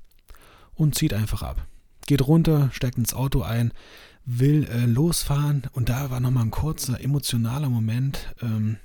und 0.75 0.95
zieht 0.95 1.13
einfach 1.13 1.41
ab. 1.41 1.65
Geht 2.05 2.27
runter, 2.27 2.69
steigt 2.73 2.97
ins 2.97 3.13
Auto 3.13 3.43
ein, 3.43 3.71
will 4.27 4.67
äh, 4.67 4.85
losfahren. 4.85 5.63
Und 5.71 5.89
da 5.89 6.11
war 6.11 6.19
nochmal 6.19 6.43
ein 6.43 6.51
kurzer 6.51 7.01
emotionaler 7.01 7.69
Moment, 7.69 8.35
ähm, 8.41 8.77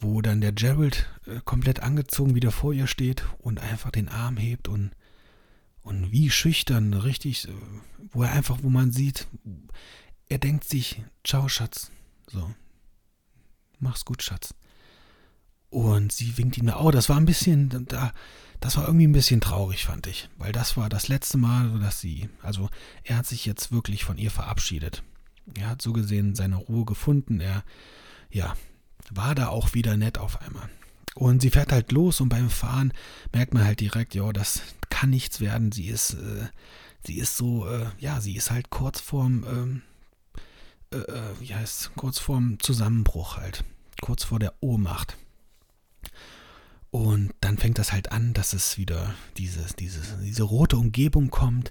wo 0.00 0.22
dann 0.22 0.40
der 0.40 0.52
Gerald 0.52 1.06
äh, 1.26 1.40
komplett 1.44 1.80
angezogen 1.80 2.34
wieder 2.34 2.50
vor 2.50 2.72
ihr 2.72 2.86
steht 2.86 3.24
und 3.38 3.60
einfach 3.60 3.90
den 3.90 4.08
Arm 4.08 4.38
hebt 4.38 4.66
und, 4.66 4.90
und 5.82 6.10
wie 6.10 6.30
schüchtern, 6.30 6.94
richtig, 6.94 7.46
äh, 7.48 7.52
wo 8.10 8.22
er 8.22 8.32
einfach, 8.32 8.58
wo 8.62 8.70
man 8.70 8.92
sieht, 8.92 9.28
er 10.28 10.38
denkt 10.38 10.64
sich, 10.64 11.02
ciao 11.22 11.48
Schatz, 11.48 11.90
so, 12.26 12.50
mach's 13.78 14.06
gut 14.06 14.22
Schatz. 14.22 14.54
Und 15.68 16.12
sie 16.12 16.38
winkt 16.38 16.56
ihm, 16.56 16.72
oh, 16.74 16.90
das 16.90 17.10
war 17.10 17.18
ein 17.18 17.26
bisschen, 17.26 17.86
da, 17.88 18.12
das 18.60 18.76
war 18.76 18.86
irgendwie 18.86 19.06
ein 19.06 19.12
bisschen 19.12 19.40
traurig, 19.40 19.84
fand 19.84 20.06
ich, 20.06 20.28
weil 20.38 20.52
das 20.52 20.76
war 20.76 20.88
das 20.88 21.08
letzte 21.08 21.38
Mal, 21.38 21.78
dass 21.80 22.00
sie, 22.00 22.28
also 22.42 22.70
er 23.04 23.18
hat 23.18 23.26
sich 23.26 23.44
jetzt 23.46 23.72
wirklich 23.72 24.04
von 24.04 24.18
ihr 24.18 24.30
verabschiedet. 24.30 25.02
Er 25.54 25.68
hat 25.68 25.82
so 25.82 25.92
gesehen 25.92 26.34
seine 26.34 26.56
Ruhe 26.56 26.84
gefunden. 26.84 27.40
Er, 27.40 27.64
ja, 28.30 28.54
war 29.10 29.34
da 29.34 29.48
auch 29.48 29.74
wieder 29.74 29.96
nett 29.96 30.18
auf 30.18 30.40
einmal. 30.42 30.68
Und 31.14 31.40
sie 31.40 31.50
fährt 31.50 31.72
halt 31.72 31.92
los 31.92 32.20
und 32.20 32.28
beim 32.28 32.50
Fahren 32.50 32.92
merkt 33.32 33.54
man 33.54 33.64
halt 33.64 33.80
direkt, 33.80 34.14
ja, 34.14 34.32
das 34.32 34.60
kann 34.90 35.10
nichts 35.10 35.40
werden. 35.40 35.72
Sie 35.72 35.86
ist, 35.86 36.14
äh, 36.14 36.48
sie 37.06 37.18
ist 37.18 37.36
so, 37.36 37.66
äh, 37.66 37.86
ja, 37.98 38.20
sie 38.20 38.36
ist 38.36 38.50
halt 38.50 38.70
kurz 38.70 39.00
vorm, 39.00 39.44
ähm, 39.48 39.82
äh, 40.92 40.98
äh, 40.98 41.40
wie 41.40 41.54
heißt, 41.54 41.92
kurz 41.96 42.18
vorm 42.18 42.58
Zusammenbruch 42.60 43.38
halt, 43.38 43.64
kurz 44.02 44.24
vor 44.24 44.38
der 44.38 44.54
Ohnmacht. 44.60 45.16
Und 46.96 47.34
dann 47.42 47.58
fängt 47.58 47.76
das 47.76 47.92
halt 47.92 48.10
an, 48.10 48.32
dass 48.32 48.54
es 48.54 48.78
wieder 48.78 49.12
dieses, 49.36 49.76
dieses, 49.76 50.14
diese 50.22 50.44
rote 50.44 50.78
Umgebung 50.78 51.28
kommt, 51.28 51.70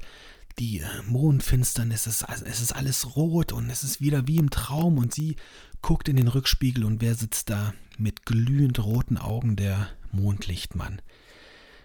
die 0.59 0.81
äh, 0.81 0.85
Mondfinsternis, 1.07 2.05
es 2.05 2.21
ist, 2.21 2.43
es 2.43 2.61
ist 2.61 2.75
alles 2.75 3.15
rot 3.15 3.51
und 3.51 3.71
es 3.71 3.83
ist 3.83 3.99
wieder 3.99 4.27
wie 4.27 4.37
im 4.37 4.51
Traum 4.51 4.99
und 4.99 5.15
sie 5.15 5.35
guckt 5.81 6.09
in 6.09 6.15
den 6.15 6.27
Rückspiegel 6.27 6.85
und 6.85 7.01
wer 7.01 7.15
sitzt 7.15 7.49
da 7.49 7.73
mit 7.97 8.27
glühend 8.27 8.77
roten 8.77 9.17
Augen? 9.17 9.55
Der 9.55 9.87
Mondlichtmann. 10.11 11.01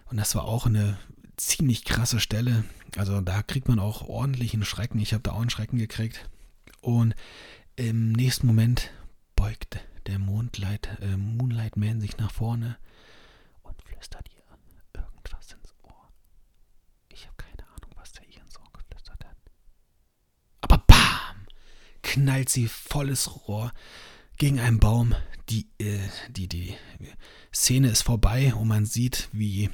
Und 0.05 0.17
das 0.17 0.35
war 0.35 0.43
auch 0.43 0.67
eine 0.67 0.99
ziemlich 1.35 1.83
krasse 1.83 2.19
Stelle. 2.19 2.63
Also 2.95 3.21
da 3.21 3.41
kriegt 3.41 3.67
man 3.67 3.79
auch 3.79 4.07
ordentlichen 4.07 4.63
Schrecken. 4.63 4.99
Ich 4.99 5.13
habe 5.13 5.23
da 5.23 5.31
auch 5.31 5.41
einen 5.41 5.49
Schrecken 5.49 5.79
gekriegt. 5.79 6.29
Und 6.79 7.15
im 7.75 8.11
nächsten 8.11 8.45
Moment 8.45 8.91
beugt 9.35 9.79
der 10.05 10.19
Mondlight, 10.19 10.89
äh, 11.01 11.17
Moonlight 11.17 11.75
Man 11.75 12.01
sich 12.01 12.17
nach 12.17 12.31
vorne 12.31 12.77
flüstert 14.01 14.27
ihr 14.33 14.43
irgendwas 14.95 15.51
ins 15.51 15.75
Ohr. 15.83 16.09
Ich 17.09 17.27
habe 17.27 17.35
keine 17.37 17.67
Ahnung, 17.67 17.91
was 17.95 18.11
der 18.13 18.27
ihr 18.27 18.41
ins 18.41 18.57
Ohr 18.57 18.71
geflüstert 18.73 19.23
hat. 19.23 19.37
Aber 20.61 20.79
bam! 20.87 21.45
knallt 22.01 22.49
sie 22.49 22.67
volles 22.67 23.47
Rohr 23.47 23.71
gegen 24.37 24.59
einen 24.59 24.79
Baum. 24.79 25.13
Die, 25.49 25.69
äh, 25.77 25.99
die, 26.29 26.47
die 26.47 26.75
Szene 27.53 27.89
ist 27.89 28.01
vorbei 28.01 28.55
und 28.55 28.67
man 28.67 28.87
sieht, 28.87 29.29
wie, 29.33 29.69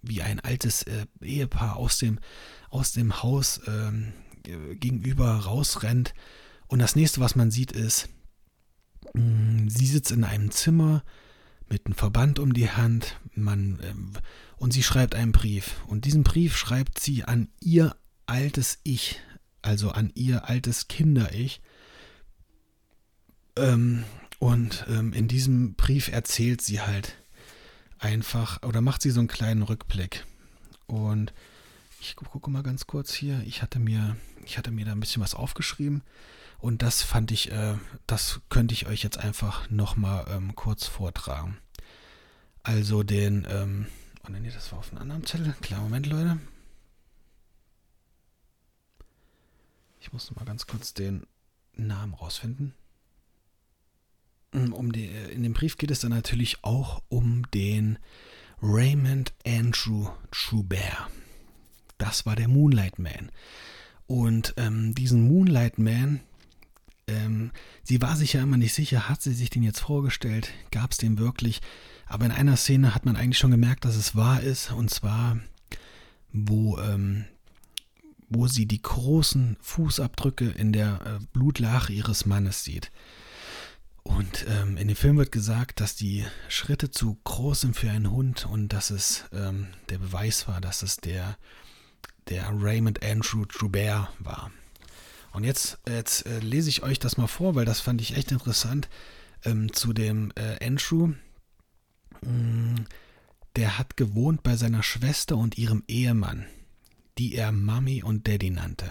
wie 0.00 0.22
ein 0.22 0.38
altes 0.38 0.84
äh, 0.84 1.06
Ehepaar 1.20 1.76
aus 1.76 1.98
dem, 1.98 2.20
aus 2.70 2.92
dem 2.92 3.20
Haus 3.24 3.60
ähm, 3.66 4.12
gegenüber 4.44 5.38
rausrennt. 5.38 6.14
Und 6.68 6.78
das 6.78 6.94
nächste, 6.94 7.20
was 7.20 7.34
man 7.34 7.50
sieht, 7.50 7.72
ist, 7.72 8.08
mh, 9.14 9.22
mm, 9.22 9.68
sie 9.70 9.86
sitzt 9.86 10.12
in 10.12 10.22
einem 10.22 10.52
Zimmer 10.52 11.02
mit 11.72 11.86
einem 11.86 11.94
Verband 11.94 12.38
um 12.38 12.52
die 12.52 12.70
Hand. 12.70 13.18
Man, 13.34 13.80
ähm, 13.82 14.12
und 14.56 14.72
sie 14.72 14.82
schreibt 14.82 15.14
einen 15.14 15.32
Brief. 15.32 15.82
Und 15.86 16.04
diesen 16.04 16.22
Brief 16.22 16.56
schreibt 16.56 17.00
sie 17.00 17.24
an 17.24 17.48
ihr 17.60 17.96
altes 18.26 18.78
Ich, 18.84 19.20
also 19.62 19.90
an 19.90 20.12
ihr 20.14 20.48
altes 20.48 20.86
Kinder-Ich. 20.86 21.62
Ähm, 23.56 24.04
und 24.38 24.84
ähm, 24.88 25.12
in 25.12 25.28
diesem 25.28 25.74
Brief 25.74 26.08
erzählt 26.08 26.60
sie 26.60 26.80
halt 26.80 27.16
einfach 27.98 28.62
oder 28.62 28.80
macht 28.80 29.02
sie 29.02 29.10
so 29.10 29.20
einen 29.20 29.28
kleinen 29.28 29.62
Rückblick. 29.62 30.26
Und 30.86 31.32
ich 32.02 32.16
gucke 32.16 32.50
mal 32.50 32.64
ganz 32.64 32.88
kurz 32.88 33.14
hier. 33.14 33.42
Ich 33.46 33.62
hatte 33.62 33.78
mir, 33.78 34.16
ich 34.44 34.58
hatte 34.58 34.72
mir 34.72 34.84
da 34.84 34.92
ein 34.92 35.00
bisschen 35.00 35.22
was 35.22 35.34
aufgeschrieben. 35.34 36.02
Und 36.58 36.82
das 36.82 37.02
fand 37.02 37.30
ich, 37.30 37.52
äh, 37.52 37.76
das 38.06 38.40
könnte 38.48 38.74
ich 38.74 38.86
euch 38.86 39.02
jetzt 39.04 39.18
einfach 39.18 39.70
nochmal 39.70 40.26
ähm, 40.28 40.54
kurz 40.56 40.86
vortragen. 40.86 41.58
Also 42.64 43.04
den, 43.04 43.46
ähm, 43.48 43.86
oh 44.26 44.32
nee, 44.32 44.50
das 44.50 44.72
war 44.72 44.80
auf 44.80 44.90
einem 44.90 45.02
anderen 45.02 45.26
Zettel. 45.26 45.54
Klar, 45.60 45.80
Moment, 45.80 46.06
Leute. 46.06 46.40
Ich 50.00 50.12
muss 50.12 50.34
mal 50.34 50.44
ganz 50.44 50.66
kurz 50.66 50.94
den 50.94 51.24
Namen 51.74 52.14
rausfinden. 52.14 52.74
Um 54.52 54.92
die, 54.92 55.06
äh, 55.06 55.30
in 55.30 55.44
dem 55.44 55.54
Brief 55.54 55.78
geht 55.78 55.92
es 55.92 56.00
dann 56.00 56.10
natürlich 56.10 56.64
auch 56.64 57.00
um 57.08 57.48
den 57.52 57.98
Raymond 58.60 59.32
Andrew 59.46 60.10
Trubert. 60.32 61.08
Das 62.02 62.26
war 62.26 62.34
der 62.34 62.48
Moonlight 62.48 62.98
Man. 62.98 63.30
Und 64.08 64.54
ähm, 64.56 64.92
diesen 64.92 65.22
Moonlight 65.28 65.78
Man, 65.78 66.18
ähm, 67.06 67.52
sie 67.84 68.02
war 68.02 68.16
sich 68.16 68.32
ja 68.32 68.42
immer 68.42 68.56
nicht 68.56 68.74
sicher, 68.74 69.08
hat 69.08 69.22
sie 69.22 69.32
sich 69.32 69.50
den 69.50 69.62
jetzt 69.62 69.78
vorgestellt, 69.78 70.52
gab 70.72 70.90
es 70.90 70.96
den 70.96 71.16
wirklich? 71.16 71.60
Aber 72.06 72.24
in 72.26 72.32
einer 72.32 72.56
Szene 72.56 72.92
hat 72.92 73.06
man 73.06 73.14
eigentlich 73.14 73.38
schon 73.38 73.52
gemerkt, 73.52 73.84
dass 73.84 73.94
es 73.94 74.16
wahr 74.16 74.42
ist, 74.42 74.72
und 74.72 74.90
zwar, 74.90 75.38
wo, 76.32 76.76
ähm, 76.78 77.24
wo 78.28 78.48
sie 78.48 78.66
die 78.66 78.82
großen 78.82 79.56
Fußabdrücke 79.60 80.50
in 80.50 80.72
der 80.72 81.00
äh, 81.06 81.24
Blutlache 81.32 81.92
ihres 81.92 82.26
Mannes 82.26 82.64
sieht. 82.64 82.90
Und 84.02 84.44
ähm, 84.48 84.76
in 84.76 84.88
dem 84.88 84.96
Film 84.96 85.18
wird 85.18 85.30
gesagt, 85.30 85.78
dass 85.78 85.94
die 85.94 86.26
Schritte 86.48 86.90
zu 86.90 87.16
groß 87.22 87.60
sind 87.60 87.76
für 87.76 87.90
einen 87.90 88.10
Hund 88.10 88.44
und 88.44 88.72
dass 88.72 88.90
es 88.90 89.26
ähm, 89.32 89.68
der 89.88 89.98
Beweis 89.98 90.48
war, 90.48 90.60
dass 90.60 90.82
es 90.82 90.96
der, 90.96 91.38
der 92.28 92.48
Raymond 92.52 93.02
Andrew 93.02 93.44
Joubert 93.50 94.08
war. 94.18 94.50
Und 95.32 95.44
jetzt, 95.44 95.78
jetzt 95.88 96.26
äh, 96.26 96.40
lese 96.40 96.68
ich 96.68 96.82
euch 96.82 96.98
das 96.98 97.16
mal 97.16 97.26
vor, 97.26 97.54
weil 97.54 97.64
das 97.64 97.80
fand 97.80 98.00
ich 98.00 98.16
echt 98.16 98.32
interessant 98.32 98.88
ähm, 99.44 99.72
zu 99.72 99.92
dem 99.92 100.32
äh, 100.36 100.64
Andrew. 100.64 101.14
Mm, 102.22 102.74
der 103.56 103.78
hat 103.78 103.96
gewohnt 103.96 104.42
bei 104.42 104.56
seiner 104.56 104.82
Schwester 104.82 105.36
und 105.36 105.58
ihrem 105.58 105.84
Ehemann, 105.88 106.46
die 107.18 107.34
er 107.34 107.52
Mami 107.52 108.02
und 108.02 108.28
Daddy 108.28 108.50
nannte. 108.50 108.90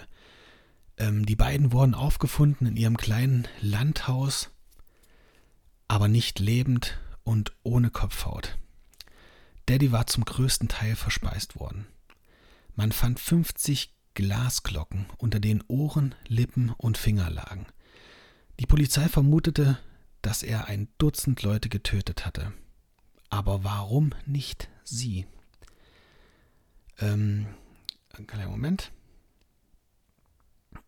Ähm, 0.97 1.25
die 1.25 1.35
beiden 1.35 1.71
wurden 1.71 1.93
aufgefunden 1.93 2.67
in 2.67 2.75
ihrem 2.75 2.97
kleinen 2.97 3.47
Landhaus, 3.59 4.49
aber 5.87 6.07
nicht 6.07 6.39
lebend 6.39 6.99
und 7.23 7.53
ohne 7.63 7.91
Kopfhaut. 7.91 8.57
Daddy 9.67 9.91
war 9.91 10.07
zum 10.07 10.25
größten 10.25 10.67
Teil 10.67 10.95
verspeist 10.95 11.59
worden. 11.59 11.87
Man 12.75 12.91
fand 12.91 13.19
50 13.19 13.93
Glasglocken 14.13 15.05
unter 15.17 15.39
den 15.39 15.63
Ohren, 15.67 16.15
Lippen 16.27 16.69
und 16.77 16.97
Finger 16.97 17.29
lagen. 17.29 17.65
Die 18.59 18.65
Polizei 18.65 19.07
vermutete, 19.07 19.79
dass 20.21 20.43
er 20.43 20.65
ein 20.65 20.87
Dutzend 20.97 21.41
Leute 21.43 21.69
getötet 21.69 22.25
hatte. 22.25 22.53
Aber 23.29 23.63
warum 23.63 24.11
nicht 24.25 24.69
sie? 24.83 25.25
Ähm, 26.99 27.47
einen 28.13 28.27
kleinen 28.27 28.51
Moment. 28.51 28.91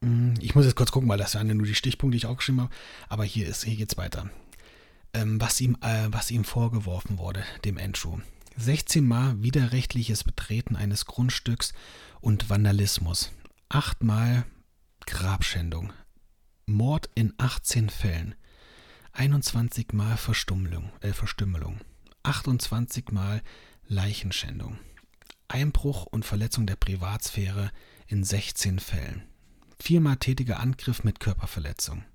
Hm, 0.02 0.36
ich 0.40 0.56
muss 0.56 0.66
jetzt 0.66 0.76
kurz 0.76 0.92
gucken, 0.92 1.10
weil 1.10 1.18
das 1.18 1.36
waren 1.36 1.48
ja 1.48 1.54
nur 1.54 1.66
die 1.66 1.76
Stichpunkte, 1.76 2.16
die 2.16 2.18
ich 2.18 2.26
auch 2.26 2.38
geschrieben 2.38 2.62
habe. 2.62 2.74
Aber 3.10 3.24
hier 3.24 3.48
ist, 3.48 3.64
hier 3.64 3.76
geht's 3.76 3.98
weiter. 3.98 4.30
Ähm, 5.14 5.40
was 5.40 5.60
ihm, 5.62 5.78
äh, 5.82 6.08
was 6.10 6.32
ihm 6.32 6.44
vorgeworfen 6.44 7.18
wurde, 7.18 7.44
dem 7.66 7.78
Andrew. 7.78 8.20
16 8.58 9.08
Mal 9.08 9.42
widerrechtliches 9.42 10.24
Betreten 10.24 10.76
eines 10.76 11.06
Grundstücks 11.06 11.74
und 12.22 12.50
Vandalismus. 12.50 13.32
8 13.70 14.04
Mal 14.04 14.46
Grabschändung. 15.06 15.92
Mord 16.66 17.10
in 17.16 17.34
18 17.38 17.90
Fällen. 17.90 18.36
21 19.12 19.94
Mal 19.94 20.18
Verstümmelung, 20.18 20.92
äh, 21.02 21.14
Verstümmelung. 21.14 21.82
28 22.24 23.12
Mal 23.12 23.42
Leichenschändung. 23.88 24.80
Einbruch 25.48 26.06
und 26.06 26.26
Verletzung 26.26 26.66
der 26.66 26.76
Privatsphäre 26.76 27.72
in 28.08 28.24
16 28.24 28.80
Fällen. 28.80 29.24
Viermal 29.80 30.18
tätiger 30.18 30.60
Angriff 30.60 31.04
mit 31.04 31.20
Körperverletzung. 31.20 32.06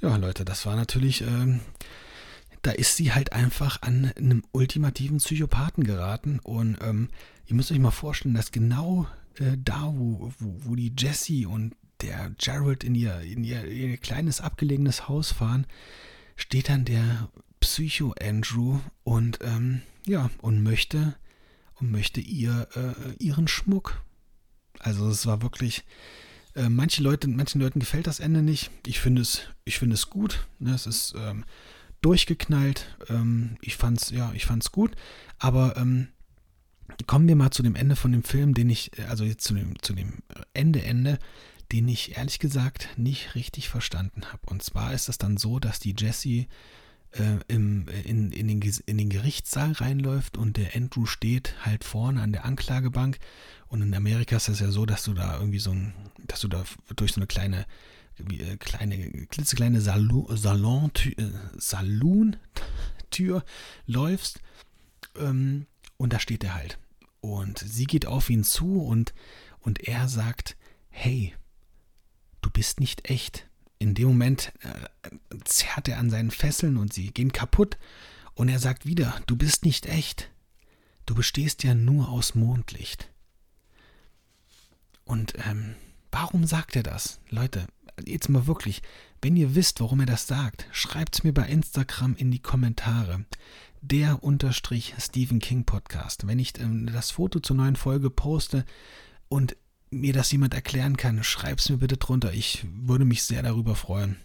Ja, 0.00 0.16
Leute, 0.16 0.44
das 0.44 0.66
war 0.66 0.74
natürlich, 0.74 1.22
äh, 1.22 1.60
da 2.62 2.70
ist 2.70 2.96
sie 2.96 3.12
halt 3.12 3.32
einfach 3.32 3.82
an 3.82 4.12
einem 4.16 4.42
ultimativen 4.52 5.18
Psychopathen 5.18 5.84
geraten. 5.84 6.38
Und 6.40 6.78
ähm, 6.80 7.08
ihr 7.46 7.56
müsst 7.56 7.72
euch 7.72 7.78
mal 7.78 7.90
vorstellen, 7.90 8.34
dass 8.34 8.52
genau 8.52 9.06
äh, 9.38 9.56
da, 9.58 9.92
wo, 9.94 10.32
wo, 10.38 10.56
wo 10.64 10.74
die 10.74 10.92
Jessie 10.96 11.46
und 11.46 11.74
der 12.00 12.34
Jared 12.38 12.84
in 12.84 12.94
ihr, 12.94 13.20
in 13.20 13.44
ihr, 13.44 13.64
ihr 13.64 13.96
kleines 13.96 14.40
abgelegenes 14.40 15.08
Haus 15.08 15.32
fahren, 15.32 15.66
steht 16.36 16.68
dann 16.68 16.84
der 16.84 17.28
Psycho-Andrew 17.60 18.80
und 19.04 19.38
ähm, 19.42 19.82
ja, 20.06 20.30
und 20.40 20.62
möchte 20.62 21.14
und 21.74 21.90
möchte 21.90 22.20
ihr 22.20 22.68
äh, 22.74 23.12
ihren 23.22 23.48
Schmuck. 23.48 24.02
Also 24.78 25.08
es 25.08 25.26
war 25.26 25.42
wirklich, 25.42 25.84
äh, 26.54 26.68
manche 26.68 27.02
Leute, 27.02 27.28
manchen 27.28 27.60
Leuten 27.60 27.80
gefällt 27.80 28.06
das 28.06 28.20
Ende 28.20 28.42
nicht. 28.42 28.70
Ich 28.86 29.00
finde 29.00 29.22
es, 29.22 29.42
ich 29.64 29.78
finde 29.78 29.94
es 29.94 30.10
gut. 30.10 30.46
Ne? 30.58 30.74
Es 30.74 30.86
ist 30.86 31.14
ähm, 31.16 31.44
durchgeknallt. 32.02 32.96
Ähm, 33.08 33.56
ich 33.62 33.76
fand's, 33.76 34.10
ja, 34.10 34.32
ich 34.34 34.44
fand's 34.44 34.70
gut. 34.70 34.94
Aber 35.38 35.76
ähm, 35.76 36.08
kommen 37.06 37.28
wir 37.28 37.36
mal 37.36 37.50
zu 37.50 37.62
dem 37.62 37.74
Ende 37.74 37.96
von 37.96 38.12
dem 38.12 38.22
Film, 38.22 38.54
den 38.54 38.70
ich, 38.70 38.98
äh, 38.98 39.04
also 39.04 39.24
jetzt 39.24 39.44
zu 39.44 39.54
dem, 39.54 39.80
zu 39.82 39.94
dem 39.94 40.18
Ende, 40.52 40.82
Ende, 40.82 41.18
den 41.72 41.88
ich 41.88 42.16
ehrlich 42.16 42.38
gesagt 42.38 42.88
nicht 42.96 43.34
richtig 43.34 43.68
verstanden 43.68 44.22
habe. 44.32 44.42
Und 44.46 44.62
zwar 44.62 44.92
ist 44.92 45.08
es 45.08 45.18
dann 45.18 45.38
so, 45.38 45.58
dass 45.58 45.80
die 45.80 45.94
Jessie 45.96 46.48
äh, 47.12 47.38
im, 47.48 47.86
in, 48.04 48.30
in, 48.32 48.48
den, 48.48 48.60
in 48.86 48.98
den 48.98 49.08
Gerichtssaal 49.08 49.72
reinläuft 49.72 50.36
und 50.36 50.56
der 50.56 50.74
Andrew 50.76 51.06
steht 51.06 51.54
halt 51.64 51.84
vorne 51.84 52.20
an 52.20 52.32
der 52.32 52.44
Anklagebank. 52.44 53.18
Und 53.68 53.80
in 53.80 53.94
Amerika 53.94 54.36
ist 54.36 54.48
es 54.48 54.60
ja 54.60 54.70
so, 54.70 54.84
dass 54.84 55.04
du 55.04 55.14
da 55.14 55.38
irgendwie 55.38 55.58
so 55.58 55.70
ein, 55.70 55.94
dass 56.26 56.40
du 56.40 56.48
da 56.48 56.64
durch 56.94 57.12
so 57.12 57.20
eine 57.20 57.26
kleine, 57.26 57.60
äh, 57.60 57.64
kleine, 58.58 59.26
klitzekleine 59.26 59.80
Salon, 59.80 60.36
Salon, 60.36 60.90
äh, 61.04 61.30
Saloon-Tür 61.56 63.44
läufst. 63.86 64.40
Ähm, 65.16 65.66
und 65.96 66.12
da 66.12 66.18
steht 66.18 66.44
er 66.44 66.54
halt. 66.54 66.78
Und 67.20 67.58
sie 67.58 67.86
geht 67.86 68.06
auf 68.06 68.30
ihn 68.30 68.44
zu 68.44 68.82
und, 68.82 69.14
und 69.60 69.80
er 69.86 70.08
sagt, 70.08 70.56
hey, 70.90 71.34
du 72.40 72.50
bist 72.50 72.80
nicht 72.80 73.08
echt 73.08 73.46
in 73.82 73.94
dem 73.94 74.08
Moment 74.08 74.52
äh, 74.60 75.08
zerrt 75.44 75.88
er 75.88 75.98
an 75.98 76.08
seinen 76.08 76.30
Fesseln 76.30 76.76
und 76.76 76.92
sie 76.92 77.10
gehen 77.10 77.32
kaputt. 77.32 77.78
Und 78.34 78.48
er 78.48 78.60
sagt 78.60 78.86
wieder, 78.86 79.20
du 79.26 79.36
bist 79.36 79.64
nicht 79.64 79.86
echt. 79.86 80.30
Du 81.04 81.16
bestehst 81.16 81.64
ja 81.64 81.74
nur 81.74 82.08
aus 82.08 82.36
Mondlicht. 82.36 83.10
Und 85.04 85.34
ähm, 85.48 85.74
warum 86.12 86.46
sagt 86.46 86.76
er 86.76 86.84
das? 86.84 87.20
Leute, 87.28 87.66
jetzt 88.04 88.28
mal 88.28 88.46
wirklich, 88.46 88.82
wenn 89.20 89.36
ihr 89.36 89.54
wisst, 89.54 89.80
warum 89.80 90.00
er 90.00 90.06
das 90.06 90.26
sagt, 90.26 90.66
schreibt 90.72 91.16
es 91.16 91.24
mir 91.24 91.32
bei 91.32 91.46
Instagram 91.46 92.14
in 92.16 92.30
die 92.30 92.40
Kommentare. 92.40 93.24
Der 93.80 94.22
unterstrich 94.22 94.94
Stephen 94.98 95.40
King 95.40 95.64
Podcast. 95.64 96.26
Wenn 96.26 96.38
ich 96.38 96.58
ähm, 96.60 96.86
das 96.92 97.10
Foto 97.10 97.40
zur 97.40 97.56
neuen 97.56 97.76
Folge 97.76 98.10
poste 98.10 98.64
und 99.28 99.56
mir 99.90 100.12
das 100.12 100.30
jemand 100.32 100.54
erklären 100.54 100.96
kann, 100.96 101.22
schreib 101.24 101.58
es 101.58 101.68
mir 101.68 101.78
bitte 101.78 101.96
drunter. 101.96 102.32
Ich 102.32 102.64
würde 102.72 103.04
mich 103.04 103.24
sehr 103.24 103.42
darüber 103.42 103.74
freuen. 103.74 104.16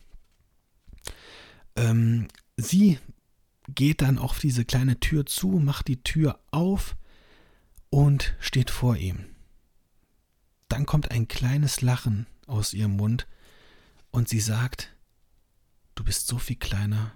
Ähm, 1.75 2.27
sie 2.55 2.99
geht 3.67 4.01
dann 4.01 4.17
auf 4.17 4.39
diese 4.39 4.63
kleine 4.63 4.99
Tür 4.99 5.25
zu, 5.25 5.47
macht 5.47 5.87
die 5.87 6.01
Tür 6.03 6.39
auf 6.51 6.95
und 7.89 8.35
steht 8.39 8.69
vor 8.69 8.95
ihm. 8.95 9.25
Dann 10.69 10.85
kommt 10.85 11.11
ein 11.11 11.27
kleines 11.27 11.81
Lachen 11.81 12.27
aus 12.45 12.73
ihrem 12.73 12.95
Mund 12.95 13.27
und 14.11 14.29
sie 14.29 14.39
sagt, 14.39 14.95
du 15.95 16.03
bist 16.03 16.27
so 16.27 16.37
viel 16.37 16.57
kleiner 16.57 17.13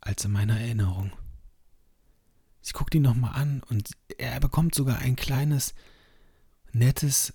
als 0.00 0.24
in 0.24 0.32
meiner 0.32 0.60
Erinnerung. 0.60 1.12
Sie 2.60 2.72
guckt 2.72 2.94
ihn 2.94 3.02
nochmal 3.02 3.34
an 3.34 3.62
und 3.68 3.90
er 4.18 4.40
bekommt 4.40 4.74
sogar 4.74 4.98
ein 4.98 5.16
kleines, 5.16 5.74
nettes 6.72 7.34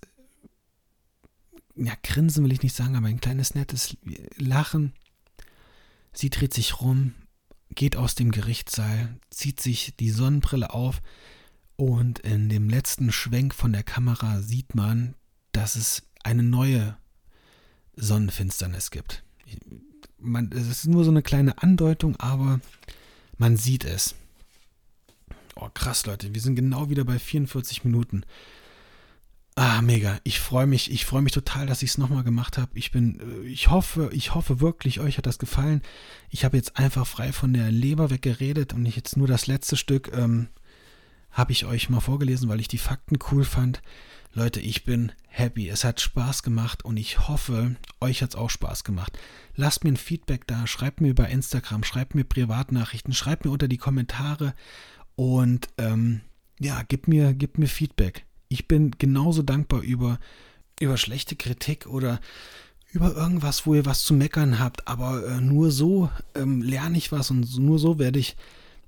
ja, 1.79 1.93
Grinsen 2.03 2.43
will 2.43 2.51
ich 2.51 2.61
nicht 2.61 2.75
sagen, 2.75 2.95
aber 2.95 3.07
ein 3.07 3.21
kleines 3.21 3.55
nettes 3.55 3.97
Lachen. 4.37 4.93
Sie 6.11 6.29
dreht 6.29 6.53
sich 6.53 6.81
rum, 6.81 7.13
geht 7.69 7.95
aus 7.95 8.15
dem 8.15 8.31
Gerichtssaal, 8.31 9.17
zieht 9.29 9.61
sich 9.61 9.95
die 9.97 10.09
Sonnenbrille 10.09 10.73
auf 10.73 11.01
und 11.75 12.19
in 12.19 12.49
dem 12.49 12.69
letzten 12.69 13.11
Schwenk 13.11 13.55
von 13.55 13.71
der 13.71 13.83
Kamera 13.83 14.41
sieht 14.41 14.75
man, 14.75 15.15
dass 15.51 15.75
es 15.75 16.03
eine 16.23 16.43
neue 16.43 16.97
Sonnenfinsternis 17.99 18.91
gibt. 18.91 19.23
Man, 20.17 20.51
es 20.51 20.67
ist 20.67 20.87
nur 20.87 21.03
so 21.03 21.11
eine 21.11 21.21
kleine 21.21 21.61
Andeutung, 21.61 22.15
aber 22.17 22.59
man 23.37 23.57
sieht 23.57 23.85
es. 23.85 24.15
Oh, 25.55 25.69
krass, 25.73 26.05
Leute, 26.05 26.33
wir 26.33 26.41
sind 26.41 26.55
genau 26.55 26.89
wieder 26.89 27.03
bei 27.03 27.19
44 27.19 27.83
Minuten. 27.83 28.23
Ah, 29.55 29.81
mega. 29.81 30.19
Ich 30.23 30.39
freue 30.39 30.67
mich, 30.67 30.89
ich 30.89 31.05
freue 31.05 31.21
mich 31.21 31.33
total, 31.33 31.65
dass 31.67 31.83
ich 31.83 31.89
es 31.89 31.97
nochmal 31.97 32.23
gemacht 32.23 32.57
habe. 32.57 32.71
Ich 32.75 32.91
bin, 32.91 33.19
äh, 33.19 33.47
ich 33.47 33.69
hoffe, 33.69 34.09
ich 34.13 34.33
hoffe 34.33 34.61
wirklich, 34.61 35.01
euch 35.01 35.17
hat 35.17 35.25
das 35.25 35.37
gefallen. 35.37 35.81
Ich 36.29 36.45
habe 36.45 36.55
jetzt 36.55 36.77
einfach 36.77 37.05
frei 37.05 37.33
von 37.33 37.51
der 37.51 37.69
Leber 37.69 38.09
weggeredet 38.09 38.73
und 38.73 38.85
ich 38.85 38.95
jetzt 38.95 39.17
nur 39.17 39.27
das 39.27 39.47
letzte 39.47 39.75
Stück 39.75 40.11
ähm, 40.13 40.47
habe 41.31 41.51
ich 41.51 41.65
euch 41.65 41.89
mal 41.89 41.99
vorgelesen, 41.99 42.49
weil 42.49 42.59
ich 42.59 42.67
die 42.67 42.77
Fakten 42.77 43.17
cool 43.31 43.43
fand. 43.43 43.81
Leute, 44.33 44.59
ich 44.59 44.83
bin 44.83 45.11
happy. 45.27 45.69
Es 45.69 45.83
hat 45.83 46.01
Spaß 46.01 46.43
gemacht 46.43 46.85
und 46.85 46.97
ich 46.97 47.27
hoffe, 47.27 47.75
euch 47.99 48.21
hat 48.21 48.31
es 48.31 48.35
auch 48.35 48.49
Spaß 48.49 48.83
gemacht. 48.83 49.17
Lasst 49.55 49.83
mir 49.83 49.91
ein 49.91 49.97
Feedback 49.97 50.45
da, 50.47 50.67
schreibt 50.67 51.01
mir 51.01 51.09
über 51.09 51.29
Instagram, 51.29 51.83
schreibt 51.83 52.15
mir 52.15 52.23
Privatnachrichten, 52.23 53.13
schreibt 53.13 53.45
mir 53.45 53.51
unter 53.51 53.67
die 53.67 53.77
Kommentare 53.77 54.53
und 55.15 55.67
ähm, 55.77 56.21
ja, 56.59 56.83
gib 56.87 57.07
mir, 57.07 57.33
gib 57.33 57.57
mir 57.57 57.67
Feedback 57.67 58.25
ich 58.49 58.67
bin 58.67 58.91
genauso 58.97 59.43
dankbar 59.43 59.81
über, 59.81 60.19
über 60.79 60.97
schlechte 60.97 61.35
Kritik 61.35 61.85
oder 61.85 62.19
über 62.91 63.15
irgendwas, 63.15 63.65
wo 63.65 63.75
ihr 63.75 63.85
was 63.85 64.01
zu 64.01 64.15
meckern 64.15 64.59
habt, 64.59 64.87
aber 64.87 65.25
äh, 65.25 65.39
nur 65.39 65.71
so 65.71 66.09
ähm, 66.33 66.63
lerne 66.63 66.97
ich 66.97 67.11
was 67.11 67.29
und 67.29 67.57
nur 67.59 67.77
so 67.77 67.99
werde 67.99 68.17
ich, 68.17 68.35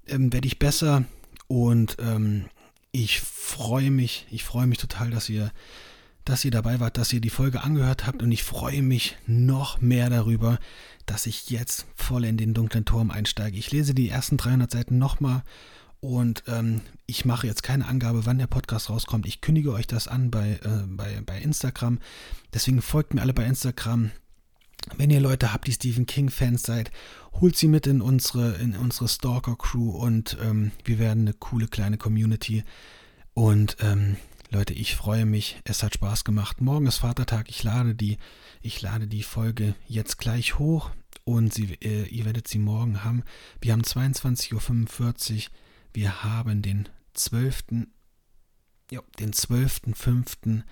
ähm, 0.07 0.33
werde 0.33 0.47
ich 0.47 0.57
besser 0.57 1.05
und 1.51 1.97
ähm, 1.99 2.45
ich 2.93 3.19
freue 3.19 3.91
mich, 3.91 4.25
ich 4.31 4.45
freue 4.45 4.67
mich 4.67 4.77
total, 4.77 5.09
dass 5.09 5.27
ihr, 5.27 5.51
dass 6.23 6.45
ihr 6.45 6.51
dabei 6.51 6.79
wart, 6.79 6.97
dass 6.97 7.11
ihr 7.11 7.19
die 7.19 7.29
Folge 7.29 7.61
angehört 7.61 8.07
habt 8.07 8.23
und 8.23 8.31
ich 8.31 8.45
freue 8.45 8.81
mich 8.81 9.17
noch 9.27 9.81
mehr 9.81 10.09
darüber, 10.09 10.59
dass 11.05 11.25
ich 11.25 11.49
jetzt 11.49 11.87
voll 11.93 12.23
in 12.23 12.37
den 12.37 12.53
dunklen 12.53 12.85
Turm 12.85 13.11
einsteige. 13.11 13.57
Ich 13.57 13.69
lese 13.69 13.93
die 13.93 14.07
ersten 14.07 14.37
300 14.37 14.71
Seiten 14.71 14.97
nochmal 14.97 15.43
und 15.99 16.43
ähm, 16.47 16.79
ich 17.05 17.25
mache 17.25 17.47
jetzt 17.47 17.63
keine 17.63 17.85
Angabe, 17.85 18.25
wann 18.25 18.37
der 18.39 18.47
Podcast 18.47 18.89
rauskommt. 18.89 19.25
Ich 19.25 19.41
kündige 19.41 19.73
euch 19.73 19.87
das 19.87 20.07
an 20.07 20.31
bei, 20.31 20.51
äh, 20.63 20.87
bei, 20.87 21.21
bei 21.25 21.37
Instagram. 21.37 21.99
Deswegen 22.53 22.81
folgt 22.81 23.13
mir 23.13 23.19
alle 23.19 23.33
bei 23.33 23.43
Instagram. 23.43 24.11
Wenn 24.97 25.09
ihr 25.09 25.19
Leute 25.19 25.53
habt, 25.53 25.67
die 25.67 25.73
Stephen 25.73 26.05
King-Fans 26.05 26.63
seid, 26.63 26.91
holt 27.33 27.55
sie 27.55 27.67
mit 27.67 27.87
in 27.87 28.01
unsere, 28.01 28.55
in 28.55 28.75
unsere 28.75 29.07
Stalker-Crew 29.07 29.91
und 29.91 30.37
ähm, 30.41 30.71
wir 30.83 30.99
werden 30.99 31.21
eine 31.21 31.33
coole 31.33 31.67
kleine 31.67 31.97
Community. 31.97 32.63
Und 33.33 33.77
ähm, 33.79 34.17
Leute, 34.49 34.73
ich 34.73 34.95
freue 34.95 35.25
mich. 35.25 35.61
Es 35.63 35.81
hat 35.81 35.93
Spaß 35.93 36.25
gemacht. 36.25 36.59
Morgen 36.59 36.85
ist 36.85 36.97
Vatertag. 36.97 37.49
Ich 37.49 37.63
lade 37.63 37.95
die, 37.95 38.17
ich 38.61 38.81
lade 38.81 39.07
die 39.07 39.23
Folge 39.23 39.75
jetzt 39.87 40.17
gleich 40.17 40.59
hoch 40.59 40.91
und 41.23 41.53
sie, 41.53 41.77
äh, 41.81 42.07
ihr 42.07 42.25
werdet 42.25 42.47
sie 42.47 42.59
morgen 42.59 43.03
haben. 43.03 43.23
Wir 43.61 43.71
haben 43.71 43.83
22.45 43.83 44.53
Uhr. 44.53 45.51
Wir 45.93 46.23
haben 46.23 46.61
den 46.61 46.89
12. 47.13 47.63
Ja, 48.91 49.01
den 49.19 49.31
12.05. 49.31 50.63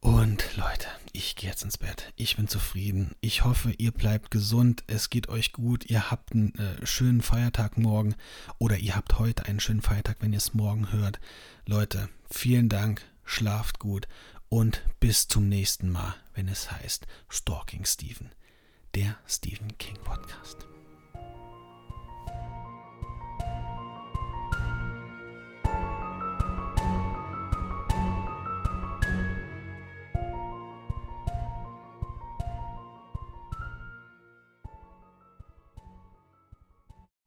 Und 0.00 0.56
Leute, 0.56 0.88
ich 1.12 1.36
gehe 1.36 1.50
jetzt 1.50 1.62
ins 1.62 1.76
Bett. 1.76 2.12
Ich 2.16 2.36
bin 2.36 2.48
zufrieden. 2.48 3.14
Ich 3.20 3.44
hoffe, 3.44 3.72
ihr 3.76 3.92
bleibt 3.92 4.30
gesund. 4.30 4.82
Es 4.86 5.10
geht 5.10 5.28
euch 5.28 5.52
gut. 5.52 5.84
Ihr 5.90 6.10
habt 6.10 6.32
einen 6.32 6.54
äh, 6.54 6.86
schönen 6.86 7.20
Feiertag 7.20 7.76
morgen. 7.76 8.14
Oder 8.58 8.78
ihr 8.78 8.96
habt 8.96 9.18
heute 9.18 9.44
einen 9.44 9.60
schönen 9.60 9.82
Feiertag, 9.82 10.16
wenn 10.20 10.32
ihr 10.32 10.38
es 10.38 10.54
morgen 10.54 10.90
hört. 10.92 11.20
Leute, 11.66 12.08
vielen 12.30 12.68
Dank. 12.68 13.02
Schlaft 13.24 13.78
gut. 13.78 14.08
Und 14.48 14.82
bis 15.00 15.28
zum 15.28 15.48
nächsten 15.48 15.90
Mal, 15.90 16.14
wenn 16.34 16.48
es 16.48 16.72
heißt 16.72 17.06
Stalking 17.28 17.84
Steven. 17.84 18.30
Der 18.94 19.18
Stephen 19.26 19.76